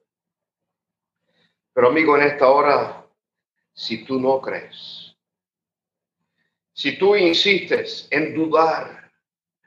Pero 1.72 1.88
amigo, 1.88 2.18
en 2.18 2.24
esta 2.24 2.50
hora, 2.50 3.08
si 3.72 4.04
tú 4.04 4.20
no 4.20 4.42
crees, 4.42 5.16
si 6.74 6.98
tú 6.98 7.16
insistes 7.16 8.06
en 8.12 8.34
dudar 8.34 9.10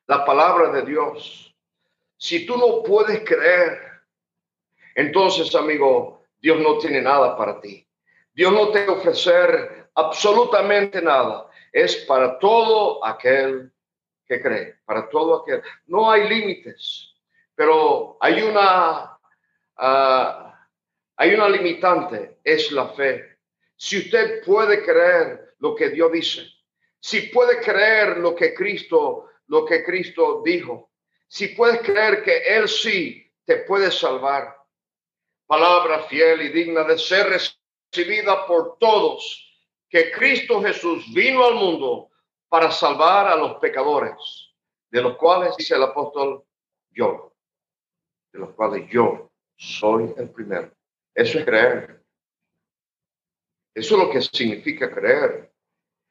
la 0.04 0.26
palabra 0.26 0.70
de 0.72 0.82
Dios, 0.82 1.56
si 2.18 2.44
tú 2.44 2.58
no 2.58 2.82
puedes 2.82 3.24
creer, 3.24 3.80
entonces, 4.94 5.54
amigo, 5.54 6.22
Dios 6.38 6.60
no 6.60 6.76
tiene 6.76 7.00
nada 7.00 7.34
para 7.38 7.58
ti. 7.62 7.83
Dios 8.34 8.52
no 8.52 8.70
te 8.70 8.88
ofrecer 8.88 9.90
absolutamente 9.94 11.00
nada. 11.00 11.48
Es 11.72 11.96
para 12.06 12.38
todo 12.38 13.04
aquel 13.04 13.72
que 14.26 14.40
cree, 14.40 14.76
para 14.84 15.08
todo 15.08 15.42
aquel. 15.42 15.62
No 15.86 16.10
hay 16.10 16.28
límites, 16.28 17.14
pero 17.54 18.16
hay 18.20 18.42
una, 18.42 19.18
ah, 19.76 20.68
hay 21.16 21.34
una 21.34 21.48
limitante, 21.48 22.38
es 22.42 22.72
la 22.72 22.88
fe. 22.88 23.38
Si 23.76 23.98
usted 23.98 24.44
puede 24.44 24.84
creer 24.84 25.54
lo 25.60 25.74
que 25.74 25.90
Dios 25.90 26.10
dice, 26.12 26.46
si 26.98 27.22
puede 27.28 27.60
creer 27.60 28.18
lo 28.18 28.34
que 28.34 28.54
Cristo, 28.54 29.28
lo 29.48 29.64
que 29.64 29.84
Cristo 29.84 30.42
dijo, 30.44 30.90
si 31.28 31.48
puedes 31.48 31.80
creer 31.82 32.22
que 32.22 32.38
Él 32.38 32.68
sí 32.68 33.30
te 33.44 33.58
puede 33.58 33.90
salvar, 33.90 34.56
palabra 35.46 36.04
fiel 36.04 36.42
y 36.42 36.48
digna 36.48 36.84
de 36.84 36.98
ser 36.98 37.32
recibida 37.94 38.46
por 38.46 38.76
todos, 38.78 39.40
que 39.88 40.10
Cristo 40.10 40.60
Jesús 40.60 41.04
vino 41.14 41.44
al 41.44 41.54
mundo 41.54 42.10
para 42.48 42.70
salvar 42.70 43.28
a 43.28 43.36
los 43.36 43.56
pecadores, 43.56 44.14
de 44.90 45.00
los 45.00 45.16
cuales 45.16 45.56
dice 45.56 45.76
el 45.76 45.84
apóstol 45.84 46.44
yo, 46.90 47.32
de 48.32 48.40
los 48.40 48.50
cuales 48.54 48.88
yo 48.90 49.30
soy 49.56 50.12
el 50.16 50.30
primero. 50.30 50.72
Eso 51.14 51.38
es 51.38 51.44
creer. 51.44 52.02
Eso 53.72 53.96
es 53.96 54.02
lo 54.02 54.10
que 54.10 54.22
significa 54.22 54.92
creer. 54.92 55.52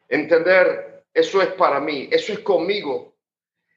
Entender, 0.08 1.06
eso 1.14 1.42
es 1.42 1.50
para 1.54 1.80
mí, 1.80 2.08
eso 2.12 2.34
es 2.34 2.40
conmigo. 2.40 3.18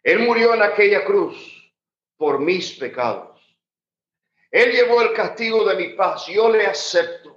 Él 0.03 0.21
murió 0.21 0.55
en 0.55 0.63
aquella 0.63 1.05
cruz 1.05 1.75
por 2.17 2.39
mis 2.39 2.73
pecados. 2.79 3.41
Él 4.51 4.71
llevó 4.71 5.03
el 5.03 5.13
castigo 5.13 5.65
de 5.65 5.75
mi 5.75 5.95
paz. 5.95 6.27
Yo 6.29 6.49
le 6.49 6.67
acepto. 6.67 7.36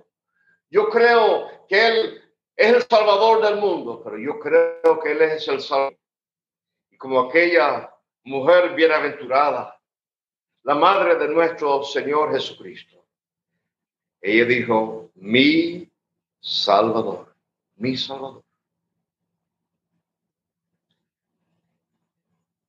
Yo 0.69 0.89
creo 0.89 1.65
que 1.67 1.87
Él 1.87 2.23
es 2.55 2.75
el 2.75 2.83
Salvador 2.83 3.41
del 3.41 3.57
mundo, 3.57 4.01
pero 4.03 4.17
yo 4.17 4.39
creo 4.39 4.99
que 5.01 5.11
Él 5.11 5.21
es 5.21 5.47
el 5.47 5.61
Salvador. 5.61 5.97
Y 6.91 6.97
como 6.97 7.21
aquella 7.21 7.93
mujer 8.23 8.75
bienaventurada, 8.75 9.79
la 10.63 10.75
madre 10.75 11.15
de 11.15 11.27
nuestro 11.29 11.83
Señor 11.83 12.31
Jesucristo, 12.31 13.03
ella 14.21 14.45
dijo, 14.45 15.09
mi 15.15 15.89
Salvador, 16.39 17.33
mi 17.77 17.95
Salvador. 17.95 18.43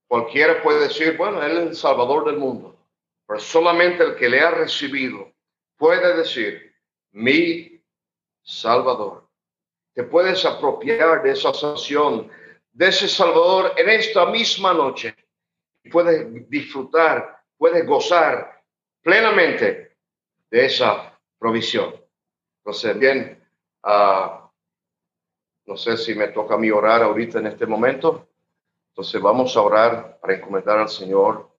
Cualquiera 0.06 0.62
puede 0.62 0.88
decir, 0.88 1.16
bueno, 1.16 1.42
Él 1.42 1.56
es 1.58 1.66
el 1.68 1.76
Salvador 1.76 2.24
del 2.24 2.36
mundo, 2.36 2.76
pero 3.26 3.38
solamente 3.38 4.02
el 4.02 4.16
que 4.16 4.28
le 4.28 4.40
ha 4.40 4.50
recibido 4.50 5.32
puede 5.76 6.16
decir, 6.16 6.74
mi 7.12 7.69
Salvador 8.42 9.30
te 9.92 10.04
puedes 10.04 10.44
apropiar 10.44 11.22
de 11.22 11.32
esa 11.32 11.52
sanción, 11.52 12.30
de 12.72 12.88
ese 12.88 13.08
Salvador 13.08 13.74
en 13.76 13.90
esta 13.90 14.26
misma 14.26 14.72
noche. 14.72 15.14
Puedes 15.90 16.48
disfrutar, 16.48 17.42
puedes 17.58 17.86
gozar 17.86 18.62
plenamente 19.02 19.96
de 20.50 20.64
esa 20.64 21.18
provisión. 21.38 21.94
Entonces, 22.58 22.98
bien, 22.98 23.46
uh, 23.84 24.48
no 25.66 25.76
sé 25.76 25.96
si 25.96 26.14
me 26.14 26.28
toca 26.28 26.54
a 26.54 26.58
mí 26.58 26.70
orar 26.70 27.02
ahorita 27.02 27.38
en 27.38 27.48
este 27.48 27.66
momento. 27.66 28.28
Entonces 28.92 29.20
vamos 29.20 29.56
a 29.56 29.62
orar 29.62 30.18
para 30.20 30.34
encomendar 30.34 30.78
al 30.78 30.88
Señor 30.88 31.50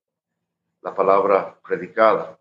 la 0.82 0.96
palabra 0.96 1.60
predicada. 1.62 2.41